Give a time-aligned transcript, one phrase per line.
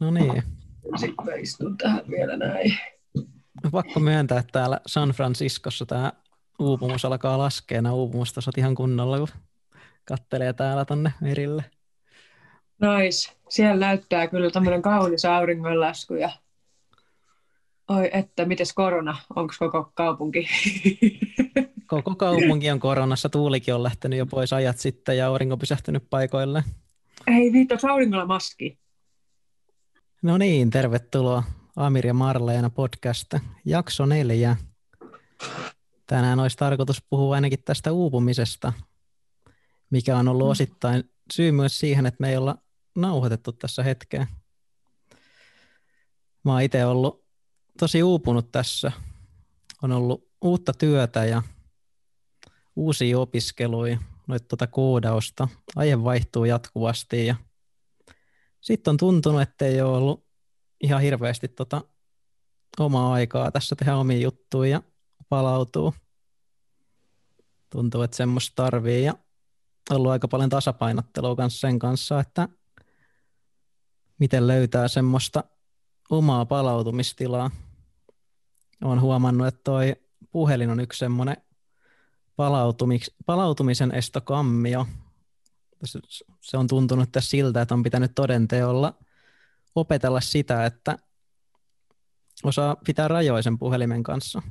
[0.00, 0.42] No niin.
[0.96, 2.78] Sitten istun tähän vielä näin.
[3.70, 6.12] Pakko myöntää, että täällä San Franciscossa tämä
[6.58, 7.82] uupumus alkaa laskea.
[7.82, 9.28] Nämä uupumustasot ihan kunnolla, kun
[10.04, 11.64] kattelee täällä tonne merille.
[12.80, 13.32] Nois.
[13.48, 16.30] Siellä näyttää kyllä tämmöinen kaunis auringonlasku ja
[17.90, 19.16] Oi että, mites korona?
[19.36, 20.48] Onko koko kaupunki?
[21.86, 23.28] Koko kaupunki on koronassa.
[23.28, 26.64] Tuulikin on lähtenyt jo pois ajat sitten ja aurinko pysähtynyt paikoille.
[27.26, 28.78] Ei viitto, auringolla maski.
[30.22, 31.42] No niin, tervetuloa
[31.76, 33.34] Amir ja Marleena podcast.
[33.64, 34.56] Jakso neljä.
[36.06, 38.72] Tänään olisi tarkoitus puhua ainakin tästä uupumisesta,
[39.90, 40.50] mikä on ollut mm.
[40.50, 42.58] osittain syy myös siihen, että me ei olla
[42.96, 44.26] nauhoitettu tässä hetkeen.
[46.44, 47.24] Mä oon itse ollut
[47.78, 48.92] tosi uupunut tässä.
[49.82, 51.42] On ollut uutta työtä ja
[52.76, 55.48] uusia opiskeluja, noita tuota koodausta.
[55.76, 57.36] Aihe vaihtuu jatkuvasti ja
[58.60, 60.26] sitten on tuntunut, että ei ole ollut
[60.80, 61.82] ihan hirveästi tota
[62.78, 64.82] omaa aikaa tässä tehdä omia juttuja ja
[65.28, 65.94] palautuu.
[67.70, 69.14] Tuntuu, että semmoista tarvii ja
[69.90, 72.48] ollut aika paljon tasapainottelua kanssa sen kanssa, että
[74.18, 75.44] miten löytää semmoista
[76.10, 77.50] omaa palautumistilaa.
[78.84, 79.96] Olen huomannut, että toi
[80.30, 81.36] puhelin on yksi semmoinen
[83.26, 84.86] palautumisen estokammio.
[86.40, 88.94] Se on tuntunut tässä siltä, että on pitänyt todenteolla
[89.74, 90.98] opetella sitä, että
[92.44, 94.42] osaa pitää rajoja sen puhelimen kanssa.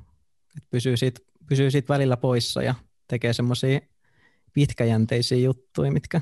[0.57, 2.75] Että pysyy, siitä, pysyy siitä välillä poissa ja
[3.07, 3.79] tekee semmoisia
[4.53, 6.21] pitkäjänteisiä juttuja, mitkä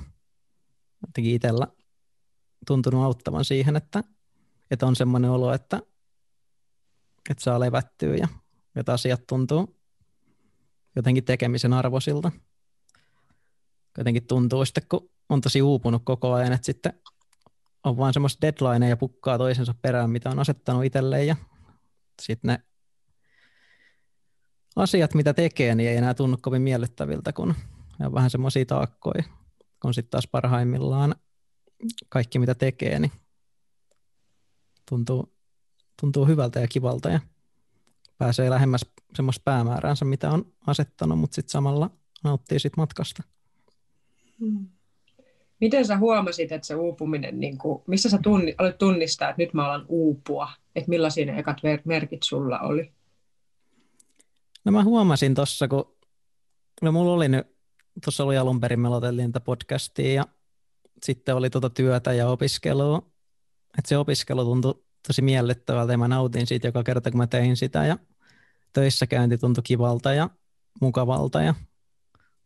[1.07, 1.67] jotenkin itsellä
[2.67, 4.03] tuntunut auttavan siihen, että,
[4.71, 5.81] että on semmoinen olo, että,
[7.29, 8.27] että saa levättyä ja
[8.75, 9.77] että asiat tuntuu
[10.95, 12.31] jotenkin tekemisen arvoisilta.
[13.97, 16.93] Jotenkin tuntuu sitten, kun on tosi uupunut koko ajan, että sitten
[17.83, 21.35] on vaan semmoista deadlineja pukkaa toisensa perään, mitä on asettanut itselleen ja
[22.21, 22.59] sitten ne
[24.75, 27.55] asiat, mitä tekee, niin ei enää tunnu kovin miellyttäviltä, kun
[27.99, 29.23] ne on vähän semmoisia taakkoja,
[29.81, 31.15] kun sitten taas parhaimmillaan
[32.09, 33.11] kaikki, mitä tekee, niin
[34.89, 35.33] tuntuu,
[36.01, 37.19] tuntuu hyvältä ja kivalta ja
[38.17, 38.85] pääsee lähemmäs
[39.15, 41.89] semmoista päämääränsä, mitä on asettanut, mutta sitten samalla
[42.23, 43.23] nauttii siitä matkasta.
[44.39, 44.67] Hmm.
[45.59, 49.53] Miten sä huomasit, että se uupuminen, niin kuin, missä sä tunni, olet tunnistaa, että nyt
[49.53, 50.49] mä alan uupua?
[50.75, 52.91] Että millaisia ne ekat merkit sulla oli?
[54.65, 55.97] No mä huomasin tuossa, kun
[56.81, 57.47] no mulla oli nyt,
[58.03, 60.25] tuossa oli alun perin, me aloiteltiin tätä podcastia ja
[61.03, 62.97] sitten oli tuota työtä ja opiskelua.
[63.77, 67.57] Että se opiskelu tuntui tosi miellyttävältä ja mä nautin siitä joka kerta, kun mä tein
[67.57, 67.97] sitä ja
[68.73, 70.29] töissä käynti tuntui kivalta ja
[70.81, 71.55] mukavalta ja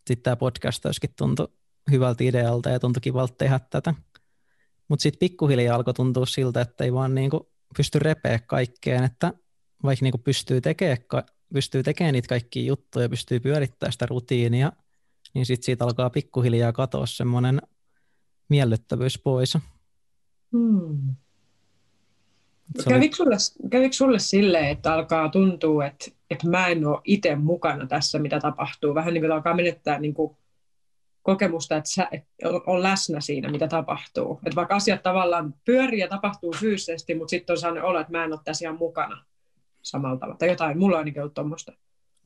[0.07, 0.85] sitten tämä podcast
[1.17, 1.47] tuntui
[1.91, 3.93] hyvältä idealta ja tuntui kivalta tehdä tätä.
[4.87, 9.33] Mutta sitten pikkuhiljaa alkoi tuntua siltä, että ei vaan niinku pysty repeä kaikkeen, että
[9.83, 10.97] vaikka niinku pystyy tekemään
[11.53, 14.71] pystyy tekemään niitä kaikkia juttuja, pystyy pyörittämään sitä rutiinia,
[15.33, 17.61] niin sitten siitä alkaa pikkuhiljaa katoa semmoinen
[18.49, 19.57] miellyttävyys pois.
[20.51, 21.15] Hmm.
[22.89, 23.35] Kävikö sulle,
[23.69, 28.39] kävikö sulle silleen, että alkaa tuntua, että, että mä en ole itse mukana tässä, mitä
[28.39, 28.95] tapahtuu?
[28.95, 30.37] Vähän niin kuin alkaa menettää niin kuin
[31.21, 32.23] kokemusta, että sä et
[32.67, 34.39] on läsnä siinä, mitä tapahtuu.
[34.45, 38.23] Että vaikka asiat tavallaan pyörii ja tapahtuu fyysisesti, mutta sitten on sellainen olo, että mä
[38.23, 39.25] en ole tässä ihan mukana
[39.81, 40.37] samalla tavalla.
[40.37, 41.71] Tai jotain, mulla on ainakin ollut tuommoista.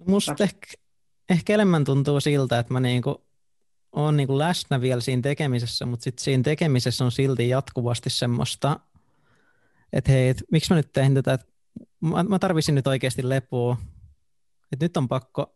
[0.07, 0.67] Musta ehkä,
[1.29, 3.25] ehkä enemmän tuntuu siltä, että mä niinku
[3.91, 8.79] on niinku läsnä vielä siinä tekemisessä, mutta sitten siinä tekemisessä on silti jatkuvasti semmoista,
[9.93, 11.47] että hei, et, miksi mä nyt tein tätä, että
[12.01, 13.77] mä, mä tarvisin nyt oikeasti lepoa,
[14.71, 15.55] että nyt on pakko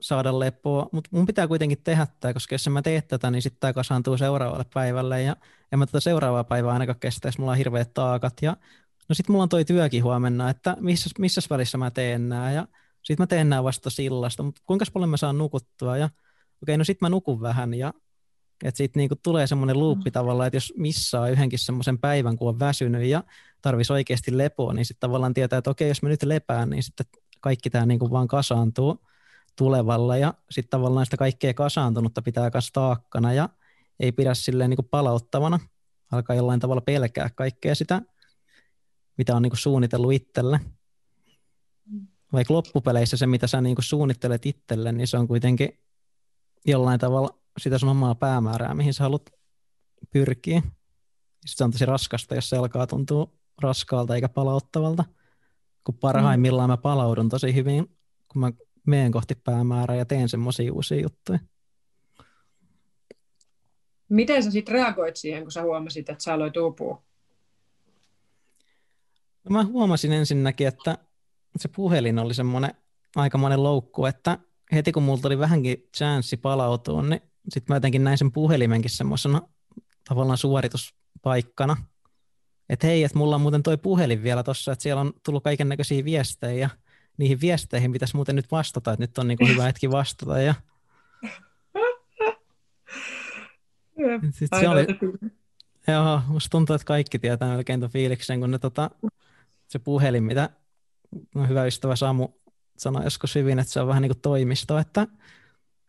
[0.00, 3.42] saada lepoa, mutta mun pitää kuitenkin tehdä tämä, koska jos en mä tee tätä, niin
[3.42, 5.36] sitten tämä kasaantuu seuraavalle päivälle ja
[5.72, 8.34] en mä tätä seuraavaa päivää ainakaan kestä, jos mulla on hirveät taakat.
[8.42, 8.56] Ja
[9.08, 12.68] no sitten mulla on toi työkin huomenna, että missä, missä välissä mä teen nämä ja
[13.02, 15.96] sitten mä teen nämä vasta sillasta, mutta kuinka paljon mä saan nukuttua?
[15.96, 16.08] Ja
[16.62, 17.92] okei, no sitten mä nukun vähän ja
[18.64, 20.12] että siitä niinku tulee semmoinen luuppi mm.
[20.12, 23.24] tavallaan, että jos missaa yhdenkin semmoisen päivän, kun on väsynyt ja
[23.62, 27.06] tarvisi oikeasti lepoa, niin sitten tavallaan tietää, että okei, jos mä nyt lepään, niin sitten
[27.40, 29.06] kaikki tämä niinku vaan kasaantuu
[29.56, 33.48] tulevalla ja sitten tavallaan sitä kaikkea kasaantunutta pitää myös taakkana ja
[34.00, 35.58] ei pidä silleen niinku palauttavana,
[36.12, 38.02] alkaa jollain tavalla pelkää kaikkea sitä,
[39.18, 40.60] mitä on niinku suunnitellut itselle.
[42.32, 45.78] Vaikka loppupeleissä se, mitä sä niinku suunnittelet itselle, niin se on kuitenkin
[46.66, 49.30] jollain tavalla sitä sun omaa päämäärää, mihin sä haluat
[50.10, 50.60] pyrkiä.
[50.60, 50.70] Sitten
[51.46, 53.32] se on tosi raskasta, jos se alkaa tuntua
[53.62, 55.04] raskaalta eikä palauttavalta.
[55.84, 57.96] Kun parhaimmillaan mä palaudun tosi hyvin,
[58.28, 58.52] kun mä
[58.90, 61.38] menen kohti päämäärää ja teen semmoisia uusia juttuja.
[64.08, 67.02] Miten sä sitten reagoit siihen, kun sä huomasit, että sä aloit uupua?
[69.44, 70.98] No mä huomasin ensinnäkin, että
[71.56, 72.74] se puhelin oli semmoinen
[73.16, 74.38] aikamoinen loukku, että
[74.72, 79.42] heti kun mulla tuli vähänkin chanssi palautua, niin sitten mä jotenkin näin sen puhelimenkin semmoisena
[80.08, 81.76] tavallaan suorituspaikkana.
[82.68, 85.68] Että hei, että mulla on muuten toi puhelin vielä tossa, että siellä on tullut kaiken
[85.68, 86.70] näköisiä viestejä ja
[87.20, 90.40] niihin viesteihin pitäisi muuten nyt vastata, että nyt on niinku hyvä hetki vastata.
[90.40, 90.54] Ja...
[94.30, 94.86] Sitten se oli,
[95.88, 98.90] joo, musta tuntuu, että kaikki tietää melkein tuon fiiliksen, kun ne, tota,
[99.68, 100.50] se puhelin, mitä
[101.48, 102.28] hyvä ystävä Samu
[102.78, 105.06] sanoi joskus hyvin, että se on vähän niin kuin toimisto, että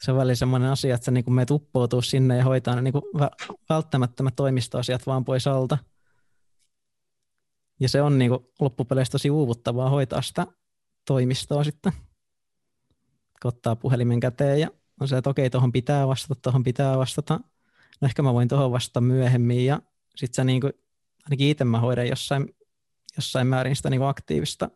[0.01, 2.94] se on välillä semmoinen asia, että sä niin menet uppoutuu sinne ja hoitaa ne niin
[2.94, 3.04] kuin
[3.69, 5.77] välttämättömät toimistoasiat vaan pois alta.
[7.80, 10.48] Ja se on niin kuin loppupeleissä tosi uuvuttavaa hoitaa sitä
[11.07, 11.92] toimistoa sitten,
[13.42, 14.68] kun ottaa puhelimen käteen ja
[15.01, 17.39] on se, että okei, tuohon pitää vastata, tuohon pitää vastata.
[18.01, 19.81] No ehkä mä voin tuohon vastata myöhemmin ja
[20.15, 20.74] sitten sä niin kuin,
[21.25, 22.56] ainakin itse mä hoidan jossain,
[23.18, 24.69] jossain määrin sitä niin aktiivista,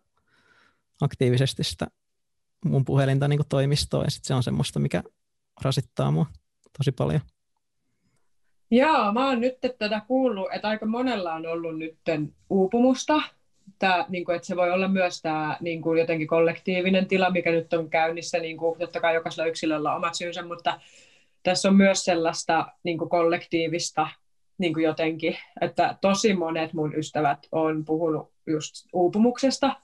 [1.02, 1.88] aktiivisesti sitä
[2.66, 5.04] mun puhelinta niin toimistoa ja sitten se on semmoista, mikä
[5.62, 6.26] rasittaa mua
[6.78, 7.22] tosi paljon.
[8.72, 12.00] Joo, mä oon nyt tätä kuullut, että aika monella on ollut nyt
[12.50, 13.22] uupumusta.
[13.80, 17.52] Tää, niin kuin, että se voi olla myös tämä niin kuin jotenkin kollektiivinen tila, mikä
[17.52, 18.40] nyt on käynnissä.
[18.40, 20.80] Niin kuin, totta kai jokaisella yksilöllä on omat syynsä, mutta
[21.44, 24.08] tässä on myös sellaista niin kuin kollektiivista
[24.58, 29.82] niin kuin jotenkin, että tosi monet mun ystävät on puhunut just uupumuksesta.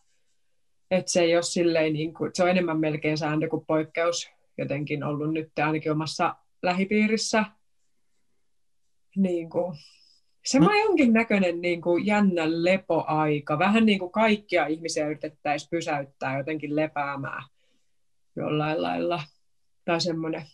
[0.92, 5.04] Että se ei ole silleen, niin kuin, se on enemmän melkein sääntö kuin poikkeus jotenkin
[5.04, 7.46] ollut nyt ainakin omassa lähipiirissä.
[9.16, 9.78] Niin kuin,
[10.46, 10.74] se on no.
[10.74, 13.60] jonkinnäköinen niin kuin jännä lepoaika.
[13.60, 17.44] Vähän niin kuin kaikkia ihmisiä yritettäisiin pysäyttää jotenkin lepäämään
[18.36, 19.24] jollain lailla.
[19.86, 20.46] Tai semmoinen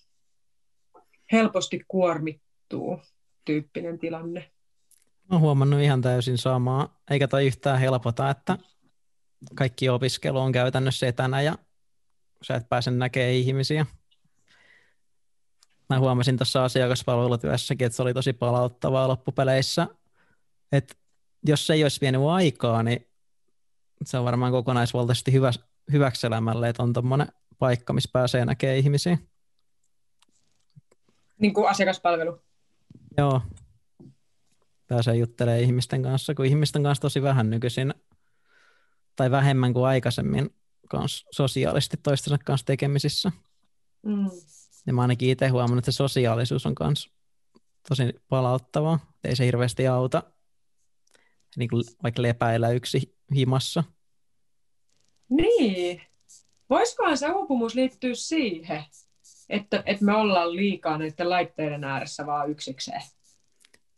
[1.31, 3.01] helposti kuormittuu
[3.45, 4.51] tyyppinen tilanne.
[5.29, 8.57] Mä oon huomannut ihan täysin samaa, eikä toi yhtään helpota, että
[9.55, 11.57] kaikki opiskelu on käytännössä etänä ja
[12.41, 13.85] sä et pääse näkemään ihmisiä.
[15.89, 19.87] Mä huomasin tuossa asiakaspalvelutyössäkin, että se oli tosi palauttavaa loppupeleissä.
[20.71, 20.95] Että
[21.47, 23.07] jos se ei olisi vienyt aikaa, niin
[24.05, 25.51] se on varmaan kokonaisvaltaisesti hyvä,
[25.91, 27.27] hyväksi elämälle, että on tuommoinen
[27.59, 29.17] paikka, missä pääsee näkemään ihmisiä.
[31.39, 32.41] Niin kuin asiakaspalvelu.
[33.17, 33.41] Joo.
[34.87, 37.93] Pääsee juttelemaan ihmisten kanssa, kun ihmisten kanssa tosi vähän nykyisin,
[39.15, 40.55] tai vähemmän kuin aikaisemmin,
[40.89, 43.31] kans sosiaalisesti toistensa kanssa tekemisissä.
[44.03, 44.29] Mm.
[44.87, 47.09] Ja mä ainakin itse huomannut, että se sosiaalisuus on myös
[47.89, 48.99] tosi palauttavaa.
[49.23, 50.23] Ei se hirveästi auta
[51.57, 53.83] niin kuin vaikka lepäillä yksi himassa.
[55.29, 56.01] Niin.
[56.69, 58.83] Voisikohan se uupumus liittyä siihen,
[59.49, 63.01] että, että me ollaan liikaa näiden laitteiden ääressä vaan yksikseen?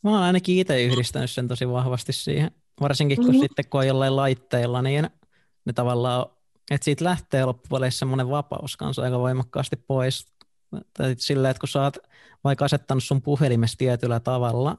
[0.04, 2.52] Mä oon ainakin itse yhdistänyt sen tosi vahvasti siihen.
[2.82, 3.40] Varsinkin kun mm-hmm.
[3.40, 5.10] sitten kun on jollain laitteilla, niin
[5.66, 6.26] ne tavallaan,
[6.72, 10.28] että siitä lähtee loppupeleissä semmoinen vapaus kanssa aika voimakkaasti pois.
[10.94, 11.98] Tai sillä, että kun sä oot
[12.44, 14.78] vaikka asettanut sun puhelimessa tietyllä tavalla,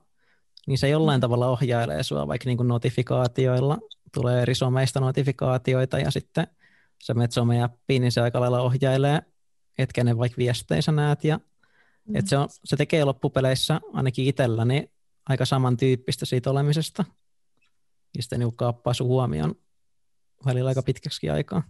[0.67, 3.79] niin se jollain tavalla ohjailee sua vaikka niin kuin notifikaatioilla.
[4.15, 6.47] Tulee eri someista notifikaatioita ja sitten
[7.03, 9.23] sä menet someappiin, niin se aika lailla ohjailee,
[9.79, 11.25] että kenen vaikka viestejä sä näet.
[11.25, 11.41] Ja,
[12.09, 12.17] mm.
[12.17, 14.91] että se, on, se tekee loppupeleissä ainakin itselläni
[15.29, 17.05] aika samantyyppistä siitä olemisesta.
[18.17, 19.55] Ja sitten niin kaappaa sun huomioon
[20.45, 21.63] välillä aika pitkäksi aikaa.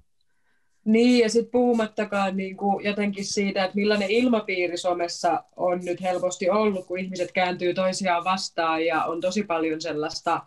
[0.84, 6.50] Niin, ja sitten puhumattakaan niin kuin jotenkin siitä, että millainen ilmapiiri somessa on nyt helposti
[6.50, 10.42] ollut, kun ihmiset kääntyy toisiaan vastaan ja on tosi paljon sellaista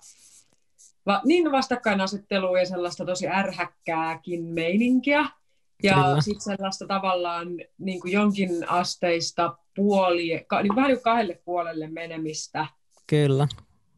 [1.06, 5.26] va, niin vastakkainasettelua ja sellaista tosi ärhäkkääkin meininkiä.
[5.84, 7.48] Ja sitten sellaista tavallaan
[7.78, 10.28] niin kuin jonkin asteista puoli,
[10.64, 12.68] niin vähän niin kuin kahdelle puolelle menemistä.
[13.08, 13.48] Kyllä,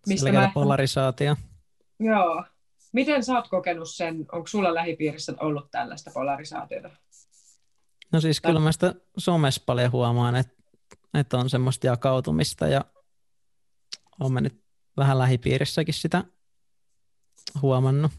[0.08, 0.52] mistä mä...
[0.54, 1.36] polarisaatio.
[2.00, 2.44] Joo,
[2.96, 6.90] Miten sä oot kokenut sen, onko sulla lähipiirissä ollut tällaista polarisaatiota?
[8.12, 10.54] No siis kyllä mä sitä somessa paljon huomaan, että,
[11.14, 12.86] että on semmoista jakautumista ja
[14.20, 14.64] olen mä nyt
[14.98, 16.24] vähän lähipiirissäkin sitä
[17.62, 18.12] huomannut.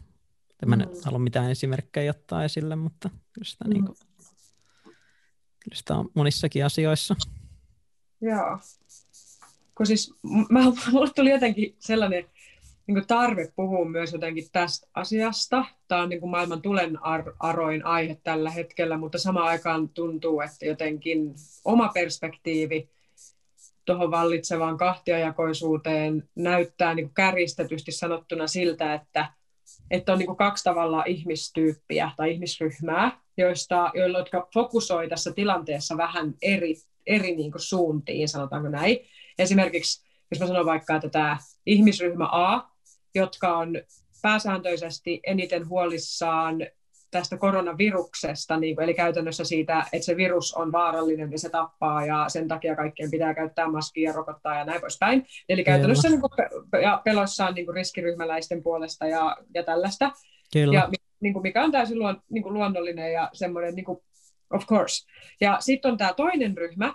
[0.63, 0.85] En mä mm.
[1.05, 3.69] halua mitään esimerkkejä ottaa esille, mutta kyllä sitä, mm.
[3.69, 3.97] niin kuin,
[5.59, 7.15] kyllä sitä on monissakin asioissa.
[8.21, 8.59] Joo.
[9.77, 10.13] Kun siis
[10.49, 10.59] mä,
[10.91, 12.29] mulle tuli jotenkin sellainen
[12.87, 15.65] niin tarve puhua myös jotenkin tästä asiasta.
[15.87, 20.41] Tämä on niin kuin maailman tulen ar- aroin aihe tällä hetkellä, mutta samaan aikaan tuntuu,
[20.41, 21.33] että jotenkin
[21.65, 22.89] oma perspektiivi
[23.85, 29.29] tuohon vallitsevaan kahtiajakoisuuteen näyttää niin kuin kärjistetysti sanottuna siltä, että,
[29.91, 35.97] että on niin kuin kaksi tavalla ihmistyyppiä tai ihmisryhmää, joista, joilla, jotka fokusoi tässä tilanteessa
[35.97, 36.75] vähän eri,
[37.07, 38.97] eri niin kuin suuntiin, sanotaanko näin.
[39.39, 42.76] Esimerkiksi jos mä sanon vaikka, että tämä ihmisryhmä A
[43.17, 43.81] jotka on
[44.21, 46.57] pääsääntöisesti eniten huolissaan
[47.11, 52.05] tästä koronaviruksesta, niin kuin, eli käytännössä siitä, että se virus on vaarallinen ja se tappaa
[52.05, 55.25] ja sen takia kaikkien pitää käyttää maskia ja rokottaa ja näin poispäin.
[55.49, 56.31] Eli käytännössä niin kuin,
[56.81, 60.11] ja peloissaan niin kuin riskiryhmäläisten puolesta ja, ja tällaista.
[60.53, 60.73] Kyllä.
[60.73, 63.99] Ja niin kuin, mikä on täysin luon, niin kuin luonnollinen ja semmoinen, niin kuin,
[64.53, 65.07] of course.
[65.41, 66.93] Ja sitten on tämä toinen ryhmä,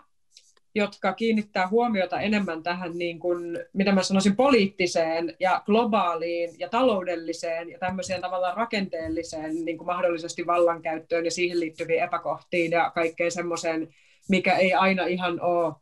[0.75, 7.71] jotka kiinnittää huomiota enemmän tähän, niin kuin, mitä mä sanoisin, poliittiseen ja globaaliin ja taloudelliseen
[7.71, 13.95] ja tämmöiseen tavallaan rakenteelliseen niin kuin mahdollisesti vallankäyttöön ja siihen liittyviin epäkohtiin ja kaikkeen semmoiseen,
[14.29, 15.75] mikä ei aina ihan ole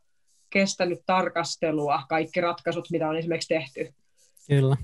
[0.49, 3.93] kestänyt tarkastelua, kaikki ratkaisut, mitä on esimerkiksi tehty.
[4.47, 4.75] Kyllä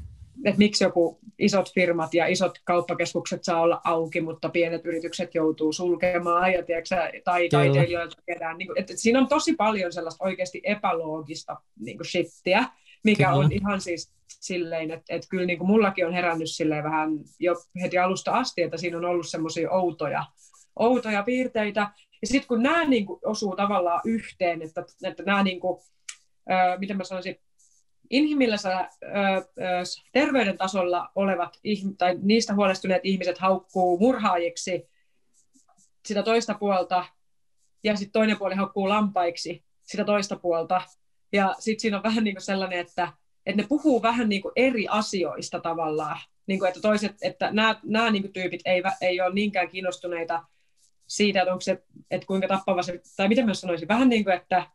[0.46, 5.74] että miksi joku isot firmat ja isot kauppakeskukset saa olla auki, mutta pienet yritykset joutuu
[5.74, 8.58] sulkemaan ja tiedätkö, tai taiteilijoilta kedään.
[8.58, 12.66] Niin kuin, että siinä on tosi paljon sellaista oikeasti epäloogista niin kuin shittiä,
[13.04, 13.38] mikä kyllä.
[13.38, 17.56] on ihan siis silleen, että, että kyllä niin kuin mullakin on herännyt silleen vähän jo
[17.82, 20.26] heti alusta asti, että siinä on ollut semmoisia outoja,
[20.76, 21.90] outoja piirteitä.
[22.22, 25.80] Ja sitten kun nämä niin kuin osuu tavallaan yhteen, että, että nämä, niin kuin,
[26.52, 27.40] äh, miten mä sanoisin,
[28.10, 28.90] inhimillisellä
[30.12, 31.60] terveyden tasolla olevat,
[31.98, 34.90] tai niistä huolestuneet ihmiset haukkuu murhaajiksi
[36.06, 37.06] sitä toista puolta,
[37.84, 40.82] ja sitten toinen puoli haukkuu lampaiksi sitä toista puolta.
[41.32, 43.14] Ja sitten siinä on vähän niin kuin sellainen, että,
[43.46, 46.20] että ne puhuu vähän niin kuin eri asioista tavallaan.
[46.48, 50.44] Niin kuin, että toiset, että nämä, nämä niin kuin tyypit ei, ei ole niinkään kiinnostuneita
[51.08, 54.36] siitä, että, onko se, että kuinka tappava se, tai miten mä sanoisin, vähän niin kuin,
[54.36, 54.68] että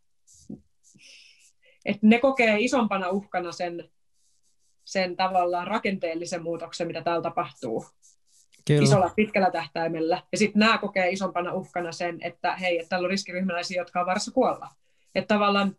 [1.85, 3.91] että ne kokee isompana uhkana sen,
[4.85, 7.87] sen tavallaan rakenteellisen muutoksen, mitä täällä tapahtuu
[8.67, 8.83] Kyllä.
[8.83, 10.23] isolla pitkällä tähtäimellä.
[10.33, 14.07] Ja sitten nämä kokee isompana uhkana sen, että hei, että täällä on riskiryhmäläisiä, jotka on
[14.07, 14.69] varassa kuolla.
[15.15, 15.77] Että tavallaan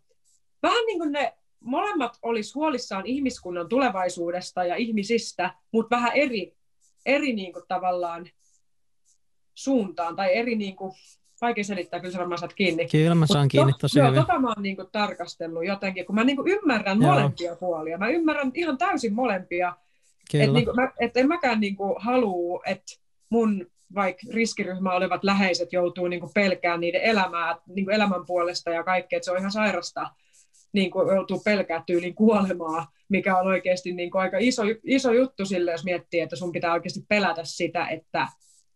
[0.62, 6.56] vähän niin kuin ne molemmat olisi huolissaan ihmiskunnan tulevaisuudesta ja ihmisistä, mutta vähän eri,
[7.06, 8.26] eri niin kuin tavallaan
[9.54, 10.92] suuntaan tai eri niin kuin,
[11.44, 12.88] vaikea selittää, kyllä sä varmaan saat kiinni.
[12.88, 14.20] Kyllä mä saan kiinni tosi joo, hyvin.
[14.20, 17.12] Tota mä oon niin kuin tarkastellut jotenkin, kun mä niin kuin ymmärrän joo.
[17.12, 17.98] molempia puolia.
[17.98, 19.76] Mä ymmärrän ihan täysin molempia.
[20.34, 22.92] Että niin kuin, mä, et en mäkään niin kuin halua, että
[23.30, 28.70] mun vaikka riskiryhmä olevat läheiset joutuu niin kuin pelkään niiden elämää, niin kuin elämän puolesta
[28.70, 30.10] ja kaikkea, että se on ihan sairasta
[30.72, 35.44] niin kuin joutuu pelkää tyyliin kuolemaa, mikä on oikeasti niin kuin aika iso, iso juttu
[35.44, 38.28] sille, jos miettii, että sun pitää oikeasti pelätä sitä, että,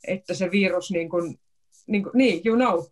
[0.06, 1.38] että se virus niin kuin
[1.88, 2.84] niin, kuin, niin you know.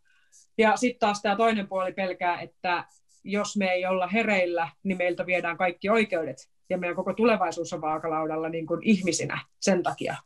[0.59, 2.85] Ja sitten taas tämä toinen puoli pelkää, että
[3.25, 6.37] jos me ei olla hereillä, niin meiltä viedään kaikki oikeudet
[6.71, 10.17] ja meidän koko tulevaisuus on vaakalaudalla niin kuin ihmisinä sen takia.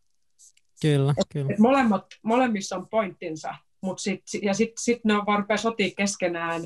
[0.83, 1.53] Kyllä, et, kyllä.
[1.53, 5.91] Et molemmat, molemmissa on pointtinsa, mut sit, ja sitten sit ne on vaan rupeaa sotia
[5.97, 6.63] keskenään,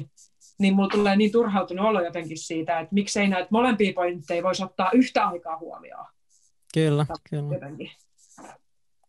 [0.59, 4.91] niin mulla tulee niin turhautunut olo jotenkin siitä, että miksei näitä molempia pointteja voisi ottaa
[4.93, 6.07] yhtä aikaa huomioon.
[6.75, 7.55] Kyllä, kyllä.
[7.55, 7.91] Jotenkin.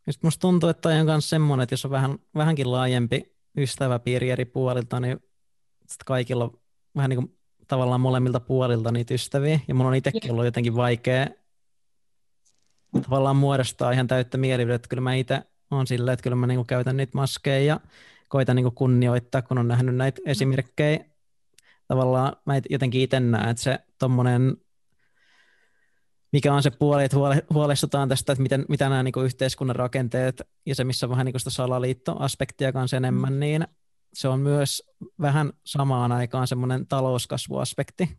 [0.07, 4.45] Just musta tuntuu, että on myös semmoinen, että jos on vähän, vähänkin laajempi ystäväpiiri eri
[4.45, 5.19] puolilta, niin
[5.88, 6.59] sit kaikilla on
[6.95, 9.59] vähän niin kuin tavallaan molemmilta puolilta niitä ystäviä.
[9.67, 11.27] Ja mun on itsekin ollut jotenkin vaikea
[13.01, 14.88] tavallaan muodostaa ihan täyttä mielipidettä.
[14.88, 17.79] Kyllä mä itse on silleen, että kyllä mä niinku käytän niitä maskeja ja
[18.29, 21.05] koitan niinku kunnioittaa, kun on nähnyt näitä esimerkkejä.
[21.88, 24.57] Tavallaan mä jotenkin itse näen, että se tommonen
[26.35, 27.17] mikä on se puoli, että
[27.53, 31.39] huolestutaan tästä, että miten, mitä nämä niin yhteiskunnan rakenteet ja se, missä on vähän niin
[31.39, 33.39] sitä salaliittoaspektia kanssa enemmän, mm.
[33.39, 33.67] niin
[34.13, 34.83] se on myös
[35.21, 38.17] vähän samaan aikaan semmoinen talouskasvuaspekti,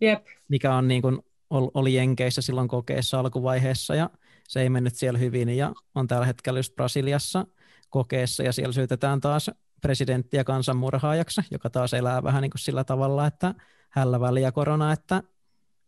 [0.00, 0.26] Jep.
[0.48, 1.18] mikä on niin kuin,
[1.50, 4.10] oli Jenkeissä silloin kokeessa alkuvaiheessa ja
[4.48, 7.46] se ei mennyt siellä hyvin ja on tällä hetkellä just Brasiliassa
[7.90, 9.50] kokeessa ja siellä syytetään taas
[9.82, 13.54] presidenttiä kansanmurhaajaksi, joka taas elää vähän niin kuin sillä tavalla, että
[13.90, 15.22] hällä väliä korona, että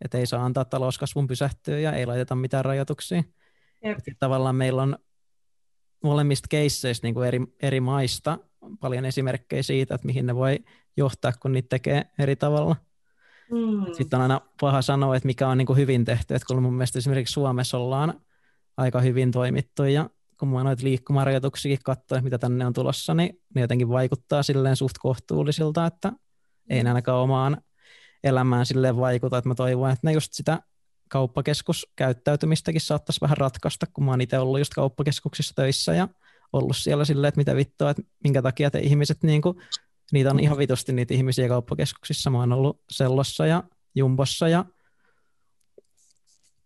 [0.00, 3.22] että ei saa antaa talouskasvun pysähtyä ja ei laiteta mitään rajoituksia.
[3.86, 3.98] Yep.
[4.18, 4.98] Tavallaan meillä on
[6.04, 8.38] molemmista keisseistä niin kuin eri, eri maista
[8.80, 10.58] paljon esimerkkejä siitä, että mihin ne voi
[10.96, 12.76] johtaa, kun niitä tekee eri tavalla.
[13.50, 13.92] Mm.
[13.92, 16.74] Sitten on aina paha sanoa, että mikä on niin kuin hyvin tehty, että kun mun
[16.74, 18.20] mielestä esimerkiksi Suomessa ollaan
[18.76, 23.60] aika hyvin toimittu ja kun mä noita liikkumarajoituksiakin katsoin, mitä tänne on tulossa, niin ne
[23.60, 26.12] jotenkin vaikuttaa silleen suht kohtuullisilta, että
[26.70, 27.62] ei ainakaan omaan
[28.24, 30.62] elämään silleen vaikuta, että mä toivon, että ne just sitä
[31.08, 36.08] kauppakeskuskäyttäytymistäkin saattaisi vähän ratkaista, kun mä oon itse ollut just kauppakeskuksissa töissä ja
[36.52, 39.62] ollut siellä silleen, että mitä vittua, että minkä takia te ihmiset, niin kuin,
[40.12, 42.30] niitä on ihan vitusti niitä ihmisiä kauppakeskuksissa.
[42.30, 44.64] Mä oon ollut Sellossa ja Jumbossa ja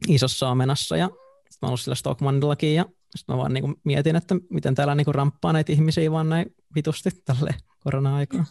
[0.09, 1.15] Isossa Omenassa ja mä
[1.63, 2.85] oon ollut sillä Stockmannillakin ja
[3.17, 6.29] sitten mä vaan niin kuin mietin, että miten täällä niin kuin ramppaa näitä ihmisiä vaan
[6.29, 8.47] näin vitusti tälle korona-aikaan.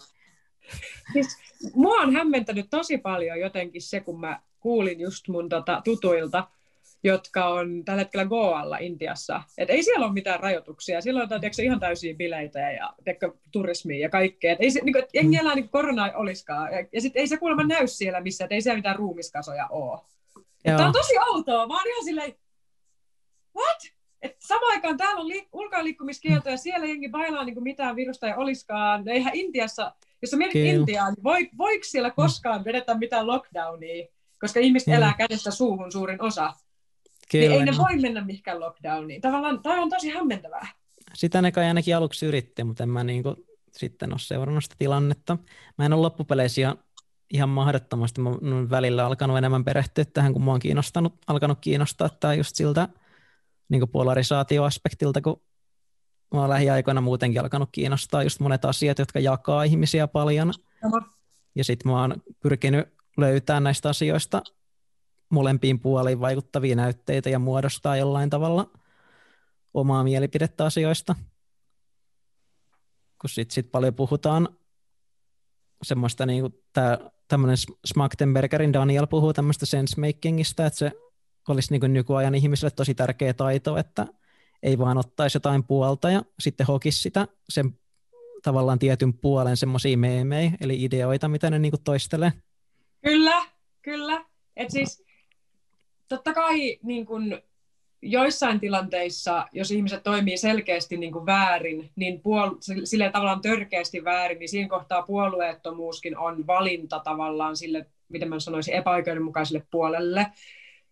[1.14, 1.38] Siis,
[1.74, 6.48] mua on hämmentänyt tosi paljon jotenkin se, kun mä kuulin just mun tota, tutuilta,
[7.04, 9.44] jotka on tällä hetkellä Goalla Intiassa.
[9.58, 11.02] Et ei siellä ole mitään rajoituksia.
[11.02, 14.54] Siellä on tiedätkö, ihan täysiä bileitä ja tiedätkö, turismia ja kaikkea.
[14.54, 16.74] Et ei se, niin kuin, jengi elää niin korona olisikaan.
[16.74, 20.00] Ja, ja sitten ei se kuulemma näy siellä missä, että ei siellä mitään ruumiskasoja ole.
[20.64, 21.68] Tämä on tosi outoa.
[21.68, 22.36] Mä oon ihan silleen,
[23.56, 24.01] what?
[24.22, 28.28] Et samaan aikaan täällä on li- ulkoiliikkumiskielto ja siellä jengi bailaa niin kuin mitään virusta
[28.28, 29.08] ei olisikaan.
[29.08, 30.72] Eihän Intiassa, jos mietit Kyllä.
[30.74, 34.08] Intiaan, niin voi, voiko siellä koskaan vedetä mitään lockdownia?
[34.40, 34.98] Koska ihmiset Kyllä.
[34.98, 36.54] elää kädestä suuhun suurin osa.
[37.32, 37.48] Kyllä.
[37.48, 39.22] Niin ei ne voi mennä mihinkään lockdowniin.
[39.22, 40.68] Tavallaan tämä on tosi hämmentävää.
[41.14, 43.36] Sitä ne kai ainakin aluksi yritti, mutta en mä niinku
[43.72, 45.38] sitten ole seurannut sitä tilannetta.
[45.78, 46.78] Mä en ole loppupeleissä ihan,
[47.34, 48.22] ihan mahdottomasti.
[48.22, 52.56] Mä olen välillä alkanut enemmän perehtyä tähän, kun mä oon kiinnostanut, alkanut kiinnostaa tämä just
[52.56, 52.88] siltä
[53.72, 55.42] niin polarisaatioaspektilta, kun
[56.34, 60.54] mä lähiaikoina muutenkin alkanut kiinnostaa just monet asiat, jotka jakaa ihmisiä paljon.
[60.82, 61.02] Sama.
[61.56, 62.88] Ja sitten mä oon pyrkinyt
[63.18, 64.42] löytämään näistä asioista
[65.30, 68.70] molempiin puoliin vaikuttavia näytteitä ja muodostaa jollain tavalla
[69.74, 71.16] omaa mielipidettä asioista.
[73.22, 74.50] Kun sitten sit paljon puhutaan
[75.84, 76.54] semmoista, niin kuin
[77.28, 80.92] tämmöinen Smagtenbergerin Daniel puhuu tämmöistä sensemakingista, että se
[81.50, 84.08] olisi niin kuin nykyajan ihmisille tosi tärkeä taito, että
[84.64, 87.80] ei vaan ottaisi jotain puolta ja sitten hokisi sitä sen
[88.44, 92.34] tavallaan tietyn puolen semmoisia meemejä, eli ideoita, mitä ne niin kuin toistelee.
[93.02, 93.42] Kyllä,
[93.82, 94.26] kyllä.
[94.56, 95.04] Et siis
[96.08, 97.42] totta kai niin kun,
[98.02, 104.40] joissain tilanteissa, jos ihmiset toimii selkeästi niin kuin väärin, niin puol- sille tavallaan törkeästi väärin,
[104.40, 110.28] niin siinä kohtaa puolueettomuuskin on valinta tavallaan sille, miten mä sanoisin, epäoikeudenmukaiselle puolelle.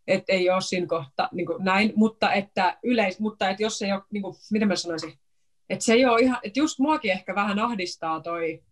[0.10, 3.86] Että ei ole siinä kohta niin kuin näin, mutta että, yleis, mutta että jos se
[3.86, 5.14] ei ole, niin kuin, miten mä sanoisin,
[5.70, 8.64] että se ei ole ihan, että just muakin ehkä vähän ahdistaa toi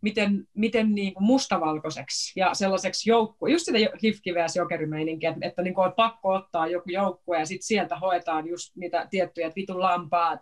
[0.00, 5.74] miten, miten niin kuin mustavalkoiseksi ja sellaiseksi joukku, just sitä hifkiveä jokerimeininkiä, että, että niin
[5.74, 9.80] kuin on pakko ottaa joku joukkue ja sitten sieltä hoetaan just niitä tiettyjä, että vitun
[9.80, 10.40] lampaat,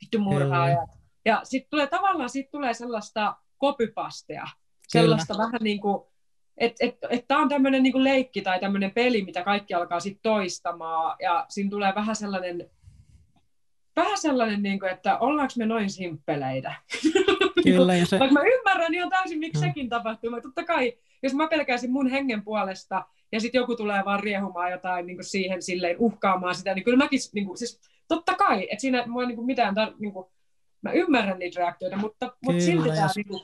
[0.00, 0.88] vittu murhaajat.
[0.88, 1.00] Mm.
[1.24, 4.46] Ja sitten tulee tavallaan sit tulee sellaista kopypastea,
[4.88, 5.46] sellaista Kyllä.
[5.46, 6.02] vähän niin kuin,
[6.60, 10.22] että et, et, tämä on tämmöinen niin leikki tai tämmöinen peli, mitä kaikki alkaa sitten
[10.22, 12.70] toistamaan ja siinä tulee vähän sellainen
[13.96, 16.74] vähän sellainen, niin kuin, että ollaanko me noin simppeleitä.
[17.64, 18.18] Kyllä, ja se...
[18.18, 19.68] Vaikka mä ymmärrän ihan täysin, miksi no.
[19.68, 20.30] sekin tapahtuu.
[20.30, 20.92] Mutta totta kai,
[21.22, 25.24] jos mä pelkäisin mun hengen puolesta, ja sitten joku tulee vaan riehumaan jotain niin kuin
[25.24, 29.26] siihen silleen, uhkaamaan sitä, niin kyllä mäkin, niin kuin, siis totta kai, että siinä mua
[29.26, 30.26] niin kuin mitään, tar- niin kuin,
[30.82, 33.16] mä ymmärrän niitä reaktioita, mutta, mutta silti tämä jos...
[33.16, 33.42] niin kuin,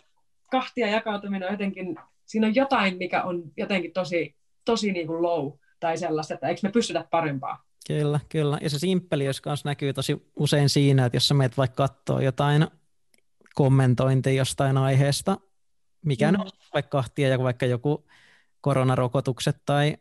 [0.51, 1.97] kahtia jakautuminen on jotenkin,
[2.27, 6.61] siinä on jotain, mikä on jotenkin tosi, tosi niin kuin low, tai sellaista, että eikö
[6.63, 7.63] me pystytä parempaa.
[7.87, 8.59] Kyllä, kyllä.
[8.63, 12.67] Ja se simppeliys kanssa näkyy tosi usein siinä, että jos sä meet vaikka katsoa jotain
[13.55, 15.37] kommentointia jostain aiheesta,
[16.05, 16.41] mikä mm.
[16.41, 18.07] on vaikka kahtia ja vaikka joku
[18.61, 19.97] koronarokotukset tai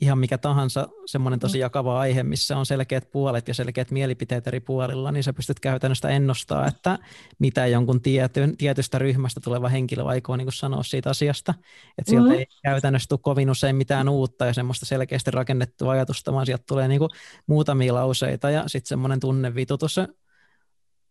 [0.00, 1.60] ihan mikä tahansa semmoinen tosi mm.
[1.60, 6.08] jakava aihe, missä on selkeät puolet ja selkeät mielipiteet eri puolilla, niin sä pystyt käytännössä
[6.08, 6.98] ennustaa, että
[7.38, 11.54] mitä jonkun tietyn, tietystä ryhmästä tuleva henkilö aikoo niin sanoa siitä asiasta.
[11.98, 12.34] Että sieltä mm.
[12.34, 16.88] ei käytännössä tule kovin usein mitään uutta ja semmoista selkeästi rakennettua ajatusta, vaan sieltä tulee
[16.88, 17.00] niin
[17.46, 20.00] muutamia lauseita ja sitten semmoinen tunnevitutus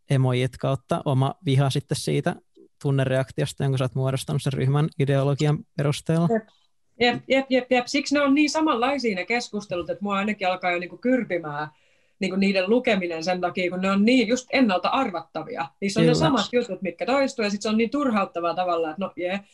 [0.09, 2.35] emojit kautta oma viha sitten siitä
[2.81, 6.27] tunnereaktiosta, jonka sä oot muodostanut sen ryhmän ideologian perusteella.
[6.33, 6.47] Jep,
[6.99, 7.87] jep, jep, jep.
[7.87, 11.67] Siksi ne on niin samanlaisia ne keskustelut, että mua ainakin alkaa jo niinku kyrpimään
[12.19, 15.65] niinku niiden lukeminen sen takia, kun ne on niin just ennalta arvattavia.
[15.81, 16.13] Niissä on Kyllä.
[16.13, 19.27] ne samat jutut, mitkä toistuu, ja sitten se on niin turhauttavaa tavallaan, että no jee.
[19.27, 19.45] Yeah.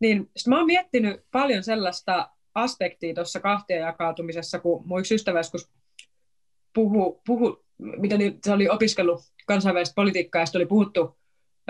[0.00, 5.38] Niin sit mä oon miettinyt paljon sellaista aspektia tuossa kahtia jakautumisessa, kun mun yksi ystävä
[5.38, 5.70] joskus
[6.74, 11.16] puhu, puhu mitä niin, se oli opiskellut kansainvälistä politiikkaa, ja oli puhuttu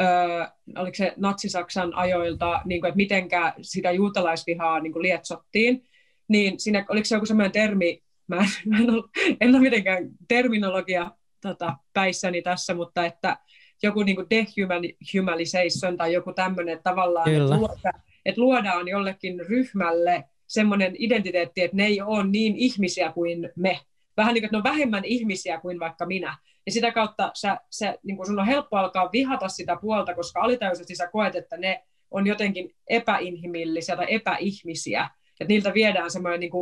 [0.00, 5.84] öö, oliko se Natsi-Saksan ajoilta, niin kuin, että mitenkä sitä juutalaisvihaa niin kuin lietsottiin,
[6.28, 9.04] niin siinä, oliko se joku sellainen termi, mä en, mä en, ole,
[9.40, 13.36] en ole mitenkään terminologia tota, päissäni tässä, mutta että
[13.82, 17.92] joku niin kuin dehumanization tai joku tämmöinen että tavallaan, että, luoda,
[18.26, 23.80] että luodaan jollekin ryhmälle semmoinen identiteetti, että ne ei ole niin ihmisiä kuin me.
[24.16, 26.36] Vähän niin kuin, että ne on vähemmän ihmisiä kuin vaikka minä.
[26.66, 30.40] Ja sitä kautta sä, sä, niin kun sun on helppo alkaa vihata sitä puolta, koska
[30.40, 35.10] alitajuisesti sä koet, että ne on jotenkin epäinhimillisiä tai epäihmisiä.
[35.40, 36.52] Että niiltä viedään semmoinen niin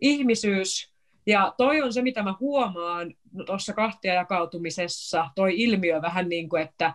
[0.00, 0.94] ihmisyys.
[1.26, 3.14] Ja toi on se, mitä mä huomaan
[3.46, 6.94] tuossa kahtia jakautumisessa, toi ilmiö vähän niin kuin, että,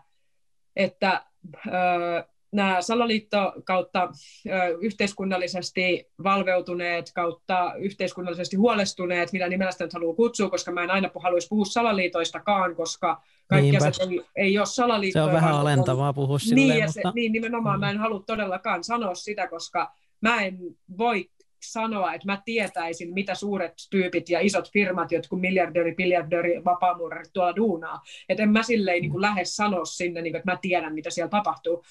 [0.75, 1.25] että
[1.67, 2.23] öö,
[2.55, 4.09] nämä salaliitto kautta
[4.45, 10.91] ö, yhteiskunnallisesti valveutuneet kautta yhteiskunnallisesti huolestuneet, mitä nimellä sitä nyt haluaa kutsua, koska mä en
[10.91, 15.25] aina haluaisi puhua salaliitoistakaan, koska kaikki asiat ei, ei ole salaliittoja.
[15.25, 16.91] Se on vähän alentavaa puhua silleen, niin, mutta...
[16.91, 17.85] se, niin, nimenomaan mm.
[17.85, 19.91] mä en halua todellakaan sanoa sitä, koska
[20.21, 20.57] mä en
[20.97, 21.29] voi
[21.71, 27.55] sanoa, että mä tietäisin, mitä suuret tyypit ja isot firmat, jotkut miljardööri, biljardööri, vapaamuurarit tuolla
[27.55, 28.01] duunaa.
[28.29, 31.09] Että en mä silleen niin kuin lähde sanoa sinne, niin kuin, että mä tiedän, mitä
[31.09, 31.83] siellä tapahtuu,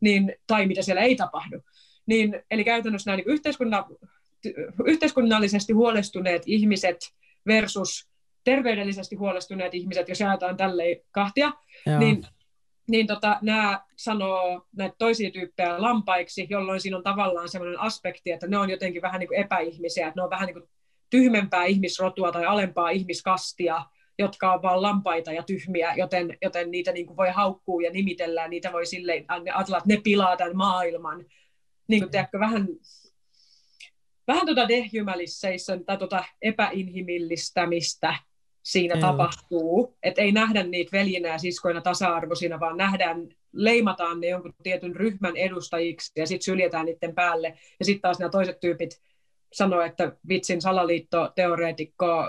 [0.00, 1.62] niin, tai mitä siellä ei tapahdu.
[2.06, 3.84] Niin, eli käytännössä nämä niin yhteiskunnan,
[4.86, 6.98] yhteiskunnallisesti huolestuneet ihmiset
[7.46, 8.10] versus
[8.44, 11.52] terveydellisesti huolestuneet ihmiset, jos jaetaan tälleen kahtia,
[11.86, 11.98] Joo.
[11.98, 12.26] niin
[12.90, 18.46] niin tota, nämä sanoo näitä toisia tyyppejä lampaiksi, jolloin siinä on tavallaan sellainen aspekti, että
[18.46, 20.68] ne on jotenkin vähän niin kuin epäihmisiä, että ne on vähän niin kuin
[21.10, 23.84] tyhmempää ihmisrotua tai alempaa ihmiskastia,
[24.18, 28.42] jotka on vaan lampaita ja tyhmiä, joten, joten niitä niin kuin voi haukkua ja nimitellä,
[28.42, 31.24] ja niitä voi silleen ajatella, että ne pilaa tämän maailman.
[31.88, 32.68] Niin kuin, tiedätkö, vähän,
[34.26, 38.14] vähän tuota dehumanization tai tuota epäinhimillistämistä,
[38.62, 39.00] siinä Joo.
[39.00, 39.96] tapahtuu.
[40.02, 45.36] Että ei nähdä niitä veljinä ja siskoina tasa-arvoisina, vaan nähdään, leimataan ne jonkun tietyn ryhmän
[45.36, 47.58] edustajiksi ja sitten syljetään niiden päälle.
[47.78, 49.00] Ja sitten taas nämä toiset tyypit
[49.52, 52.24] sanoo, että vitsin salaliitto, teoreetikko,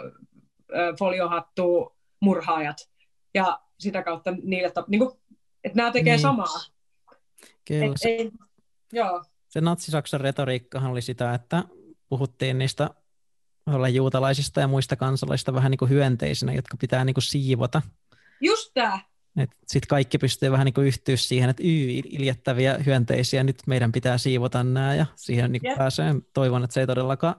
[1.00, 2.78] foliohattu, murhaajat.
[3.34, 5.20] Ja sitä kautta niille, niin kuin,
[5.64, 6.22] että nämä tekee niin.
[6.22, 6.60] samaa.
[7.68, 7.86] Kyllä.
[7.86, 8.32] Et, ei,
[8.94, 9.24] joo.
[9.50, 11.64] Se natsisaksan retoriikkahan oli sitä, että
[12.10, 12.90] puhuttiin niistä
[13.68, 17.82] olla juutalaisista ja muista kansalaisista vähän niin kuin hyönteisinä, jotka pitää niin kuin siivota.
[18.42, 19.00] Just tämä.
[19.68, 24.18] Sitten kaikki pystyy vähän niin kuin yhtyä siihen, että yy, iljettäviä hyönteisiä, nyt meidän pitää
[24.18, 26.16] siivota nämä ja siihen niin kuin pääsee.
[26.34, 27.36] Toivon, että se ei todellakaan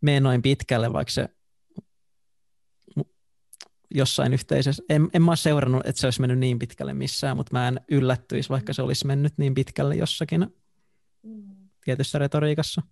[0.00, 1.28] mene noin pitkälle, vaikka se
[3.94, 7.52] jossain yhteisössä, en, en mä ole seurannut, että se olisi mennyt niin pitkälle missään, mutta
[7.52, 10.46] mä en yllättyisi, vaikka se olisi mennyt niin pitkälle jossakin
[11.22, 11.56] mm.
[11.84, 12.82] tietyssä retoriikassa.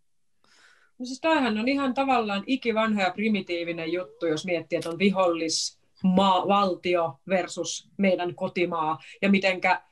[0.99, 5.81] No siis tämähän on ihan tavallaan ikivanha ja primitiivinen juttu, jos miettii, että on vihollis,
[6.05, 9.83] maa, valtio versus meidän kotimaa, ja mitenkä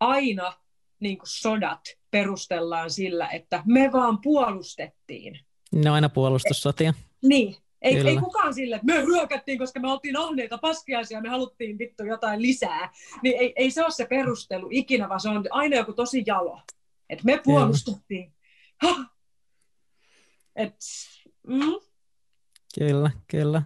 [0.00, 0.52] aina
[1.00, 5.38] niin kuin sodat perustellaan sillä, että me vaan puolustettiin.
[5.72, 6.94] Ne on aina puolustussotia.
[7.22, 11.78] Niin, ei, ei kukaan sille, että me hyökättiin, koska me oltiin ahneita paskiaisia, me haluttiin
[11.78, 12.92] vittu jotain lisää.
[13.22, 16.60] Niin ei, ei se ole se perustelu ikinä, vaan se on aina joku tosi jalo.
[17.08, 18.32] Että me puolustettiin.
[18.82, 19.04] Ha,
[20.56, 20.74] et,
[21.46, 21.74] mm.
[22.78, 23.62] Kyllä, kyllä.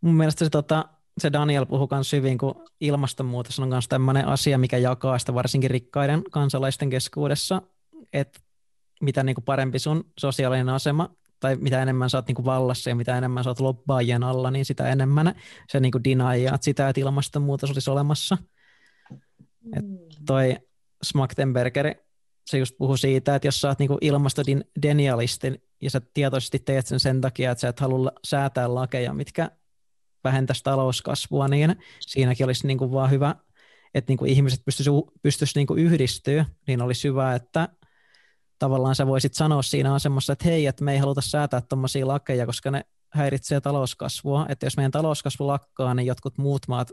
[0.00, 4.58] Mun mielestä se, tota, se Daniel puhuu myös hyvin, kun ilmastonmuutos on myös tämmöinen asia,
[4.58, 7.62] mikä jakaa sitä varsinkin rikkaiden kansalaisten keskuudessa,
[8.12, 8.40] että
[9.00, 11.08] mitä niin kuin parempi sun sosiaalinen asema
[11.40, 14.50] tai mitä enemmän sä oot niin kuin vallassa ja mitä enemmän sä oot lobbaajien alla,
[14.50, 15.34] niin sitä enemmän
[15.68, 18.38] se niin kuin dinajaat sitä, että ilmastonmuutos olisi olemassa.
[19.10, 19.72] Mm.
[19.76, 19.84] Et
[20.26, 20.56] toi
[21.02, 21.94] Smaktenberger,
[22.46, 27.00] se just puhuu siitä, että jos sä oot niin ilmastodenialisti, ja sä tietoisesti teet sen
[27.00, 29.50] sen takia, että sä et halua säätää lakeja, mitkä
[30.24, 33.34] vähentäisi talouskasvua, niin siinäkin olisi niin kuin vaan hyvä,
[33.94, 37.68] että niin kuin ihmiset pystyisivät pystyisi niin kuin yhdistyä, niin olisi hyvä, että
[38.60, 42.46] tavallaan sä voisit sanoa siinä asemassa, että hei, että me ei haluta säätää tuommoisia lakeja,
[42.46, 46.90] koska ne häiritsee talouskasvua, että jos meidän talouskasvu lakkaa, niin jotkut muut maat,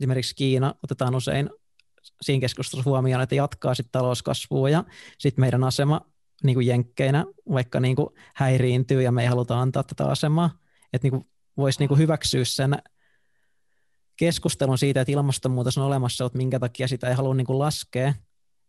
[0.00, 1.50] esimerkiksi Kiina, otetaan usein
[2.22, 4.84] siinä keskustelussa huomioon, että jatkaa sitten talouskasvua ja
[5.18, 6.00] sitten meidän asema
[6.44, 10.50] niin kuin jenkkeinä vaikka niin kuin häiriintyy ja me ei haluta antaa tätä asemaa,
[10.92, 12.78] että niin voisi niin hyväksyä sen
[14.16, 18.14] keskustelun siitä, että ilmastonmuutos on olemassa, mutta minkä takia sitä ei halua niin kuin laskea,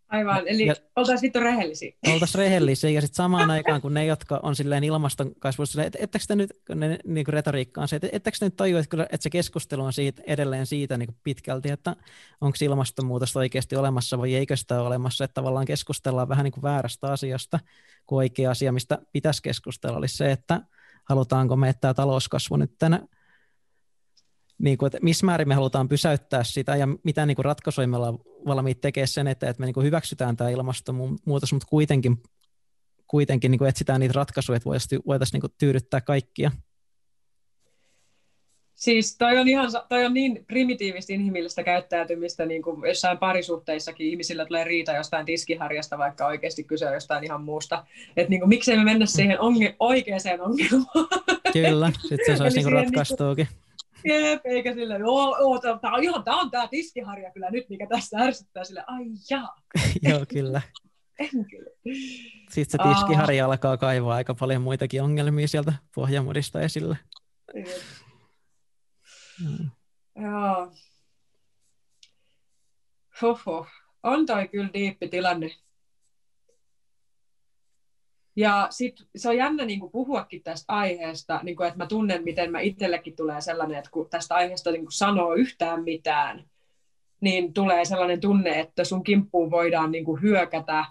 [0.10, 1.91] Aivan, eli ja, oltaisiin sitten rehellisiä.
[2.13, 6.26] Oltaisiin rehellisiä, ja sitten samaan aikaan, kun ne, jotka on silleen ilmaston kasvussa, että ettekö
[6.28, 9.04] te nyt, ne, niin kuin retoriikka on se, että ettekö te nyt tajua, että, kyllä,
[9.04, 11.95] että se keskustelu on siitä, edelleen siitä niin kuin pitkälti, että
[12.41, 16.63] onko ilmastonmuutos oikeasti olemassa vai eikö sitä ole olemassa, että tavallaan keskustellaan vähän niin kuin
[16.63, 17.60] väärästä asiasta,
[18.06, 20.62] kun oikea asia, mistä pitäisi keskustella, olisi se, että
[21.10, 23.00] halutaanko me, että tämä talouskasvu nyt tänä
[24.60, 27.98] niin kuin, että missä määrin me halutaan pysäyttää sitä ja mitä niin kuin ratkaisuja me
[27.98, 32.24] ollaan valmiit tekemään sen eteen, että me niin kuin hyväksytään tämä ilmastonmuutos, mutta kuitenkin,
[33.08, 36.52] kuitenkin niin kuin etsitään niitä ratkaisuja, että voitaisiin voitaisiin niin kuin tyydyttää kaikkia.
[38.76, 44.45] Siis toi on, ihan, toi on niin primitiivistä inhimillistä käyttäytymistä, niin kuin jossain parisuhteissakin ihmisillä
[44.45, 47.86] tulee riita jostain tiskiharjasta, vaikka oikeasti kyse on jostain ihan muusta.
[48.17, 51.08] Että niin kuin, miksei me mennä siihen onge- oikeaan ongelmaan.
[51.54, 53.45] Kyllä, sitten se olisi niin ratkaistuukin.
[53.45, 53.68] Niin kuin,
[54.05, 57.88] Jep, eikä sille, joo, joo tää on ihan, tää on tää tiskiharja kyllä nyt, mikä
[57.88, 59.55] tässä ärsyttää sille, ai jaa.
[60.09, 60.62] joo, kyllä.
[61.19, 61.69] En kyllä.
[62.49, 63.51] Sitten se tiskiharja Aa.
[63.51, 66.97] alkaa kaivaa aika paljon muitakin ongelmia sieltä pohjamudista esille.
[69.43, 69.69] Mm.
[70.15, 70.71] Joo.
[73.21, 73.67] Hoho.
[74.03, 75.51] On toi kyllä diippi tilanne.
[78.39, 82.23] Ja sit se on jännä niin kuin puhuakin tästä aiheesta, niin kuin, että mä tunnen,
[82.23, 86.49] miten mä itsellekin tulee sellainen, että kun tästä aiheesta niin kuin sanoo yhtään mitään,
[87.21, 90.86] niin tulee sellainen tunne, että sun kimppuun voidaan niin kuin hyökätä.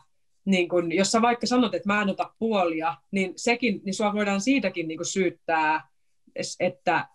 [0.44, 4.12] Niin kun, jos sä vaikka sanot, että mä en ota puolia, niin, sekin, niin sua
[4.12, 5.88] voidaan siitäkin niin syyttää,
[6.60, 7.08] että,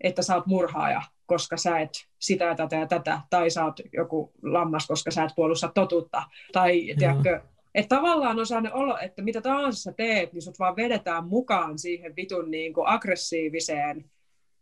[0.00, 3.80] että sä oot murhaaja, koska sä et sitä ja tätä ja tätä, tai sä oot
[3.92, 6.22] joku lammas, koska sä et puolusta totuutta.
[6.52, 7.40] Tai tiedätkö,
[7.74, 11.78] että tavallaan on sellainen olo, että mitä tahansa sä teet, niin sut vaan vedetään mukaan
[11.78, 14.10] siihen vitun niin kuin aggressiiviseen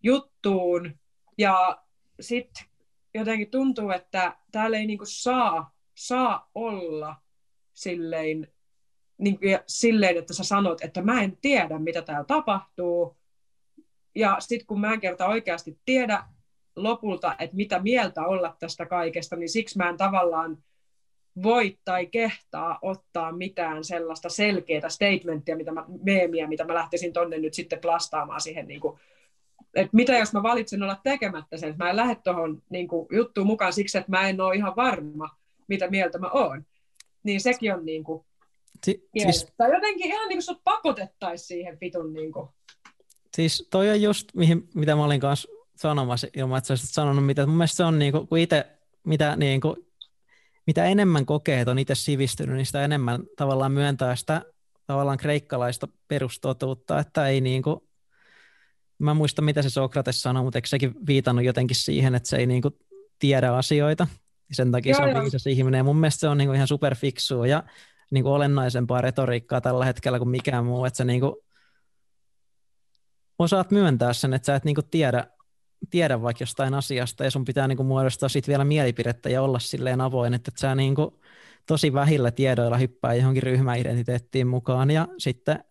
[0.03, 0.99] juttuun.
[1.39, 1.83] Ja
[2.21, 2.65] sitten
[3.15, 7.17] jotenkin tuntuu, että täällä ei niin kuin saa, saa olla
[7.75, 8.49] silleen,
[9.19, 13.17] niin kuin, silleen, että sä sanot, että mä en tiedä, mitä täällä tapahtuu.
[14.15, 16.25] Ja sitten kun mä en kerta oikeasti tiedä
[16.77, 20.65] lopulta, että mitä mieltä olla tästä kaikesta, niin siksi mä en tavallaan
[21.43, 27.39] voi tai kehtaa ottaa mitään sellaista selkeää statementtia, mitä mä, meemiä, mitä mä lähtisin tonne
[27.39, 29.01] nyt sitten plastaamaan siihen, niin kuin,
[29.75, 33.47] että mitä jos mä valitsen olla tekemättä sen, että mä en lähde tuohon niin juttuun
[33.47, 35.37] mukaan siksi, että mä en ole ihan varma,
[35.69, 36.65] mitä mieltä mä oon.
[37.23, 38.25] Niin sekin on niin kuin,
[38.85, 39.53] si- siis...
[39.57, 42.49] Tai jotenkin ihan niin kuin sut pakotettaisiin siihen vitun niin kuin.
[43.37, 47.27] Siis toi on just, mihin, mitä mä olin kanssa sanomassa ilman, että sä olisit sanonut
[47.27, 47.47] mitä.
[47.47, 48.67] Mun mielestä se on niin kuin, kun itse,
[49.05, 49.77] mitä niin kuin,
[50.67, 54.43] mitä enemmän kokee, että on itse sivistynyt, niin sitä enemmän tavallaan myöntää sitä
[54.87, 57.81] tavallaan kreikkalaista perustotuutta, että ei niin kuin,
[58.99, 62.47] mä muistan mitä se Sokrates sanoi, mutta eikö sekin viitannut jotenkin siihen, että se ei
[62.47, 62.75] niin kuin
[63.19, 64.07] tiedä asioita,
[64.53, 65.23] sen takia joo, se on joo.
[65.23, 67.63] viisas ihminen, ja mun mielestä se on niin kuin ihan superfiksua ja
[68.11, 71.35] niin kuin olennaisempaa retoriikkaa tällä hetkellä kuin mikään muu, että sä niin kuin
[73.39, 75.27] osaat myöntää sen, että sä et niin kuin tiedä
[75.91, 79.59] tiedä vaikka jostain asiasta ja sun pitää niin kuin muodostaa sitten vielä mielipidettä ja olla
[79.59, 81.11] silleen avoin, että, sä niin kuin
[81.67, 85.65] tosi vähillä tiedoilla hyppää johonkin ryhmäidentiteettiin mukaan ja sitten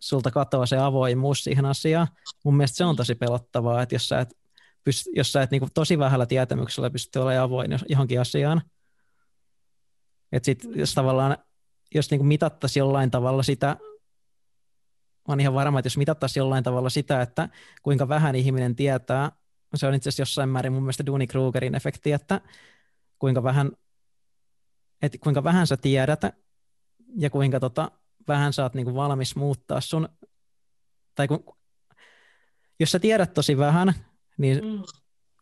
[0.00, 2.08] sulta katoaa se avoimuus siihen asiaan.
[2.44, 4.36] Mun mielestä se on tosi pelottavaa, että jos sä et,
[4.84, 8.62] pyst, jos sä et niin kuin tosi vähällä tietämyksellä pysty olemaan avoin johonkin asiaan,
[10.32, 11.36] että sit, jos tavallaan,
[11.94, 13.76] jos niin mitattaisiin jollain tavalla sitä,
[15.28, 17.48] oon ihan varma, että jos mitattaisiin jollain tavalla sitä, että
[17.82, 19.32] kuinka vähän ihminen tietää
[19.76, 22.40] se on itse asiassa jossain määrin mun mielestä Duni Krugerin efekti, että
[23.18, 23.72] kuinka vähän,
[25.02, 26.20] että kuinka vähän sä tiedät
[27.16, 27.90] ja kuinka tota,
[28.28, 30.08] vähän sä oot niinku valmis muuttaa sun,
[31.14, 31.44] tai kun,
[32.80, 33.94] jos sä tiedät tosi vähän,
[34.38, 34.82] niin mm.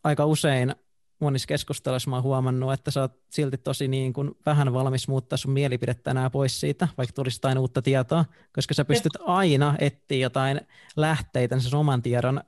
[0.04, 0.74] aika usein
[1.22, 5.36] monissa keskusteluissa mä oon huomannut, että sä oot silti tosi niin kuin vähän valmis muuttaa
[5.36, 10.18] sun mielipidettä enää pois siitä, vaikka tulisi jotain uutta tietoa, koska sä pystyt aina etsiä
[10.18, 10.60] jotain
[10.96, 12.40] lähteitä sen oman tiedon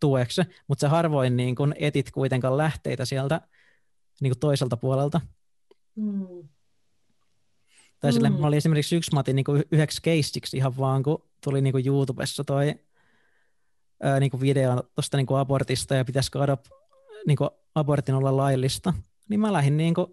[0.00, 3.40] tueksi, mutta sä harvoin niin kun etit kuitenkaan lähteitä sieltä
[4.20, 5.20] niin kuin toiselta puolelta.
[5.96, 6.48] Mm.
[8.00, 8.44] Tai sille, mm.
[8.44, 11.86] oli esimerkiksi yksi, mä otin niin kuin yhdeksi keissiksi ihan vaan, kun tuli niin kuin
[11.86, 12.74] YouTubessa toi
[14.02, 16.60] ää, niin kuin video tuosta niin kuin abortista ja pitäisikö adop,
[17.26, 18.94] niin kuin abortin olla laillista,
[19.28, 20.06] niin mä lähdin niin kuin,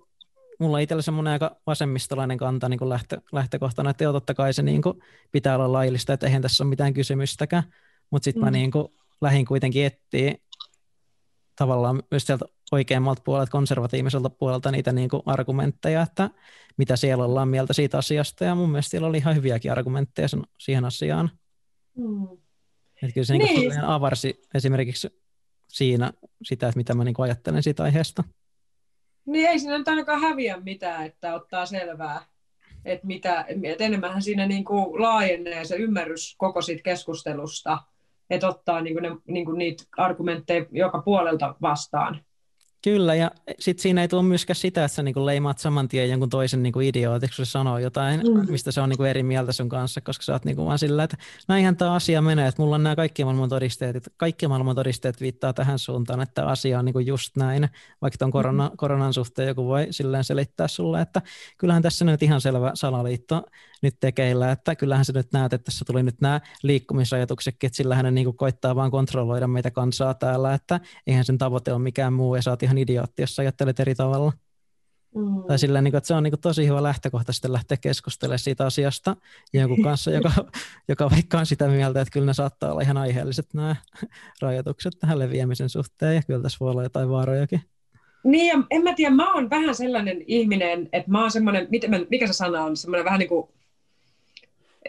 [0.59, 4.63] mulla itsellä semmoinen aika vasemmistolainen kanta niin kuin lähtö, lähtökohtana, että joo, totta kai se
[4.63, 7.63] niin kuin pitää olla laillista, että eihän tässä ole mitään kysymystäkään,
[8.09, 8.45] mutta sitten mm.
[8.45, 8.87] mä niin kuin
[9.21, 10.35] lähin kuitenkin etsiä
[11.55, 16.29] tavallaan myös sieltä oikeammalta puolelta, konservatiiviselta puolelta niitä niin kuin argumentteja, että
[16.77, 20.43] mitä siellä ollaan mieltä siitä asiasta, ja mun mielestä siellä oli ihan hyviäkin argumentteja sen,
[20.59, 21.31] siihen asiaan.
[21.97, 22.27] Mm.
[23.03, 23.59] Että kyllä se niin.
[23.59, 25.21] Niin avarsi esimerkiksi
[25.67, 28.23] siinä sitä, että mitä mä niin kuin ajattelen siitä aiheesta.
[29.25, 32.25] Niin ei siinä nyt ainakaan häviä mitään, että ottaa selvää,
[32.85, 37.77] että, mitä, että enemmänhän siinä niin kuin laajenee se ymmärrys koko siitä keskustelusta–
[38.29, 42.21] että ottaa niin kuin ne, niin kuin niitä argumentteja joka puolelta vastaan.
[42.85, 46.29] Kyllä, ja sitten siinä ei tule myöskään sitä, että sä niinku leimaat saman tien jonkun
[46.29, 48.51] toisen niinku idiootiksi, kun se sanoo jotain, mm.
[48.51, 51.17] mistä se on niinku eri mieltä sun kanssa, koska sä oot niinku vaan sillä, että
[51.47, 55.21] näinhän tämä asia menee, että mulla on nämä kaikki maailman todisteet, että kaikki maailman todisteet
[55.21, 57.69] viittaa tähän suuntaan, että asia on niinku just näin,
[58.01, 58.77] vaikka tuon korona, mm.
[58.77, 61.21] koronan suhteen joku voi silleen selittää sulle, että
[61.57, 63.43] kyllähän tässä nyt ihan selvä salaliitto
[63.85, 67.95] nyt tekeillä, että kyllähän sä nyt näet, että tässä tuli nyt nämä liikkumisrajoituksetkin, että sillä
[67.95, 72.35] hän niinku koittaa vaan kontrolloida meitä kansaa täällä, että eihän sen tavoite ole mikään muu,
[72.35, 74.31] ja sä oot ihan idiootti, jos sä ajattelet eri tavalla.
[75.15, 75.43] Mm.
[75.47, 78.39] Tai sillä, niin kuin, että se on niin kuin, tosi hyvä lähtökohta sitten lähteä keskustelemaan
[78.39, 79.15] siitä asiasta
[79.53, 80.31] jonkun kanssa, joka,
[80.89, 83.75] joka vaikka on sitä mieltä, että kyllä ne saattaa olla ihan aiheelliset nämä
[84.41, 87.61] rajoitukset tähän leviämisen suhteen, ja kyllä tässä voi olla jotain vaarojakin.
[88.23, 91.67] Niin, ja en mä tiedä, mä oon vähän sellainen ihminen, että mä oon semmoinen,
[92.09, 93.49] mikä se sana on, semmoinen vähän niin kuin,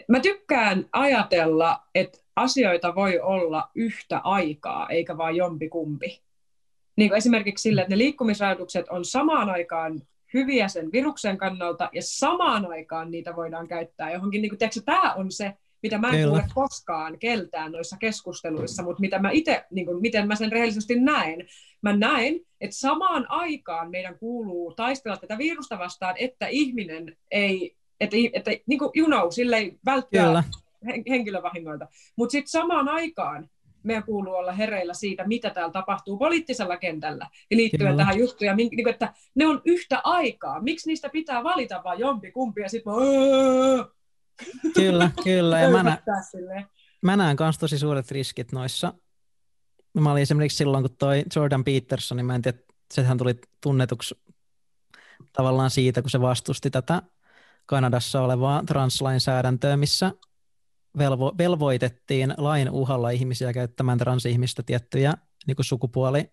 [0.07, 6.21] mä tykkään ajatella, että asioita voi olla yhtä aikaa, eikä vaan jompikumpi
[6.97, 10.01] niin kuin esimerkiksi sille, että ne liikkumisrajoitukset on samaan aikaan
[10.33, 15.13] hyviä sen viruksen kannalta ja samaan aikaan niitä voidaan käyttää johonkin, niin kuin, tiedätkö, tämä
[15.13, 16.27] on se, mitä mä en Kyllä.
[16.27, 20.99] kuule koskaan keltään noissa keskusteluissa, mutta mitä mä itse, niin kuin, miten mä sen rehellisesti
[20.99, 21.47] näen.
[21.81, 28.17] Mä näen, että samaan aikaan meidän kuuluu taistella tätä virusta vastaan, että ihminen ei että,
[28.33, 30.43] että niin kuin, you know, silleen välttää Kyllä.
[31.09, 31.87] henkilövahingoilta.
[32.15, 33.49] Mutta sitten samaan aikaan
[33.83, 37.97] meidän kuuluu olla hereillä siitä, mitä täällä tapahtuu poliittisella kentällä ja liittyen Kyllä.
[37.97, 38.47] tähän juttuun.
[38.47, 40.61] Ja niin kuin, että ne on yhtä aikaa.
[40.61, 42.93] Miksi niistä pitää valita vain jompi kumpi ja sitten
[44.73, 45.59] Kyllä, kyllä.
[45.59, 46.01] Ja mä, nä-
[47.01, 48.93] mä näen myös tosi suuret riskit noissa.
[49.99, 52.57] Mä olin esimerkiksi silloin, kun toi Jordan Peterson, niin mä en tiedä,
[52.93, 54.15] sehän tuli tunnetuksi
[55.33, 57.01] tavallaan siitä, kun se vastusti tätä
[57.67, 60.11] Kanadassa olevaa translainsäädäntöä, missä
[60.97, 65.13] velvo, velvoitettiin lain uhalla ihmisiä käyttämään transihmistä tiettyjä
[65.47, 66.31] niin kuin sukupuoli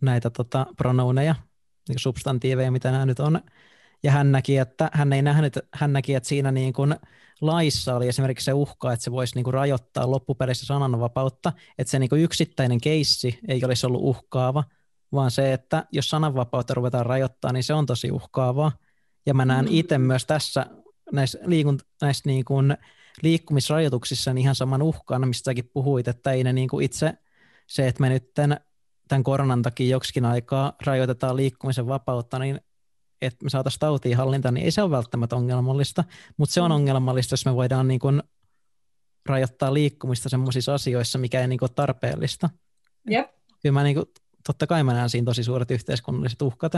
[0.00, 1.34] näitä tota, pronouneja,
[1.88, 3.40] niin substantiiveja, mitä nämä nyt on.
[4.02, 6.96] Ja hän näki, että, hän ei nähnyt, hän näki, että siinä niin kuin
[7.40, 11.98] laissa oli esimerkiksi se uhka, että se voisi niin kuin rajoittaa loppupeleissä sananvapautta, että se
[11.98, 14.64] niin kuin yksittäinen keissi ei olisi ollut uhkaava,
[15.12, 18.72] vaan se, että jos sananvapautta ruvetaan rajoittaa, niin se on tosi uhkaavaa.
[19.26, 19.70] Ja mä näen mm.
[19.74, 20.66] itse myös tässä
[21.12, 22.76] näissä, liikunt, näissä niin kuin
[23.22, 27.14] liikkumisrajoituksissa niin ihan saman uhkan, mistä säkin puhuit, että ei ne niin kuin itse
[27.66, 28.60] se, että me nyt tämän,
[29.08, 32.60] tämän koronan takia joksikin aikaa rajoitetaan liikkumisen vapautta, niin
[33.22, 36.04] että me saataisiin tautiin hallintaan, niin ei se ole välttämättä ongelmallista,
[36.36, 36.74] mutta se on mm.
[36.74, 38.22] ongelmallista, jos me voidaan niin kuin
[39.26, 42.50] rajoittaa liikkumista sellaisissa asioissa, mikä ei niin kuin ole tarpeellista.
[43.10, 43.30] Yep.
[43.62, 44.06] Kyllä mä niin kuin,
[44.46, 46.72] totta kai mä näen siinä tosi suuret yhteiskunnalliset uhkat.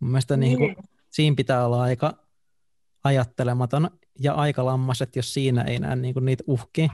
[0.00, 0.58] Mun mielestä niin.
[0.58, 2.14] Niin kuin, siinä pitää olla aika
[3.04, 6.88] ajattelematon ja aika lammas, että jos siinä ei näe niin niitä uhkia.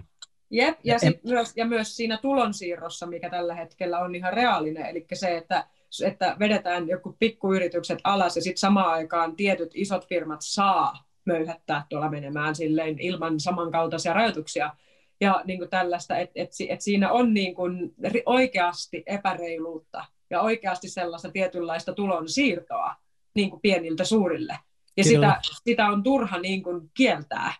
[0.51, 1.21] Jep, ja, sit en...
[1.25, 5.67] myös, ja myös siinä tulonsiirrossa, mikä tällä hetkellä on ihan reaalinen, eli se, että,
[6.05, 12.11] että vedetään joku pikkuyritykset alas ja sitten samaan aikaan tietyt isot firmat saa möyhättää tuolla
[12.11, 14.75] menemään silleen ilman samankaltaisia rajoituksia.
[15.21, 17.95] Ja niin kuin tällaista, että et, et siinä on niin kuin
[18.27, 22.95] oikeasti epäreiluutta ja oikeasti sellaista tietynlaista tulonsiirtoa
[23.37, 24.59] niin kuin pieniltä suurille.
[24.97, 27.53] Ja sitä, sitä on turha niin kuin kieltää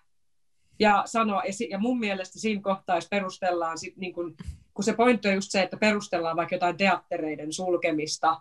[0.79, 1.43] ja sanoa.
[1.71, 4.37] Ja mun mielestä siinä kohtaa, jos perustellaan, sit niin kuin,
[4.75, 8.41] kun se pointti on just se, että perustellaan vaikka jotain teattereiden sulkemista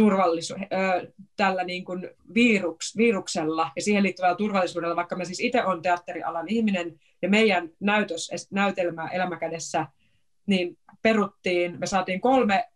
[0.00, 5.64] turvallisu- ö, tällä niin kuin viruks, viruksella ja siihen liittyvällä turvallisuudella, vaikka mä siis itse
[5.64, 9.86] olen teatterialan ihminen ja meidän näytös, näytelmä elämäkädessä,
[10.46, 12.68] niin peruttiin, me saatiin kolme,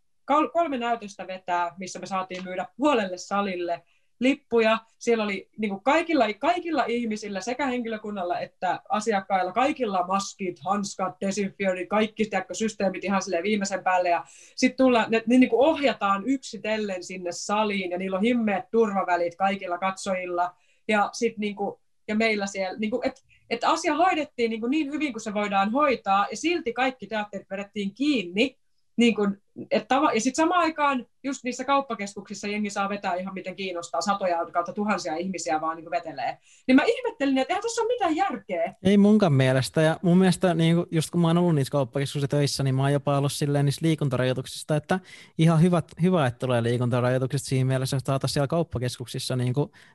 [0.53, 3.83] kolme näytöstä vetää, missä me saatiin myydä puolelle salille
[4.21, 4.79] lippuja.
[4.99, 11.89] Siellä oli niin kuin kaikilla, kaikilla ihmisillä, sekä henkilökunnalla että asiakkailla, kaikilla maskit, hanskat, desinfioinnit,
[11.89, 14.09] kaikki systeemit ihan viimeisen päälle.
[14.09, 14.25] Ja
[14.57, 19.79] sitten ne, ne niin kuin ohjataan yksitellen sinne saliin, ja niillä on himmeet turvavälit kaikilla
[19.79, 20.55] katsojilla.
[20.89, 24.71] Ja, sit niin kuin, ja meillä siellä, niin kuin, että et asia hoidettiin niin, kuin
[24.71, 28.60] niin hyvin kuin se voidaan hoitaa, ja silti kaikki teatterit vedettiin kiinni,
[29.01, 29.39] niin kun,
[29.71, 34.01] et tava, ja sitten samaan aikaan just niissä kauppakeskuksissa jengi saa vetää ihan miten kiinnostaa,
[34.01, 36.39] satoja kautta tuhansia ihmisiä vaan niin vetelee.
[36.67, 38.75] Niin mä ihmettelin, että eihän tässä ole mitään järkeä.
[38.83, 42.29] Ei munkaan mielestä, ja mun mielestä niin kun, just kun mä oon ollut niissä kauppakeskuksissa
[42.29, 45.01] töissä, niin mä oon jopa ollut silleen niissä liikuntarajoituksista, että
[45.39, 49.55] ihan hyvä, hyvä että tulee liikuntarajoituksista siinä mielessä, että saataisiin siellä kauppakeskuksissa niin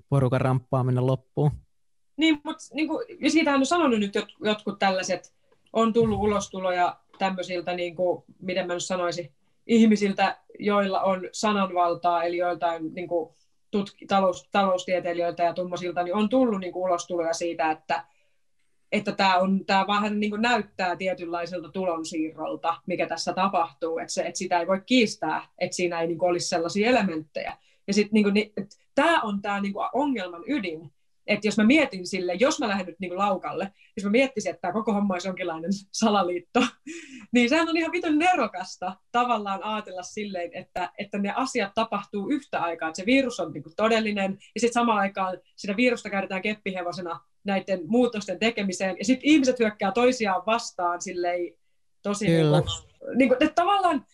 [0.09, 1.51] porukan ramppaaminen loppuun.
[2.17, 4.13] Niin, mutta niin kuin, ja siitähän on sanonut nyt
[4.43, 5.33] jotkut tällaiset,
[5.73, 9.31] on tullut ulostuloja tämmöisiltä, niin kuin, miten mä nyt sanoisin,
[9.67, 13.33] ihmisiltä, joilla on sananvaltaa, eli joiltain niin kuin,
[13.71, 18.05] tutki, talous, taloustieteilijöiltä ja tuommoisilta, niin on tullut niin ulostuloja siitä, että
[18.91, 24.37] että tämä, on, tämä vähän niin näyttää tietynlaiselta tulonsiirrolta, mikä tässä tapahtuu, että, se, että
[24.37, 27.57] sitä ei voi kiistää, että siinä ei niin olisi sellaisia elementtejä.
[27.87, 28.53] Ja sit, niin kuin, niin,
[28.95, 30.91] tämä on tämä niin ongelman ydin,
[31.27, 34.49] että jos mä mietin sille, jos mä lähden nyt niin kuin laukalle, jos mä miettisin,
[34.49, 36.63] että tämä koko homma olisi jonkinlainen salaliitto,
[37.31, 42.61] niin sehän on ihan vitun nerokasta tavallaan ajatella silleen, että, että ne asiat tapahtuu yhtä
[42.61, 46.41] aikaa, että se virus on niin kuin todellinen, ja sitten samaan aikaan sitä virusta käytetään
[46.41, 51.53] keppihevosena näiden muutosten tekemiseen, ja sitten ihmiset hyökkää toisiaan vastaan silleen
[52.01, 52.25] tosi...
[52.25, 52.57] Kyllä.
[52.57, 54.05] Niin kuin, niin kuin, että tavallaan...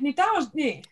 [0.00, 0.46] Niin tämä on...
[0.54, 0.82] Niin,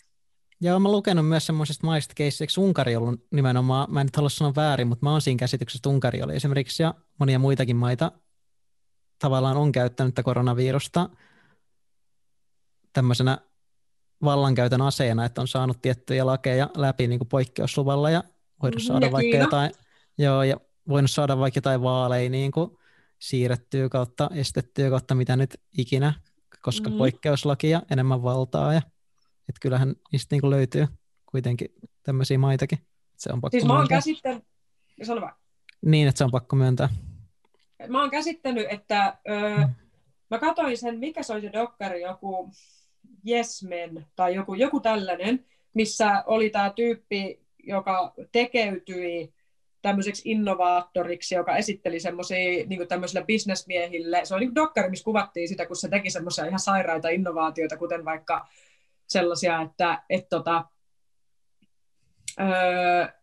[0.61, 4.53] ja olen lukenut myös semmoisesta maista keisseiksi Unkari ollut nimenomaan, mä en nyt halua sanoa
[4.57, 8.13] väärin, mutta mä oon siinä käsityksessä, että Unkari oli esimerkiksi ja monia muitakin maita
[9.19, 11.11] tavallaan on käyttänyt tätä koronavirusta
[12.93, 13.39] tämmöisenä
[14.25, 18.25] vallankäytön aseena, että on saanut tiettyjä lakeja läpi niin kuin poikkeusluvalla ja
[18.63, 19.45] voinut saada ja vaikka Kiina.
[19.45, 19.71] jotain,
[20.19, 20.57] joo, ja
[20.89, 22.71] voinut saada vaikka jotain vaaleja niin kuin
[23.19, 26.15] siirrettyä kautta, estettyä kautta mitä nyt ikinä,
[26.63, 26.99] koska mm.
[26.99, 28.83] poikkeuslakia enemmän valtaa ja
[29.49, 30.87] että kyllähän niistä niin löytyy
[31.27, 31.69] kuitenkin
[32.03, 32.79] tämmöisiä maitakin.
[33.17, 34.45] Se on pakko siis mä oon käsittänyt,
[35.03, 35.35] sano vaan.
[35.85, 36.89] Niin, että se on pakko myöntää.
[37.89, 39.69] Mä oon käsittänyt, että öö,
[40.31, 42.51] mä katsoin sen, mikä se oli se dokkari, joku
[43.29, 45.45] Yes Men, tai joku, joku tällainen,
[45.75, 49.35] missä oli tämä tyyppi, joka tekeytyi
[49.83, 54.25] tämmöiseksi innovaattoriksi, joka esitteli semmoisia niin tämmöisille bisnesmiehille.
[54.25, 58.05] Se on niin dokkari, missä kuvattiin sitä, kun se teki semmoisia ihan sairaita innovaatioita, kuten
[58.05, 58.49] vaikka
[59.09, 60.65] sellaisia, että et tota,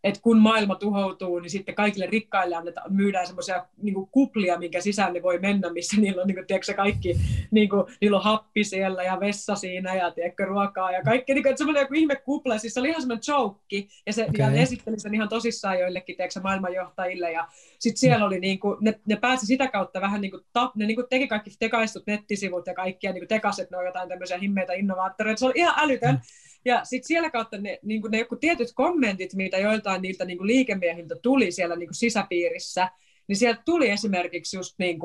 [0.04, 5.14] että kun maailma tuhoutuu, niin sitten kaikille rikkaille annetaan, myydään semmoisia niin kuplia, minkä sisään
[5.14, 7.16] ne voi mennä, missä niillä on, niin kuin, tiedätkö, kaikki,
[7.52, 11.44] niin kuin, niillä on happi siellä ja vessa siinä ja tiedätkö, ruokaa ja kaikki, niin
[11.44, 14.54] kuin, että semmoinen joku ihme kupla, siis se oli ihan semmoinen joke, ja se okay.
[14.56, 17.48] ja esitteli sen ihan tosissaan joillekin, tiedätkö, maailmanjohtajille, ja
[17.80, 20.86] sitten siellä oli, niin kuin, ne, ne pääsi sitä kautta vähän niin kuin, tap, ne
[20.86, 24.38] niin kuin teki kaikki tekaistut nettisivut ja kaikkia, niin kuin tekaset, ne on jotain tämmöisiä
[24.38, 26.22] himmeitä innovaattoreita, se oli ihan älytön, mm
[26.66, 31.16] ja sitten siellä kautta ne, niin ne joku tietyt kommentit, mitä joiltain niiltä niin liikemiehiltä
[31.22, 32.90] tuli siellä niin sisäpiirissä,
[33.28, 35.00] niin sieltä tuli esimerkiksi just niin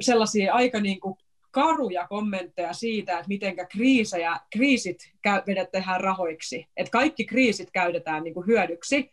[0.00, 1.00] sellaisia aika niin
[1.50, 5.12] karuja kommentteja siitä, että miten kriisejä, kriisit
[5.46, 6.68] vedetään rahoiksi.
[6.76, 9.12] Että kaikki kriisit käytetään niin hyödyksi.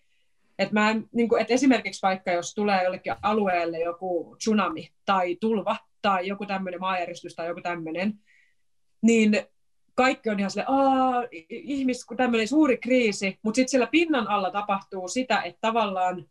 [0.60, 5.78] Että mä, niin kuin, että esimerkiksi vaikka jos tulee jollekin alueelle joku tsunami tai tulva
[6.02, 8.14] tai joku tämmöinen maanjäristys tai joku tämmöinen,
[9.02, 9.48] niin
[9.98, 14.52] kaikki on ihan sille, Aa, ihmis, kun tämmöinen suuri kriisi, mutta sitten siellä pinnan alla
[14.52, 16.26] tapahtuu sitä, että tavallaan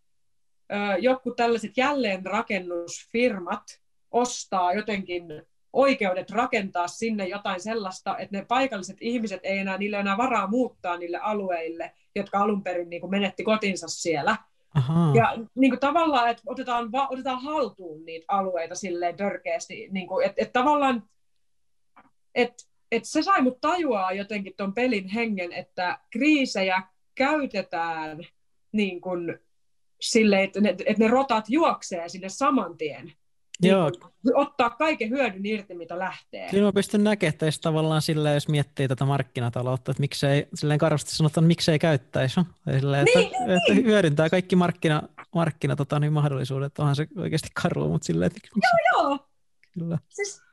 [0.73, 3.63] ö, joku tällaiset jälleenrakennusfirmat
[4.11, 5.23] ostaa jotenkin
[5.73, 10.97] oikeudet rakentaa sinne jotain sellaista, että ne paikalliset ihmiset ei enää, niille enää varaa muuttaa
[10.97, 14.37] niille alueille, jotka alun perin niin kuin menetti kotinsa siellä.
[14.75, 15.13] Aha.
[15.15, 20.27] Ja niin kuin tavallaan, että otetaan, va, otetaan haltuun niitä alueita silleen törkeästi, niin kuin,
[20.27, 21.03] että, että tavallaan,
[22.35, 22.65] että
[22.97, 26.83] että se sai mut tajuaa jotenkin tuon pelin hengen, että kriisejä
[27.15, 28.27] käytetään
[28.73, 29.39] niin kuin
[30.01, 33.13] sille, että ne, että ne rotat juoksee sinne saman tien.
[33.63, 33.91] Niin Joo.
[34.25, 36.49] Niin ottaa kaiken hyödyn irti, mitä lähtee.
[36.51, 41.11] Kyllä mä pystyn näkemään, että tavallaan sillä, jos miettii tätä markkinataloutta, että miksei, silleen karvasti
[41.11, 42.41] sanotaan, että miksei käyttäisi.
[42.79, 43.85] Silleen, niin, että, niin, että niin.
[43.85, 45.03] hyödyntää kaikki markkina,
[45.35, 48.71] markkina tota, niin mahdollisuudet, onhan se oikeasti karua, mutta silleen, että miksi...
[48.93, 49.19] Joo, joo.
[49.79, 49.99] Kyllä.
[50.09, 50.46] Siis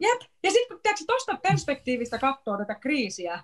[0.00, 0.20] Jep.
[0.42, 3.42] Ja sitten kun tuosta perspektiivistä katsoo tätä kriisiä,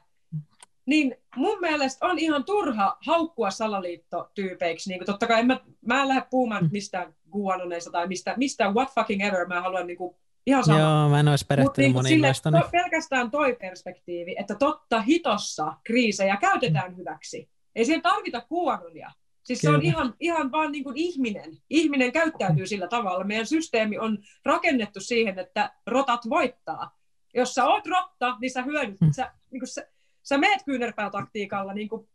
[0.87, 4.91] niin mun mielestä on ihan turha haukkua salaliittotyypeiksi.
[4.91, 6.71] Niin totta kai en mä, mä en lähde puhumaan mm.
[6.73, 9.47] mistään guanoneista tai mistä, mistä what fucking ever.
[9.47, 10.17] Mä haluan niin kuin,
[10.47, 10.79] ihan sama.
[10.79, 12.51] Joo, mä en olisi perehtynyt niin, moniin noista.
[12.51, 16.97] To, pelkästään toi perspektiivi, että totta hitossa kriisejä käytetään mm.
[16.97, 17.51] hyväksi.
[17.75, 19.11] Ei siihen tarvita guanonia.
[19.51, 19.73] Siis Kyllä.
[19.73, 21.59] se on ihan, ihan vaan niin kuin ihminen.
[21.71, 23.25] Ihminen käyttäytyy sillä tavalla.
[23.25, 26.99] Meidän systeemi on rakennettu siihen, että rotat voittaa.
[27.35, 29.01] Jos sä oot rotta, niin sä hyödyt.
[29.01, 29.13] Mm.
[29.13, 29.89] Sä, niin kuin sä,
[30.23, 32.09] sä meet kyynärpäätaktiikalla, niin kuin,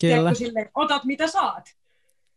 [0.00, 0.34] kyllä.
[0.34, 1.64] Sille, otat mitä saat.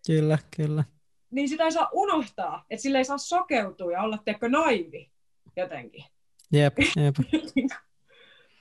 [0.07, 0.83] Kyllä, kyllä.
[1.31, 5.11] Niin sitä ei saa unohtaa, että sille ei saa sokeutua ja olla tiedätkö, naivi
[5.55, 6.03] jotenkin.
[6.51, 7.15] Jep, jep.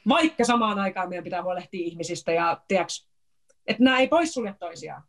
[0.08, 2.92] Vaikka samaan aikaan meidän pitää huolehtia ihmisistä ja tiedätkö,
[3.66, 5.02] että nämä ei poissulje toisiaan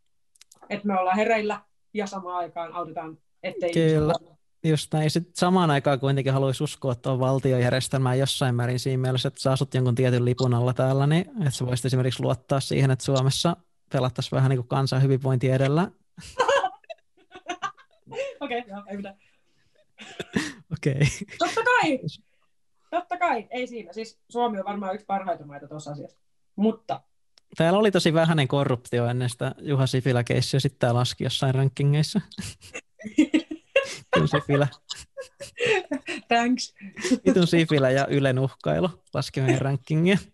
[0.69, 1.61] että me ollaan hereillä
[1.93, 4.13] ja samaan aikaan autetaan, ettei Kyllä.
[4.63, 5.09] Just näin.
[5.09, 9.73] Sitten samaan aikaan kuitenkin haluaisi uskoa tuon valtiojärjestelmään jossain määrin siinä mielessä, että sä asut
[9.73, 13.57] jonkun tietyn lipun alla täällä, niin että sä voisit esimerkiksi luottaa siihen, että Suomessa
[13.91, 15.91] pelattaisiin vähän niin kuin kansan hyvinvointi edellä.
[18.39, 19.15] Okei, okay, joo, ei mitään.
[20.73, 20.93] Okei.
[20.93, 21.07] Okay.
[21.37, 21.99] Totta kai!
[22.91, 23.93] Totta kai, ei siinä.
[23.93, 26.17] Siis Suomi on varmaan yksi parhaita maita tuossa asiassa.
[26.55, 27.01] Mutta
[27.57, 32.21] Täällä oli tosi vähäinen korruptio ennen sitä Juha Sipilä keissiä, sitten tämä laski jossain rankingeissa.
[34.15, 34.67] Vitun Sipilä.
[36.27, 36.75] Thanks.
[37.25, 40.17] Vitun Sipilä ja Ylen uhkailu laski meidän rankingia.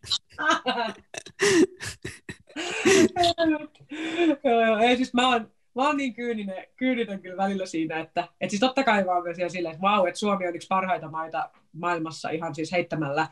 [4.81, 8.59] Ei siis mä oon, mä oon niin kyyninen, kyyninen kyllä välillä siinä, että et siis
[8.59, 12.55] totta kai vaan myös silleen, että vau, että Suomi on yksi parhaita maita maailmassa ihan
[12.55, 13.27] siis heittämällä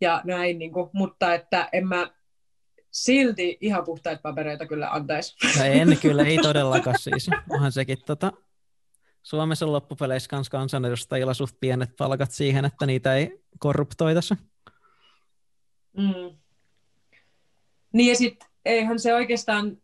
[0.00, 2.10] ja näin, niin kuin, mutta että en mä,
[2.92, 5.36] silti ihan puhtaita papereita kyllä antaisi.
[5.58, 7.30] No en kyllä, ei todellakaan siis.
[7.50, 8.32] Onhan sekin tota,
[9.22, 14.34] Suomessa on loppupeleissä kans kansanedustajilla suht pienet palkat siihen, että niitä ei korruptoitaisi.
[15.96, 16.38] Mm.
[17.92, 19.78] Niin ja sitten eihän se oikeastaan,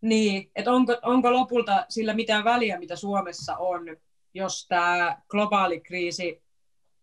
[0.00, 3.96] niin, että onko, onko lopulta sillä mitään väliä, mitä Suomessa on,
[4.34, 6.43] jos tämä globaali kriisi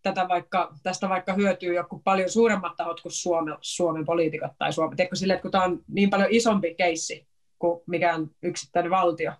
[0.02, 4.96] tätä vaikka, tästä vaikka hyötyy joku paljon suuremmat tahot kuin Suomen, Suomen poliitikot tai Suomen.
[4.96, 7.26] Tiedätkö sille, että kun tämä on niin paljon isompi keissi
[7.58, 9.32] kuin mikään yksittäinen valtio,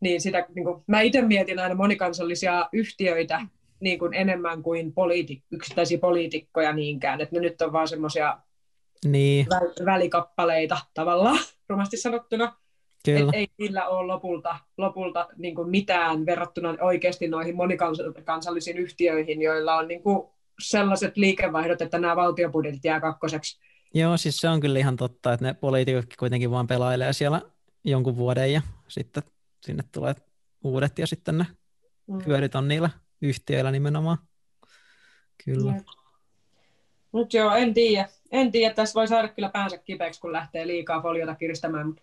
[0.00, 3.40] niin sitä, niin kuin, mä itse mietin aina monikansallisia yhtiöitä
[3.80, 8.38] niin kuin enemmän kuin poliiti, yksittäisiä poliitikkoja niinkään, että ne nyt on vaan semmoisia
[9.04, 9.46] niin.
[9.84, 12.56] välikappaleita tavallaan, rumasti sanottuna.
[13.04, 13.30] Kyllä.
[13.32, 19.76] Et ei niillä ole lopulta, lopulta niin kuin mitään verrattuna oikeasti noihin monikansallisiin yhtiöihin, joilla
[19.76, 20.28] on niin kuin
[20.62, 23.60] sellaiset liikevaihdot, että nämä valtiobudjetit jää kakkoseksi.
[23.94, 27.42] Joo, siis se on kyllä ihan totta, että ne poliitikot kuitenkin vaan pelailee siellä
[27.84, 29.22] jonkun vuoden ja sitten
[29.60, 30.14] sinne tulee
[30.64, 31.46] uudet ja sitten ne
[32.06, 32.18] mm.
[32.26, 32.90] hyödyt on niillä
[33.22, 34.18] yhtiöillä nimenomaan.
[35.44, 35.74] Kyllä.
[37.12, 38.08] Mutta joo, en tiedä.
[38.30, 41.94] En tiedä, tässä voi saada kyllä päänsä kipeäksi, kun lähtee liikaa foliota kiristämään.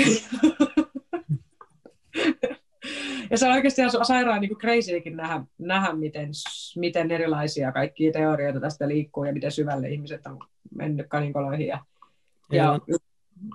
[3.30, 6.30] ja se on oikeasti ihan sairaan niin crazykin nähdä, nähdä miten,
[6.76, 10.38] miten erilaisia kaikkia teorioita tästä liikkuu ja miten syvälle ihmiset on
[10.74, 11.66] mennyt kaninkoloihin.
[11.66, 11.84] Ja,
[12.52, 12.78] ja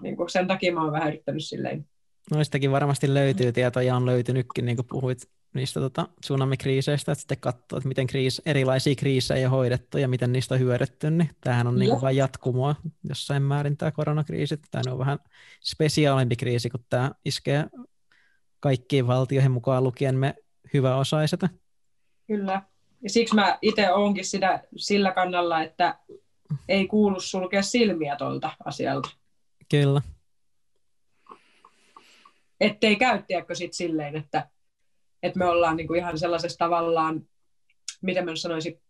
[0.01, 1.85] niin kuin sen takia mä oon vähän yrittänyt silleen.
[2.31, 7.77] Noistakin varmasti löytyy tietoja, on löytynytkin, niin kuin puhuit niistä tota, tsunamikriiseistä, että sitten katsoo,
[7.77, 11.79] että miten kriis, erilaisia kriisejä on hoidettu ja miten niistä on hyödytty, niin tämähän on
[11.79, 12.75] niin kuin vain jatkumoa
[13.09, 14.57] jossain määrin tämä koronakriisi.
[14.71, 15.19] Tämä on vähän
[15.63, 17.65] spesiaalimpi kriisi, kun tämä iskee
[18.59, 20.35] kaikkiin valtioihin mukaan lukien me
[20.73, 21.39] hyväosaiset.
[22.27, 22.61] Kyllä.
[23.01, 25.99] Ja siksi mä itse olenkin sitä, sillä kannalla, että
[26.69, 29.09] ei kuulu sulkea silmiä tuolta asialta.
[29.71, 30.01] Kyllä.
[32.59, 34.49] Ettei käyttäjäkö sitten silleen, että,
[35.23, 37.21] että me ollaan niinku ihan sellaisessa tavallaan,
[38.01, 38.81] miten mä sanoisin,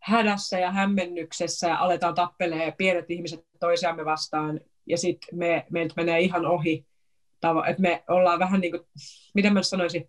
[0.00, 6.20] hädässä ja hämmennyksessä ja aletaan tappelee pienet ihmiset toisiamme vastaan ja sitten me, meiltä menee
[6.20, 6.86] ihan ohi
[7.68, 8.82] että me ollaan vähän niin kuin,
[9.34, 10.08] miten mä sanoisin,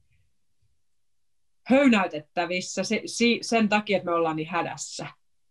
[1.64, 5.08] höynäytettävissä se, si, sen takia, että me ollaan niin hädässä.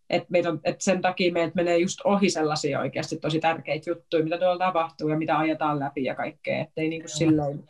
[0.09, 4.37] Että et et sen takia meiltä menee just ohi sellaisia oikeasti tosi tärkeitä juttuja, mitä
[4.37, 6.61] tuolla tapahtuu ja mitä ajetaan läpi ja kaikkea.
[6.61, 7.63] Että niin kuin silleen,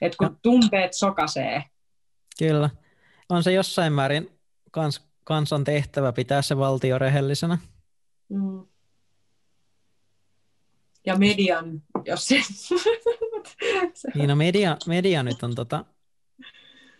[0.00, 1.64] että kun tunteet sokasee.
[2.38, 2.70] Kyllä.
[3.28, 4.30] On se jossain määrin
[4.70, 7.58] kans, kansan tehtävä pitää se valtio rehellisenä.
[8.28, 8.66] Mm.
[11.06, 12.40] Ja median, jos se...
[14.14, 15.84] niin, no media, media nyt on tota,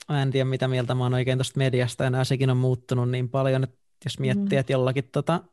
[0.08, 3.28] mä en tiedä mitä mieltä mä oon oikein tuosta mediasta enää, sekin on muuttunut niin
[3.28, 4.60] paljon, että jos miettii, mm.
[4.60, 5.44] että jollakin tota,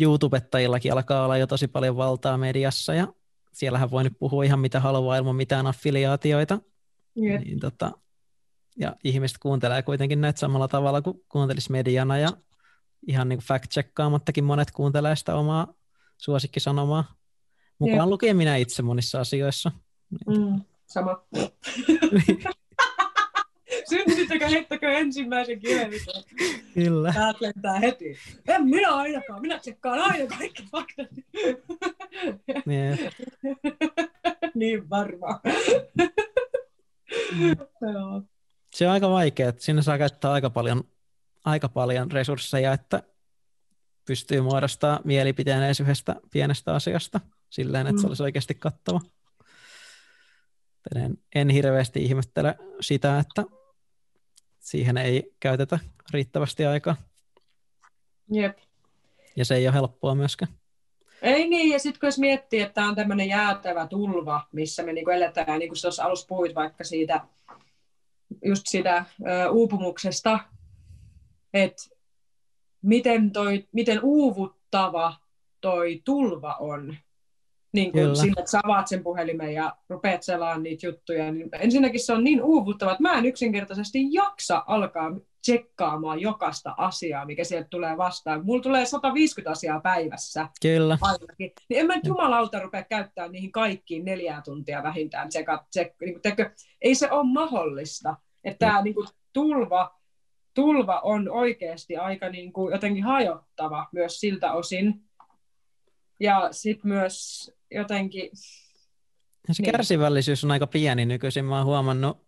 [0.00, 3.12] YouTubettajillakin alkaa olla jo tosi paljon valtaa mediassa ja
[3.52, 6.60] siellähän voi nyt puhua ihan mitä haluaa ilman mitään affiliaatioita.
[7.22, 7.40] Yep.
[7.40, 7.92] Niin, tota,
[8.76, 12.28] ja ihmiset kuuntelee kuitenkin näitä samalla tavalla kuin kuuntelisi mediana ja
[13.06, 15.74] ihan niin fact-checkkaamattakin monet kuuntelee sitä omaa
[16.16, 17.16] suosikkisanomaa.
[17.78, 18.08] Mukaan yep.
[18.08, 19.72] lukee minä itse monissa asioissa.
[20.26, 21.22] Mm, sama.
[23.88, 26.22] Syntyttekö, heittäkö ensimmäisen kielisen?
[26.74, 27.12] Kyllä.
[27.12, 28.16] Täältä lentää heti.
[28.48, 31.08] En minä ainakaan, minä tsekkaan aina kaikki faktat.
[32.66, 32.98] Niin,
[34.54, 35.40] niin varmaan.
[38.76, 40.84] Se on aika vaikea, että sinne saa käyttää aika paljon,
[41.44, 43.02] aika paljon resursseja, että
[44.06, 47.20] pystyy muodostamaan mielipiteen edes yhdestä pienestä asiasta
[47.50, 48.10] silleen, että se mm.
[48.10, 49.00] olisi oikeasti kattava.
[50.96, 53.44] En, en hirveästi ihmettele sitä, että
[54.58, 55.78] siihen ei käytetä
[56.10, 56.96] riittävästi aikaa.
[58.32, 58.58] Jep.
[59.36, 60.52] Ja se ei ole helppoa myöskään.
[61.22, 64.92] Ei niin, ja sitten kun jos miettii, että tämä on tämmöinen jäätävä tulva, missä me
[64.92, 67.20] niinku eletään, niin kuin tuossa alussa puhuit vaikka siitä,
[68.46, 70.38] just sitä ö, uupumuksesta,
[71.54, 71.82] että
[72.82, 75.14] miten, toi, miten uuvuttava
[75.60, 76.96] toi tulva on,
[77.72, 82.00] niin kuin sillä, että sä avaat sen puhelimen ja rupeat selaamaan niitä juttuja, niin ensinnäkin
[82.00, 85.10] se on niin uuvuttava, että mä en yksinkertaisesti jaksa alkaa
[85.42, 88.44] tsekkaamaan jokaista asiaa, mikä sieltä tulee vastaan.
[88.44, 90.48] Mulla tulee 150 asiaa päivässä.
[90.62, 90.98] Kyllä.
[91.00, 91.52] Ainakin.
[91.68, 95.28] Niin en mä nyt jumalauta rupea käyttämään niihin kaikkiin neljää tuntia vähintään.
[95.28, 96.20] Tsekat, tsek, niin
[96.82, 98.16] ei se ole mahdollista.
[98.46, 100.00] Että tämä niin kuin, tulva,
[100.54, 105.02] tulva on oikeasti aika niin kuin, jotenkin hajottava myös siltä osin.
[106.20, 108.30] Ja sitten myös jotenkin...
[109.48, 109.72] Ja se niin.
[109.72, 111.44] kärsivällisyys on aika pieni nykyisin.
[111.44, 112.26] Mä oon huomannut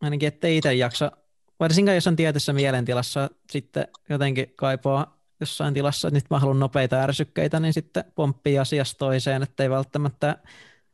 [0.00, 1.12] ainakin, että itse jaksa,
[1.60, 6.96] varsinkaan jos on tietyssä mielentilassa, sitten jotenkin kaipaa jossain tilassa, että nyt mä haluan nopeita
[6.96, 10.38] ärsykkeitä, niin sitten pomppii asiasta toiseen, että ei välttämättä,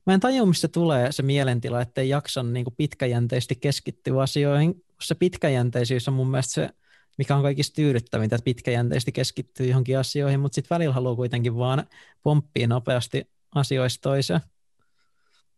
[0.06, 4.84] mä en tajua, mistä tulee se mielentila, että ei jaksa niin kuin pitkäjänteisesti keskittyä asioihin.
[5.00, 6.68] Se pitkäjänteisyys on mun mielestä se,
[7.18, 11.86] mikä on kaikista tyydyttävintä, että pitkäjänteisesti keskittyy johonkin asioihin, mutta sitten välillä haluaa kuitenkin vaan
[12.22, 14.40] pomppia nopeasti asioista toiseen?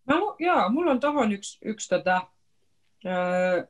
[0.04, 2.26] Mä, joo, mulla on tuohon yksi, yksi tota,
[3.06, 3.66] öö,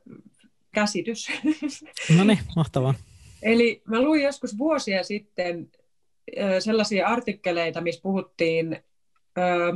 [0.71, 1.27] käsitys.
[2.17, 2.93] No niin, mahtavaa.
[3.41, 5.71] Eli mä luin joskus vuosia sitten
[6.59, 8.83] sellaisia artikkeleita, missä puhuttiin,
[9.37, 9.73] öö,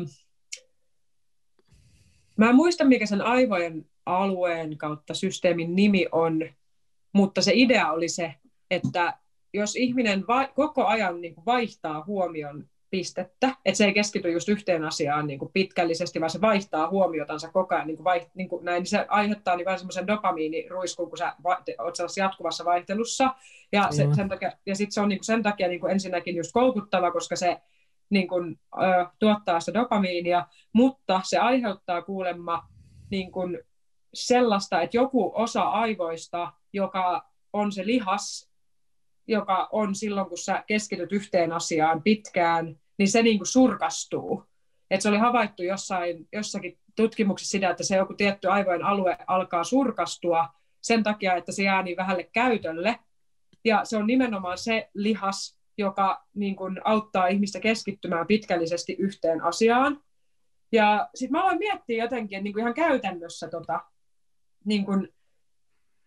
[2.37, 6.49] mä en muista mikä sen aivojen alueen kautta systeemin nimi on,
[7.13, 8.33] mutta se idea oli se,
[8.71, 9.17] että
[9.53, 14.49] jos ihminen va- koko ajan niin kuin vaihtaa huomion pistettä, että se ei keskity just
[14.49, 18.49] yhteen asiaan niin kuin pitkällisesti, vaan se vaihtaa huomiotansa koko ajan, niin kuin vaiht, niin
[18.49, 23.35] kuin näin, niin se aiheuttaa niin vähän semmoisen dopamiiniruiskun, kun sä va, oot jatkuvassa vaihtelussa,
[23.71, 26.35] ja, se, sen takia, ja sitten se on niin kuin sen takia niin kuin ensinnäkin
[26.35, 27.61] just koukuttava, koska se
[28.13, 32.67] niin kuin, ö, tuottaa sitä dopamiinia, mutta se aiheuttaa kuulemma
[33.11, 33.59] niin kuin
[34.13, 38.49] sellaista, että joku osa aivoista, joka on se lihas,
[39.27, 44.43] joka on silloin, kun sä keskityt yhteen asiaan pitkään, niin se niin kuin surkastuu.
[44.91, 49.63] Et se oli havaittu jossain, jossakin tutkimuksessa sitä, että se joku tietty aivojen alue alkaa
[49.63, 50.47] surkastua
[50.81, 52.99] sen takia, että se jää niin vähälle käytölle.
[53.65, 60.01] Ja se on nimenomaan se lihas, joka niin kuin auttaa ihmistä keskittymään pitkällisesti yhteen asiaan.
[60.71, 63.79] Ja sitten mä aloin miettiä jotenkin niin kuin ihan käytännössä, tota,
[64.65, 65.13] niin kuin,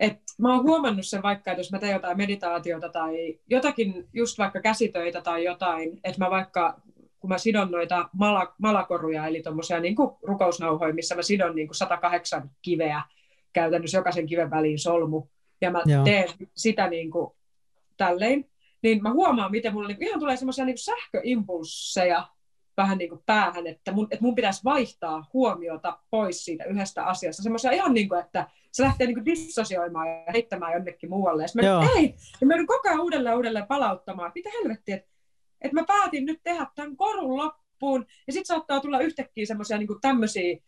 [0.01, 4.39] että mä oon huomannut sen vaikka, että jos mä teen jotain meditaatiota tai jotakin, just
[4.39, 6.81] vaikka käsitöitä tai jotain, että mä vaikka
[7.21, 11.77] kun mä sidon noita mala, malakoruja, eli tuommoisia niin rukousnauhoja, missä mä sidon niin kuin
[11.77, 13.03] 108 kiveä
[13.53, 15.27] käytännössä jokaisen kiven väliin solmu,
[15.61, 16.05] ja mä Joo.
[16.05, 17.31] teen sitä niin kuin
[17.97, 18.45] tälleen,
[18.87, 22.29] niin mä huomaan, miten mulla niin ihan tulee semmoisia niin sähköimpulsseja
[22.77, 27.43] vähän niin kuin päähän, että mun, että mun pitäisi vaihtaa huomiota pois siitä yhdestä asiasta.
[27.43, 31.43] Semmoisia ihan niin kuin, että se lähtee niin kuin dissosioimaan ja heittämään jonnekin muualle.
[31.43, 31.49] Ja
[31.81, 35.11] mä ei, ja mä koko ajan uudelleen uudelleen palauttamaan, mitä helvettiä, että,
[35.61, 40.01] että mä päätin nyt tehdä tämän korun loppuun, ja sitten saattaa tulla yhtäkkiä semmoisia niin
[40.01, 40.59] tämmöisiä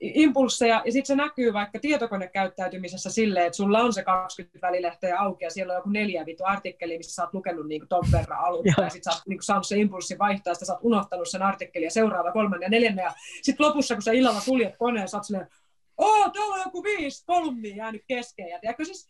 [0.00, 5.44] impulsseja, ja sitten se näkyy vaikka tietokonekäyttäytymisessä silleen, että sulla on se 20 välilehteä auki,
[5.44, 8.82] ja siellä on joku neljä vitu artikkeli, missä sä oot lukenut niin ton verran alusta,
[8.82, 11.86] ja sitten sä oot niin saanut se impulssi vaihtaa, ja sä oot unohtanut sen artikkelin,
[11.86, 15.24] ja seuraava kolmannen ja neljännen, ja sitten lopussa, kun sä illalla suljet koneen, sä oot
[15.24, 15.48] silleen,
[15.96, 19.08] oo, täällä on joku viisi kolumnia jäänyt kesken, ja tiedätkö, siis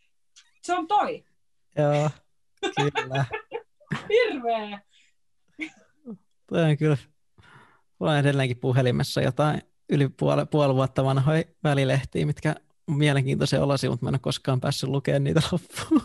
[0.63, 1.25] se on toi.
[1.79, 2.11] Joo,
[3.03, 3.25] kyllä.
[4.09, 4.81] Hirveä.
[6.47, 6.97] Toi on kyllä,
[7.99, 12.55] mulla on edelleenkin puhelimessa jotain yli puoli, puoli vuotta vanhoja välilehtiä, mitkä
[12.89, 16.03] on mielenkiintoisia olosia, mutta mä en ole koskaan päässyt lukemaan niitä loppuun.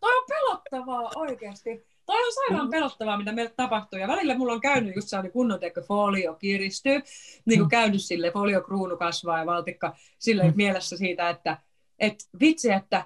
[0.00, 1.86] Toi on pelottavaa oikeasti.
[2.06, 3.98] Toi on sairaan pelottavaa, mitä meille tapahtuu.
[3.98, 7.02] Ja välillä mulla on käynyt just sellainen kunnon teko, folio kiristyy,
[7.44, 7.70] niin kuin mm.
[7.70, 10.52] käynyt sille, folio kruunu kasvaa ja valtikka sille mm.
[10.56, 11.58] mielessä siitä, että
[11.98, 13.04] et vitsi, että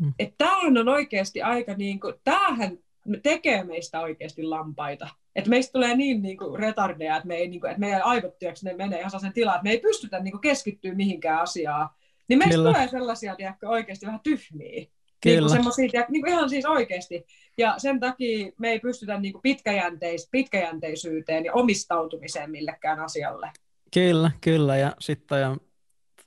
[0.00, 0.12] mm.
[0.18, 2.78] et tämähän on oikeasti aika niin kuin, tämähän
[3.22, 5.08] tekee meistä oikeasti lampaita.
[5.36, 8.34] Että meistä tulee niin, niin kuin retardeja, että, me ei, niin kuin, että meidän aivot
[8.62, 11.88] ne menee ihan sen tilaan, että me ei pystytä niin kuin keskittyä mihinkään asiaan.
[12.28, 12.72] Niin meistä Kyllä.
[12.72, 14.72] tulee sellaisia tiedätkö, oikeasti vähän tyhmiä.
[14.72, 14.90] Niin
[15.22, 15.54] Kyllä.
[15.54, 17.26] Niin kuin niin kuin ihan siis oikeasti.
[17.58, 23.50] Ja sen takia me ei pystytä niin kuin pitkäjänteis, pitkäjänteisyyteen ja omistautumiseen millekään asialle.
[23.94, 24.76] Kyllä, kyllä.
[24.76, 25.60] Ja sitten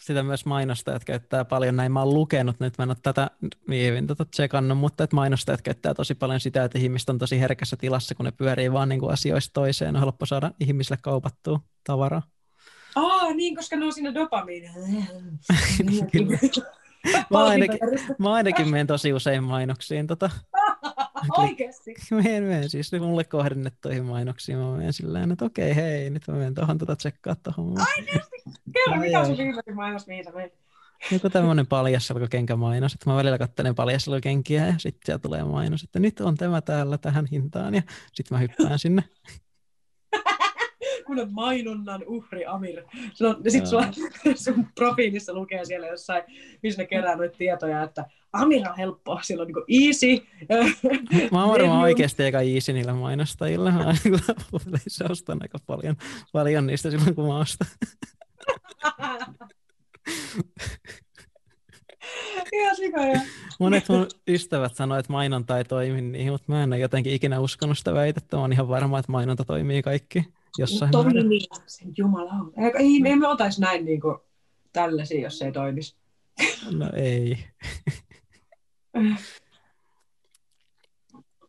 [0.01, 3.29] sitä myös mainostajat käyttää paljon, näin mä oon lukenut, nyt mä en ole tätä
[3.67, 7.77] niin tota tsekannut, mutta että mainostajat käyttää tosi paljon sitä, että ihmiset on tosi herkässä
[7.77, 12.21] tilassa, kun ne pyörii vaan niin kuin asioista toiseen, on helppo saada ihmisille kaupattua tavaraa.
[12.95, 14.71] Aa, niin, koska ne on siinä dopamiinia.
[17.31, 17.79] mä, ainakin,
[18.17, 20.07] mä ainakin menen tosi usein mainoksiin.
[20.07, 20.29] Tota.
[21.37, 21.93] Oikeasti?
[22.11, 24.57] Menen, menen siis mulle kohdennettuihin mainoksiin.
[24.57, 27.75] Mä menen silleen, että okei, hei, nyt mä menen tuohon tota tsekkaa tuohon.
[27.97, 28.35] Oikeasti?
[28.73, 30.53] Kerro, mikä on sun viimeisin mainos, mihin sä menet?
[31.11, 36.19] Joku tämmöinen paljasalkokenkämainos, että mä välillä katselen paljasalkokenkiä ja sitten siellä tulee mainos, että nyt
[36.19, 37.81] on tämä täällä tähän hintaan ja
[38.13, 39.03] sitten mä hyppään sinne.
[41.09, 42.83] Kun on mainonnan uhri Amir.
[43.47, 43.85] Sitten sulla,
[44.45, 46.23] sun profiilissa lukee siellä jossain,
[46.63, 50.27] missä ne kerää noita tietoja, että Amir on helppoa, sillä on niin easy.
[51.31, 53.71] Mä oon varmaan oikeasti aika easy niillä mainostajilla.
[53.71, 53.93] Mä
[55.09, 55.95] ostan aika paljon,
[56.31, 57.67] paljon niistä silloin, kun mä ostan.
[62.53, 63.21] Ihan sikoja.
[63.59, 67.39] Monet mun ystävät sanoivat, että mainonta ei toimi niihin, mutta mä en ole jotenkin ikinä
[67.39, 68.37] uskonut sitä väitettä.
[68.37, 70.25] Mä oon ihan varma, että mainonta toimii kaikki
[70.57, 72.53] jossain Toimii, niin, sen jumala on.
[72.79, 74.17] Ei, me emme otaisi näin niin kuin
[74.73, 75.95] tällaisia, jos se ei toimisi.
[76.71, 77.45] No ei.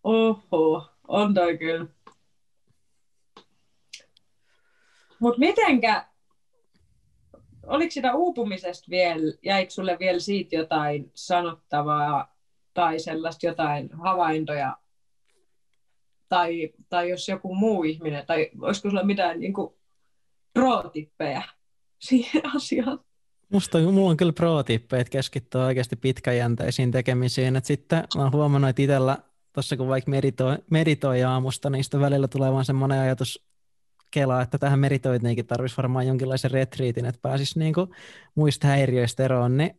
[0.04, 1.86] Oho, on toi kyllä.
[5.18, 6.06] Mutta mitenkä,
[7.66, 12.36] oliko sitä uupumisesta vielä, jäikö sulle vielä siitä jotain sanottavaa
[12.74, 14.76] tai sellaista jotain havaintoja
[16.30, 19.74] tai, tai jos joku muu ihminen, tai olisiko sulla mitään niin kuin,
[20.54, 21.42] pro-tippejä
[21.98, 22.98] siihen asiaan?
[23.52, 27.56] Musta mulla on kyllä pro-tippejä, että keskittyy oikeasti pitkäjänteisiin tekemisiin.
[27.56, 29.18] Et sitten mä oon huomannut, että itsellä
[29.52, 33.44] tuossa kun vaikka meditoi, meditoi aamusta, niin sitten välillä tulee vaan semmoinen ajatus
[34.10, 37.94] kelaa, että tähän meditointiinkin tarvitsisi varmaan jonkinlaisen retriitin, että pääsisi niinku
[38.34, 39.78] muista häiriöistä eroon, niin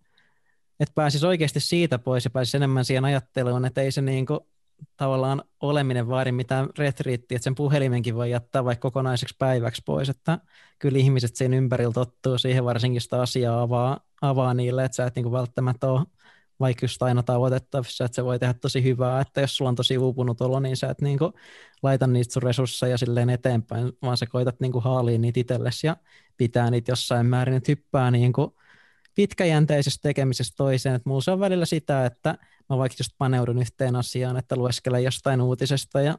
[0.80, 4.48] että pääsisi oikeasti siitä pois ja pääsisi enemmän siihen ajatteluun, että ei se niinku
[4.98, 10.40] tavallaan oleminen vaadi mitään retriittiä, että sen puhelimenkin voi jättää vaikka kokonaiseksi päiväksi pois, että
[10.80, 15.16] kyllä ihmiset siinä ympärillä tottuu siihen varsinkin sitä asiaa avaa, avaa niille, että sä et
[15.16, 16.06] niinku välttämättä ole
[16.60, 19.98] vaikka just aina tavoitettavissa, että se voi tehdä tosi hyvää, että jos sulla on tosi
[19.98, 21.34] uupunut olo, niin sä et niinku
[21.84, 25.98] laita niistä sun resursseja silleen eteenpäin, vaan sä koitat niinku haalia niitä itsellesi ja
[26.38, 28.58] pitää niitä jossain määrin, että hyppää niinku
[29.16, 32.38] pitkäjänteisestä tekemisestä toiseen, että mulla se on välillä sitä, että
[32.72, 36.18] mä vaikka just paneudun yhteen asiaan, että lueskelen jostain uutisesta ja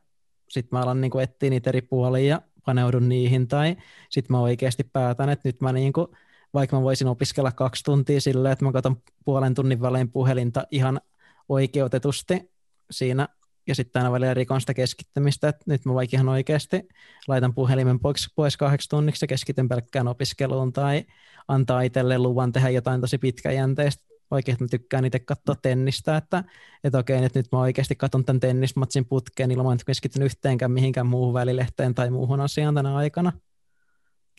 [0.49, 3.77] sitten mä alan niinku etsiä niitä eri puolia ja paneudun niihin, tai
[4.11, 6.15] sitten mä oikeasti päätän, että nyt mä niinku
[6.55, 11.01] vaikka mä voisin opiskella kaksi tuntia silleen, että mä katson puolen tunnin välein puhelinta ihan
[11.49, 12.53] oikeutetusti
[12.91, 13.29] siinä,
[13.67, 16.89] ja sitten aina välillä rikon sitä keskittymistä, että nyt mä vaikka ihan oikeasti
[17.29, 21.05] laitan puhelimen pois, pois kahdeksi tunniksi ja keskityn pelkkään opiskeluun, tai
[21.49, 26.45] antaa itselle luvan tehdä jotain tosi pitkäjänteistä, oikein, että mä tykkään itse katsoa tennistä, että,
[26.85, 31.07] että okei, että nyt mä oikeasti katson tämän tennismatsin putkeen ilman, että keskityn yhteenkään mihinkään
[31.07, 33.33] muuhun välilehteen tai muuhun asiaan tänä aikana.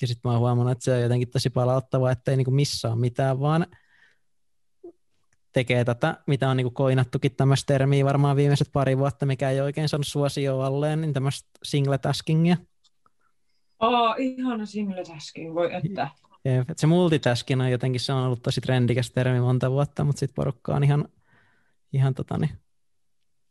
[0.01, 2.99] Ja sitten mä oon huomannut, että se on jotenkin tosi palauttavaa, että ei niinku missään
[2.99, 3.67] mitään, vaan
[5.53, 9.89] tekee tätä, mitä on niinku koinattukin tämmöistä termiä varmaan viimeiset pari vuotta, mikä ei oikein
[9.89, 12.57] saanut suosioon alleen, niin tämmöistä single taskingia.
[13.79, 16.07] Oh, ihana single tasking, voi että.
[16.45, 20.35] Jep, se multitasking on jotenkin, se on ollut tosi trendikäs termi monta vuotta, mutta sitten
[20.35, 21.07] porukka on ihan,
[21.93, 22.57] ihan tota, niin,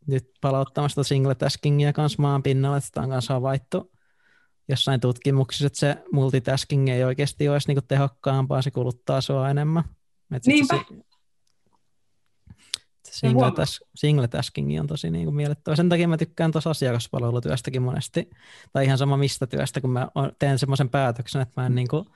[0.07, 3.93] nyt palauttamasta single taskingia kanssa maan pinnalle, että sitä on kanssa havaittu
[4.69, 9.85] jossain tutkimuksissa, että se multitasking ei oikeasti olisi niinku tehokkaampaa, se kuluttaa sua enemmän.
[10.35, 10.85] Et Niinpä.
[13.05, 15.77] Se, single, tas, single tasking on tosi niinku miellyttävä.
[15.77, 18.31] Sen takia mä tykkään tuossa asiakaspalvelutyöstäkin monesti,
[18.73, 22.07] tai ihan sama mistä työstä, kun mä teen semmoisen päätöksen, että mä en niinku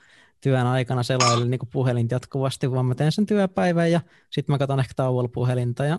[0.41, 4.81] työn aikana selaile niinku puhelinta jatkuvasti, vaan mä teen sen työpäivän ja sitten mä katson
[4.81, 5.99] ehkä tauolla puhelinta ja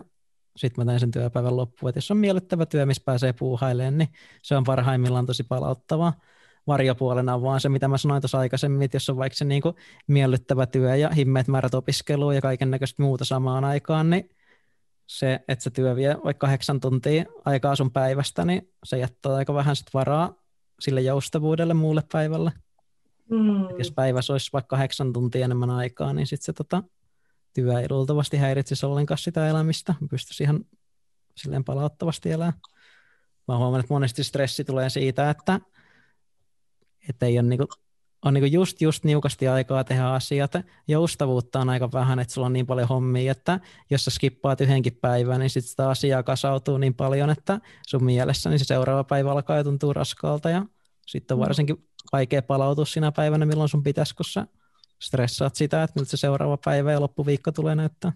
[0.56, 1.90] sitten mä teen sen työpäivän loppuun.
[1.90, 4.08] Et jos on miellyttävä työ, missä pääsee puuhailemaan, niin
[4.42, 6.12] se on parhaimmillaan tosi palauttavaa
[6.68, 9.62] varjopuolena on vaan se, mitä mä sanoin tuossa aikaisemmin, että jos on vaikka se niin
[9.62, 9.74] kuin
[10.06, 14.30] miellyttävä työ ja himmeet määrät opiskelua ja kaiken näköistä muuta samaan aikaan, niin
[15.06, 19.54] se, että se työ vie vaikka kahdeksan tuntia aikaa sun päivästä, niin se jättää aika
[19.54, 20.34] vähän sit varaa
[20.80, 22.52] sille joustavuudelle muulle päivälle.
[23.30, 23.78] Mm.
[23.78, 26.82] Jos päivässä olisi vaikka kahdeksan tuntia enemmän aikaa, niin sitten se tota,
[27.54, 29.94] työ ei luultavasti häiritsisi ollenkaan sitä elämistä.
[30.10, 30.64] Pystyisi ihan
[31.36, 32.60] silleen palauttavasti elämään.
[33.48, 35.60] Mä huomannut, että monesti stressi tulee siitä, että
[37.08, 37.66] että ei ole niinku,
[38.24, 40.52] on niinku just, just niukasti aikaa tehdä asiat.
[40.88, 43.60] Joustavuutta on aika vähän, että sulla on niin paljon hommia, että
[43.90, 48.50] jos sä skippaat yhdenkin päivän, niin sitten sitä asiaa kasautuu niin paljon, että sun mielessä
[48.50, 50.66] niin se seuraava päivä alkaa ja tuntuu raskaalta ja
[51.06, 51.44] sitten on mm.
[51.44, 54.46] varsinkin vaikea palautua siinä päivänä, milloin sun pitäisi, kun sä
[55.02, 58.12] stressaat sitä, että miltä se seuraava päivä ja loppuviikko tulee näyttää.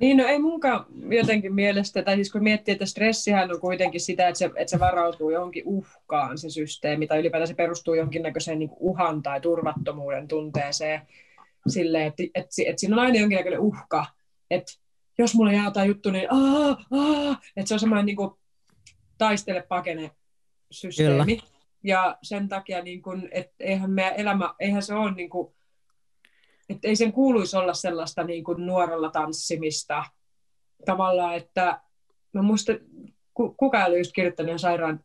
[0.00, 4.28] Niin, no ei munkaan jotenkin mielestä, tai siis kun miettii, että stressihän on kuitenkin sitä,
[4.28, 8.70] että se, että se varautuu johonkin uhkaan se systeemi, tai ylipäätään se perustuu jonkinnäköiseen niin
[8.76, 11.00] uhan tai turvattomuuden tunteeseen,
[11.66, 14.06] sille, että, että, että, että siinä on aina jonkinnäköinen uhka,
[14.50, 14.72] että
[15.18, 18.30] jos mulla jää jotain juttu, niin aah, aah, että se on semmoinen niin kuin,
[19.18, 20.10] taistele pakene
[20.70, 21.36] systeemi.
[21.36, 21.50] Kyllä.
[21.84, 25.54] Ja sen takia, niin kuin, että eihän meidän elämä, eihän se ole niin kuin,
[26.68, 30.04] että ei sen kuuluisi olla sellaista niin kuin nuorella tanssimista.
[30.86, 31.80] Tavallaan, että
[32.32, 32.78] mä muistan,
[33.34, 35.04] kuka oli just kirjoittanut sairaan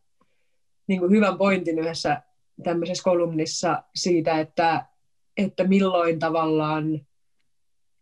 [0.86, 2.22] niin kuin hyvän pointin yhdessä
[2.62, 4.86] tämmöisessä kolumnissa siitä, että,
[5.36, 7.06] että milloin tavallaan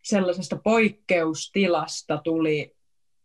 [0.02, 2.76] sellaisesta poikkeustilasta tuli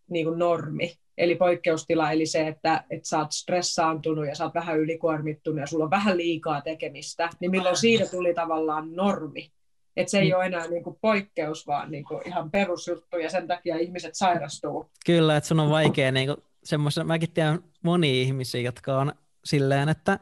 [0.09, 0.99] niin kuin normi.
[1.19, 5.67] Eli poikkeustila, eli se, että, että sä oot stressaantunut ja sä oot vähän ylikuormittunut ja
[5.67, 9.51] sulla on vähän liikaa tekemistä, niin milloin siitä tuli tavallaan normi.
[9.97, 10.37] Että se ei mm.
[10.37, 14.91] ole enää niin kuin poikkeus, vaan niin kuin ihan perusjuttu, ja sen takia ihmiset sairastuu.
[15.05, 19.13] Kyllä, että sun on vaikea, niin semmoisen, mäkin tiedän monia ihmisiä, jotka on
[19.45, 20.19] silleen, että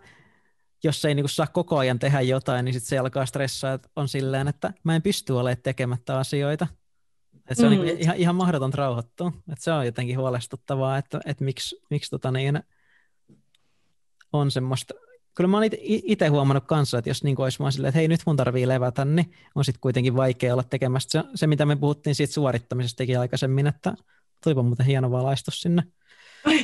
[0.83, 4.07] jos ei niin saa koko ajan tehdä jotain, niin sitten se alkaa stressaa, että on
[4.07, 6.67] silleen, että mä en pysty olemaan tekemättä asioita.
[7.49, 7.81] Että se on mm.
[7.81, 9.31] niin ihan, ihan mahdoton rauhoittua.
[9.51, 12.63] Että se on jotenkin huolestuttavaa, että, että miksi, miksi tota niin,
[14.33, 14.93] on semmoista
[15.37, 18.21] kyllä mä oon itse huomannut kanssa, että jos niin olisi vaan silleen, että hei nyt
[18.25, 22.15] mun tarvii levätä, niin on sitten kuitenkin vaikea olla tekemässä se, se, mitä me puhuttiin
[22.15, 23.93] siitä suorittamisestakin aikaisemmin, että
[24.43, 25.83] tulipa muuten hieno valaistus sinne.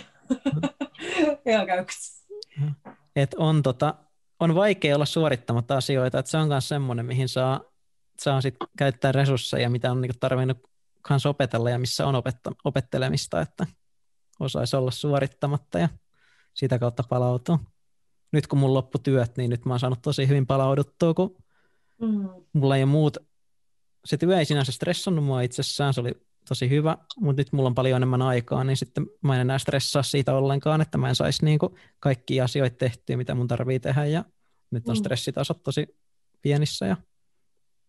[3.15, 3.95] Et on, tota,
[4.39, 7.61] on vaikea olla suorittamatta asioita, että se on myös semmoinen, mihin saa,
[8.19, 10.57] saa sit käyttää resursseja, mitä on niinku tarvinnut
[11.07, 13.67] kanssa opetella ja missä on opetta, opettelemista, että
[14.39, 15.89] osaisi olla suorittamatta ja
[16.53, 17.59] sitä kautta palautua
[18.33, 21.35] nyt kun mun loppu työt, niin nyt mä oon saanut tosi hyvin palauduttua, kun
[22.01, 22.29] mm.
[22.53, 23.17] mulla ei ole muut,
[24.05, 26.11] se työ ei sinänsä stressannut mua itsessään, se oli
[26.47, 30.03] tosi hyvä, mutta nyt mulla on paljon enemmän aikaa, niin sitten mä en enää stressaa
[30.03, 34.25] siitä ollenkaan, että mä en saisi niinku kaikki asioita tehtyä, mitä mun tarvii tehdä, ja
[34.71, 34.99] nyt on mm.
[34.99, 35.99] stressitasot tosi
[36.41, 36.97] pienissä, ja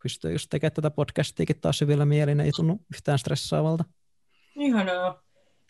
[0.05, 3.85] pystyy just tekemään tätä podcastiakin taas hyvillä mielin, ei tunnu yhtään stressaavalta.
[4.57, 5.23] Ihanaa.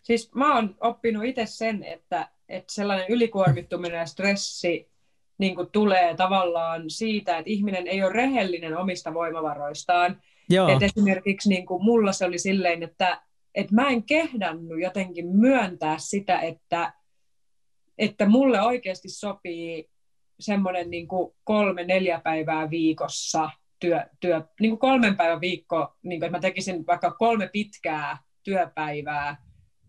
[0.03, 4.91] Siis mä oon oppinut itse sen, että, että sellainen ylikuormittuminen ja stressi
[5.37, 10.21] niin kuin tulee tavallaan siitä, että ihminen ei ole rehellinen omista voimavaroistaan.
[10.49, 10.69] Joo.
[10.69, 13.21] Et esimerkiksi niin kuin mulla se oli silleen, että,
[13.55, 16.93] että mä en kehdannut jotenkin myöntää sitä, että,
[17.97, 19.89] että mulle oikeasti sopii
[20.39, 21.07] semmoinen niin
[21.43, 26.87] kolme-neljä päivää viikossa työ, työ niin kuin kolmen päivän viikko, niin kuin, että mä tekisin
[26.87, 29.37] vaikka kolme pitkää työpäivää,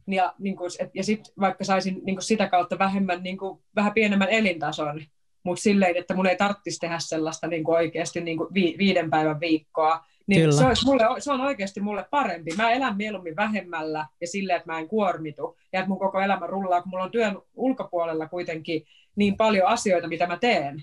[0.06, 3.92] ja, niin kuin, ja sitten vaikka saisin niin kuin sitä kautta vähemmän, niin kuin, vähän
[3.92, 5.02] pienemmän elintason,
[5.42, 9.10] mutta silleen, että mun ei tarvitsisi tehdä sellaista niin kuin oikeasti niin kuin vi, viiden
[9.10, 12.50] päivän viikkoa, niin se, olisi mulle, se on oikeasti mulle parempi.
[12.56, 16.46] Mä elän mieluummin vähemmällä ja silleen, että mä en kuormitu ja että mun koko elämä
[16.46, 18.82] rullaa, kun mulla on työn ulkopuolella kuitenkin
[19.16, 20.82] niin paljon asioita, mitä mä teen.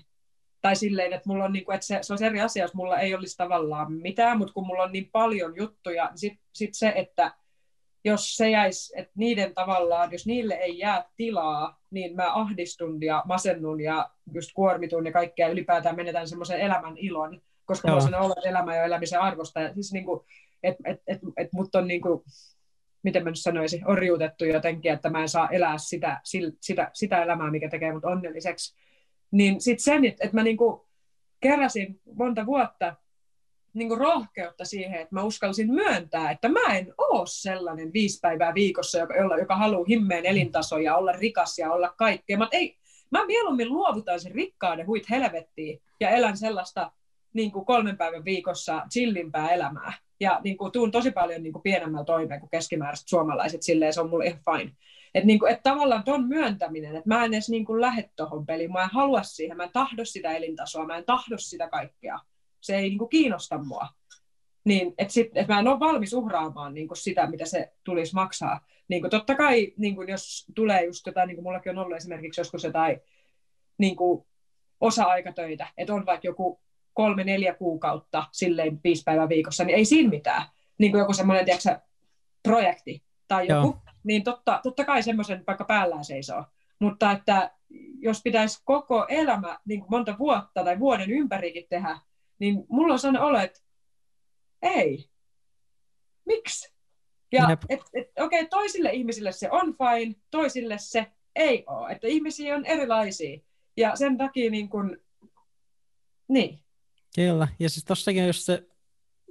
[0.64, 2.98] Tai silleen, että, mulla on, niin kuin, että se, se on eri asia, jos mulla
[2.98, 6.92] ei olisi tavallaan mitään, mutta kun mulla on niin paljon juttuja, niin sitten sit se,
[6.96, 7.32] että
[8.04, 13.22] jos se jäisi, että niiden tavallaan, jos niille ei jää tilaa, niin mä ahdistun ja
[13.26, 18.00] masennun ja just kuormitun ja kaikkea ylipäätään menetään semmoisen elämän ilon, koska Joo.
[18.00, 19.60] mulla on ollut elämä ja elämisen arvosta.
[19.60, 20.20] Ja siis niin kuin,
[20.62, 22.22] et, et, et, et mut on niin kuin,
[23.02, 26.20] miten mä nyt sanoisin, orjuutettu jotenkin, että mä en saa elää sitä,
[26.60, 28.84] sitä, sitä elämää, mikä tekee mut onnelliseksi.
[29.34, 30.80] Niin sitten sen, että mä niin kuin
[31.40, 32.96] keräsin monta vuotta
[33.74, 38.54] niin kuin rohkeutta siihen, että mä uskalsin myöntää, että mä en ole sellainen viisi päivää
[38.54, 42.38] viikossa, joka, joka, joka haluaa himmeen elintaso ja olla rikas ja olla kaikkea.
[42.38, 42.76] Mä, ei,
[43.10, 46.92] mä mieluummin luovutan sen rikkauden huit helvettiin ja elän sellaista
[47.32, 49.92] niin kolmen päivän viikossa chillimpää elämää.
[50.20, 54.00] Ja niin kuin, tuun tosi paljon niin kuin pienemmällä toimeen kuin keskimääräiset suomalaiset, silleen se
[54.00, 54.72] on mulle ihan fine.
[55.14, 58.72] Että niin et tavallaan ton myöntäminen, että mä en edes niin kuin lähde tuohon peliin,
[58.72, 62.18] mä en halua siihen, mä en tahdo sitä elintasoa, mä en tahdo sitä kaikkea
[62.64, 63.88] se ei niin kuin kiinnosta mua.
[64.64, 68.14] Niin, että sit, et mä en ole valmis uhraamaan niin kuin sitä, mitä se tulisi
[68.14, 68.60] maksaa.
[68.88, 71.96] Niin kuin totta kai, niin kuin jos tulee just jotain, niin kuin mullakin on ollut
[71.96, 73.00] esimerkiksi joskus jotain
[73.78, 74.26] niin kuin
[74.80, 76.60] osa-aikatöitä, että on vaikka joku
[76.94, 80.42] kolme-neljä kuukautta silleen viisi päivää viikossa, niin ei siinä mitään.
[80.78, 81.78] Niin kuin joku semmoinen, tiedätkö,
[82.42, 83.93] projekti tai joku, Joo.
[84.04, 86.44] Niin totta, totta kai semmoisen vaikka päällään seisoo.
[86.78, 87.50] Mutta että
[87.98, 91.98] jos pitäisi koko elämä niin kuin monta vuotta tai vuoden ympärikin tehdä
[92.38, 93.60] niin mulla on sellainen olo, että
[94.62, 95.10] ei.
[96.26, 96.74] Miksi?
[97.32, 101.92] Ja et, et, okei, okay, toisille ihmisille se on fine, toisille se ei ole.
[101.92, 103.40] Että ihmisiä on erilaisia.
[103.76, 104.98] Ja sen takia niin kun,
[106.28, 106.60] niin.
[107.14, 108.66] Kyllä, ja siis tossakin on just se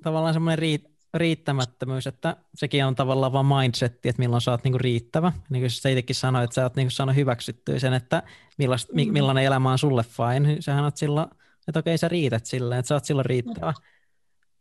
[0.03, 4.77] tavallaan semmoinen riit, riittämättömyys, että sekin on tavallaan vaan mindsetti, että milloin sä oot niinku
[4.77, 5.31] riittävä.
[5.49, 8.23] Niin kuin sä itsekin sanoit, että sä oot niinku saanut hyväksyttyä sen, että
[8.57, 9.13] millast, mm.
[9.13, 10.57] millainen elämä on sulle fine.
[10.59, 11.27] Sähän oot silloin
[11.67, 13.73] että okei sä riität silleen, että sä oot silloin riittävä.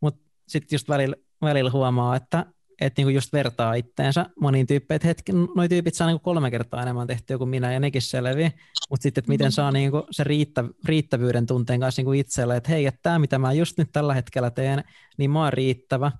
[0.01, 2.45] Mutta sitten just välillä, välillä huomaa, että
[2.81, 6.81] että niinku just vertaa itteensä moniin tyyppeihin, että hetki, noi tyypit saa niinku kolme kertaa
[6.81, 8.51] enemmän tehtyä kuin minä ja nekin selviä,
[8.89, 12.85] mutta sitten, että miten saa niinku se riittä, riittävyyden tunteen kanssa niinku itselle, että hei,
[12.85, 14.83] että tämä mitä mä just nyt tällä hetkellä teen,
[15.17, 16.11] niin mä oon riittävä.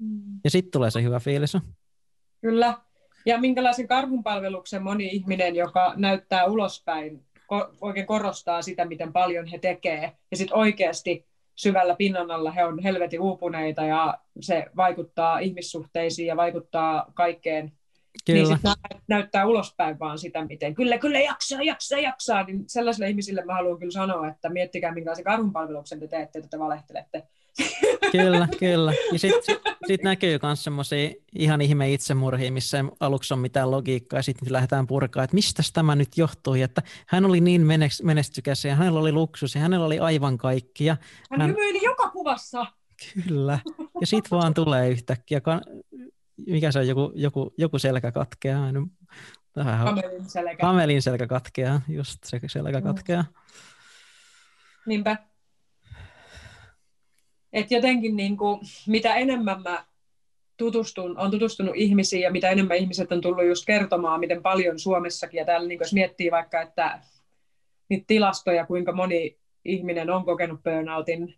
[0.00, 0.40] Mm.
[0.44, 1.56] Ja sitten tulee se hyvä fiilis.
[2.40, 2.74] Kyllä.
[3.26, 7.24] Ja minkälaisen karhunpalveluksen moni ihminen, joka näyttää ulospäin
[7.80, 10.12] oikein korostaa sitä, miten paljon he tekee.
[10.30, 11.26] Ja sitten oikeasti
[11.56, 17.64] syvällä pinnan alla he on helvetin uupuneita ja se vaikuttaa ihmissuhteisiin ja vaikuttaa kaikkeen.
[17.64, 17.72] Niin
[18.26, 18.56] kyllä.
[18.56, 22.42] Niin sit näyttää ulospäin vaan sitä, miten kyllä, kyllä jaksaa, jaksaa, jaksaa.
[22.42, 26.58] Niin sellaisille ihmisille mä haluan kyllä sanoa, että miettikää minkälaisen karhunpalveluksen te teette, että te
[26.58, 27.28] valehtelette.
[28.12, 28.92] Kyllä, kyllä.
[29.12, 33.70] Ja sitten sit, sit näkyy myös semmoisia ihan ihme itsemurhia, missä ei aluksi on mitään
[33.70, 37.66] logiikkaa, ja sitten lähdetään purkaa, että mistä tämä nyt johtuu, että hän oli niin
[38.02, 40.84] menestykäs, ja hänellä oli luksus, ja hänellä oli aivan kaikki.
[40.84, 40.96] Ja
[41.30, 42.66] hän, hän hymyili joka kuvassa.
[43.14, 43.58] Kyllä.
[44.00, 45.40] Ja sitten vaan tulee yhtäkkiä,
[46.46, 48.66] mikä se on, joku, joku, joku selkä katkeaa.
[49.54, 50.56] Kamelin selkä.
[50.60, 53.24] Kamelin selkä katkeaa, just se selkä katkeaa.
[54.86, 55.29] Niinpä.
[57.52, 59.84] Et jotenkin niin kuin, mitä enemmän mä
[60.56, 65.38] tutustun, on tutustunut ihmisiin ja mitä enemmän ihmiset on tullut just kertomaan, miten paljon Suomessakin,
[65.38, 67.00] ja täällä niin jos miettii vaikka, että
[67.88, 71.34] niitä tilastoja, kuinka moni ihminen on kokenut burnoutin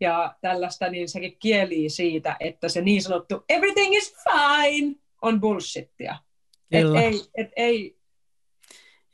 [0.00, 6.16] ja tällaista, niin sekin kielii siitä, että se niin sanottu everything is fine on bullshittia.
[6.72, 7.96] Et ei, et ei,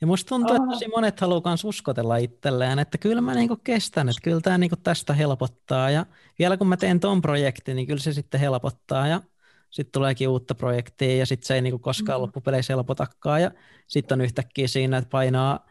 [0.01, 4.09] ja musta tuntuu, että tosi monet haluaa myös uskotella itselleen, että kyllä mä niinku kestän,
[4.09, 5.89] että kyllä tämä niinku tästä helpottaa.
[5.89, 6.05] Ja
[6.39, 9.07] vielä kun mä teen ton projektin, niin kyllä se sitten helpottaa.
[9.07, 9.21] Ja
[9.69, 12.21] sitten tuleekin uutta projektia ja sitten se ei niinku koskaan mm.
[12.21, 13.41] loppupeleissä helpotakaan.
[13.41, 13.51] Ja
[13.87, 15.67] sitten on yhtäkkiä siinä, että painaa,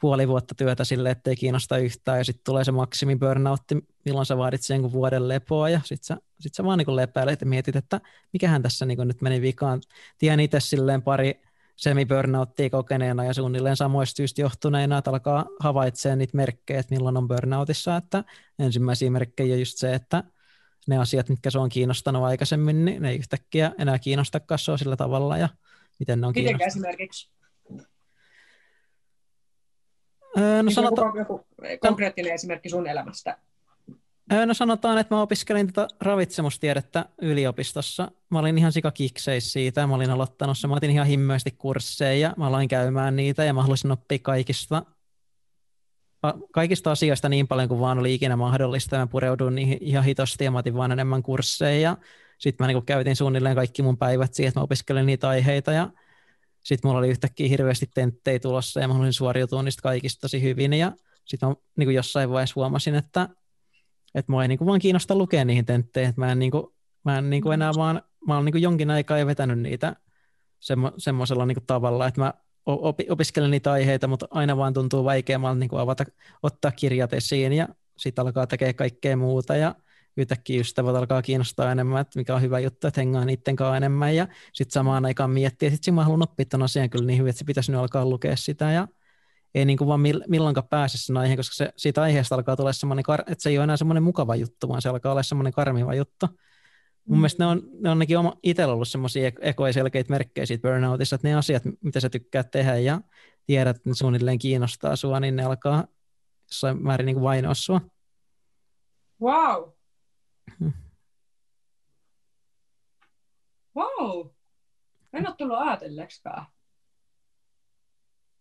[0.00, 4.36] puoli vuotta työtä sille, ettei kiinnosta yhtään, ja sitten tulee se maksimi burnoutti, milloin sä
[4.36, 8.00] vaadit sen vuoden lepoa, ja sitten sä, sit sä vaan niin lepäilet ja mietit, että
[8.32, 9.80] mikähän tässä niin nyt meni vikaan.
[10.18, 11.42] Tien itse silleen pari
[11.80, 17.28] semi-burnouttia kokeneena ja suunnilleen samoista syystä johtuneena, että alkaa havaitsemaan niitä merkkejä, että milloin on
[17.28, 18.24] burnoutissa, että
[18.58, 20.24] ensimmäisiä merkkejä on just se, että
[20.88, 24.96] ne asiat, mitkä se on kiinnostanut aikaisemmin, niin ne ei yhtäkkiä enää kiinnosta kassoa sillä
[24.96, 25.48] tavalla, ja
[25.98, 27.30] miten ne on Miten esimerkiksi?
[30.38, 31.02] Öö, no sanota...
[31.02, 31.46] joku, joku
[31.80, 33.38] konkreettinen esimerkki sun elämästä?
[34.46, 38.10] No sanotaan, että mä opiskelin tätä ravitsemustiedettä yliopistossa.
[38.30, 39.86] Mä olin ihan sikakikseis siitä.
[39.86, 40.66] Mä olin aloittanut se.
[40.66, 42.34] Mä otin ihan himmeästi kursseja.
[42.36, 44.82] Mä aloin käymään niitä ja mä halusin oppia kaikista,
[46.52, 48.96] kaikista asioista niin paljon kuin vaan oli ikinä mahdollista.
[48.96, 51.96] Mä pureuduin niihin ihan hitosti ja mä otin vaan enemmän kursseja.
[52.38, 55.90] Sitten mä niin käytin suunnilleen kaikki mun päivät siihen, että mä opiskelin niitä aiheita ja
[56.64, 60.72] sitten mulla oli yhtäkkiä hirveästi tenttejä tulossa ja mä halusin suoriutua niistä kaikista tosi hyvin
[60.72, 60.92] ja
[61.24, 63.28] sitten mä niin jossain vaiheessa huomasin, että,
[64.14, 66.66] että mua ei niin kuin vaan kiinnosta lukea niihin tentteihin, että mä en, niin kuin,
[67.04, 69.96] mä en niin kuin enää vaan, mä olen niin kuin jonkin aikaa jo vetänyt niitä
[70.60, 72.34] semmo, semmoisella niin kuin tavalla, että mä
[73.08, 76.04] opiskelen niitä aiheita, mutta aina vaan tuntuu vaikeammalta niin kuin avata,
[76.42, 79.74] ottaa kirjat esiin ja sitten alkaa tekemään kaikkea muuta ja
[80.16, 84.16] yhtäkkiä ystävät alkaa kiinnostaa enemmän, että mikä on hyvä juttu, että hengaa niiden kanssa enemmän
[84.16, 87.30] ja sitten samaan aikaan miettiä, että sitten mä haluan oppia tämän asian kyllä niin hyvin,
[87.30, 88.88] että se pitäisi nyt alkaa lukea sitä ja
[89.54, 93.04] ei niin kuin vaan milloinkaan pääse sen aiheen, koska se, siitä aiheesta alkaa tulla semmoinen,
[93.26, 96.26] että se ei ole enää semmoinen mukava juttu, vaan se alkaa olla semmoinen karmiva juttu.
[96.26, 97.20] Mun mm.
[97.20, 101.16] mielestä ne on, ne on ainakin oma, itsellä ollut semmoisia ekoja selkeitä merkkejä siitä burnoutissa,
[101.16, 103.00] että ne asiat, mitä sä tykkäät tehdä ja
[103.46, 105.84] tiedät, että ne suunnilleen kiinnostaa sua, niin ne alkaa
[106.48, 107.80] jossain määrin niin kuin vainoa sua.
[109.22, 109.70] Wow.
[113.76, 114.26] Wow!
[115.12, 116.46] En ole tullut ajatelleksikaan.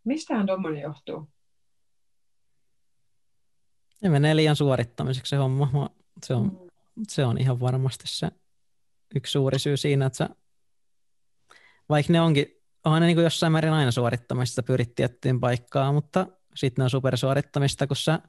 [0.09, 1.29] Mistähän tuommoinen johtuu?
[4.01, 5.89] Se menee liian suorittamiseksi se homma.
[6.25, 7.03] Se on, mm.
[7.07, 8.27] se on ihan varmasti se
[9.15, 10.29] yksi suuri syy siinä, että sä,
[11.89, 12.45] vaikka ne onkin,
[12.85, 16.89] onhan ne niin kuin jossain määrin aina suorittamista, pyrit tiettyyn paikkaan, mutta sitten ne on
[16.89, 18.19] supersuorittamista, kun sä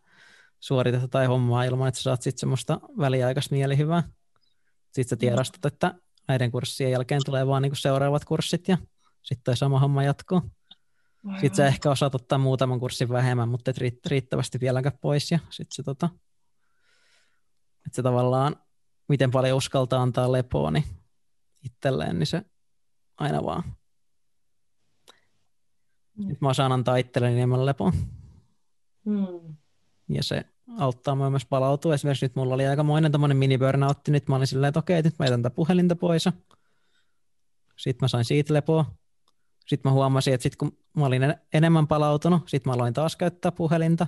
[0.60, 4.02] suoritat tai hommaa ilman, että sä saat sitten semmoista väliaikaista mielihyvää.
[4.84, 5.94] Sitten sä tiedostat, että
[6.28, 8.78] näiden kurssien jälkeen tulee vaan niinku seuraavat kurssit ja
[9.22, 10.42] sitten toi sama homma jatkuu.
[11.32, 15.74] Sitten sä ehkä osaat ottaa muutaman kurssin vähemmän, mutta et riittävästi vieläkään pois ja sitten
[15.74, 16.08] se, tota,
[17.86, 18.56] että se tavallaan,
[19.08, 20.84] miten paljon uskaltaa antaa lepoa niin
[21.64, 22.42] itselleen, niin se
[23.18, 23.62] aina vaan.
[26.16, 26.28] Mm.
[26.28, 27.92] Nyt mä osaan antaa itselleni enemmän lepoa.
[29.04, 29.56] Mm
[30.14, 30.44] ja se
[30.78, 31.94] auttaa mua myös palautua.
[31.94, 35.18] Esimerkiksi nyt mulla oli aikamoinen tämmöinen mini burnoutti, nyt mä olin silleen, että okei, nyt
[35.18, 36.24] mä jätän tätä puhelinta pois.
[37.76, 38.99] Sitten mä sain siitä lepoa.
[39.66, 43.52] Sitten mä huomasin, että sit kun mä olin enemmän palautunut, sitten mä aloin taas käyttää
[43.52, 44.06] puhelinta.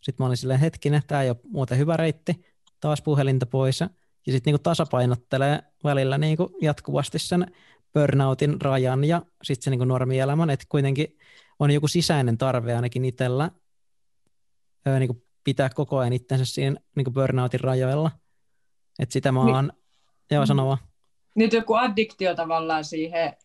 [0.00, 2.44] Sitten mä olin silleen, hetkinen, tämä ei ole muuten hyvä reitti,
[2.80, 3.80] taas puhelinta pois.
[3.80, 7.54] Ja sitten niinku tasapainottelee välillä niinku jatkuvasti sen
[7.92, 11.18] burnoutin rajan ja sitten se niinku normielämän, että kuitenkin
[11.58, 13.50] on joku sisäinen tarve ainakin itsellä
[14.98, 18.10] niin pitää koko ajan itsensä siinä niin burnoutin rajoilla.
[18.98, 19.72] Että sitä mä oon, niin,
[20.30, 20.78] joo sanoa.
[21.36, 23.36] Nyt joku addiktio tavallaan siihen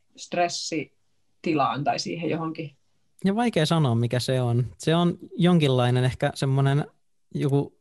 [1.45, 2.71] stressitilaan tai siihen johonkin.
[3.25, 4.65] Ja vaikea sanoa, mikä se on.
[4.77, 6.85] Se on jonkinlainen ehkä semmoinen
[7.35, 7.77] joku,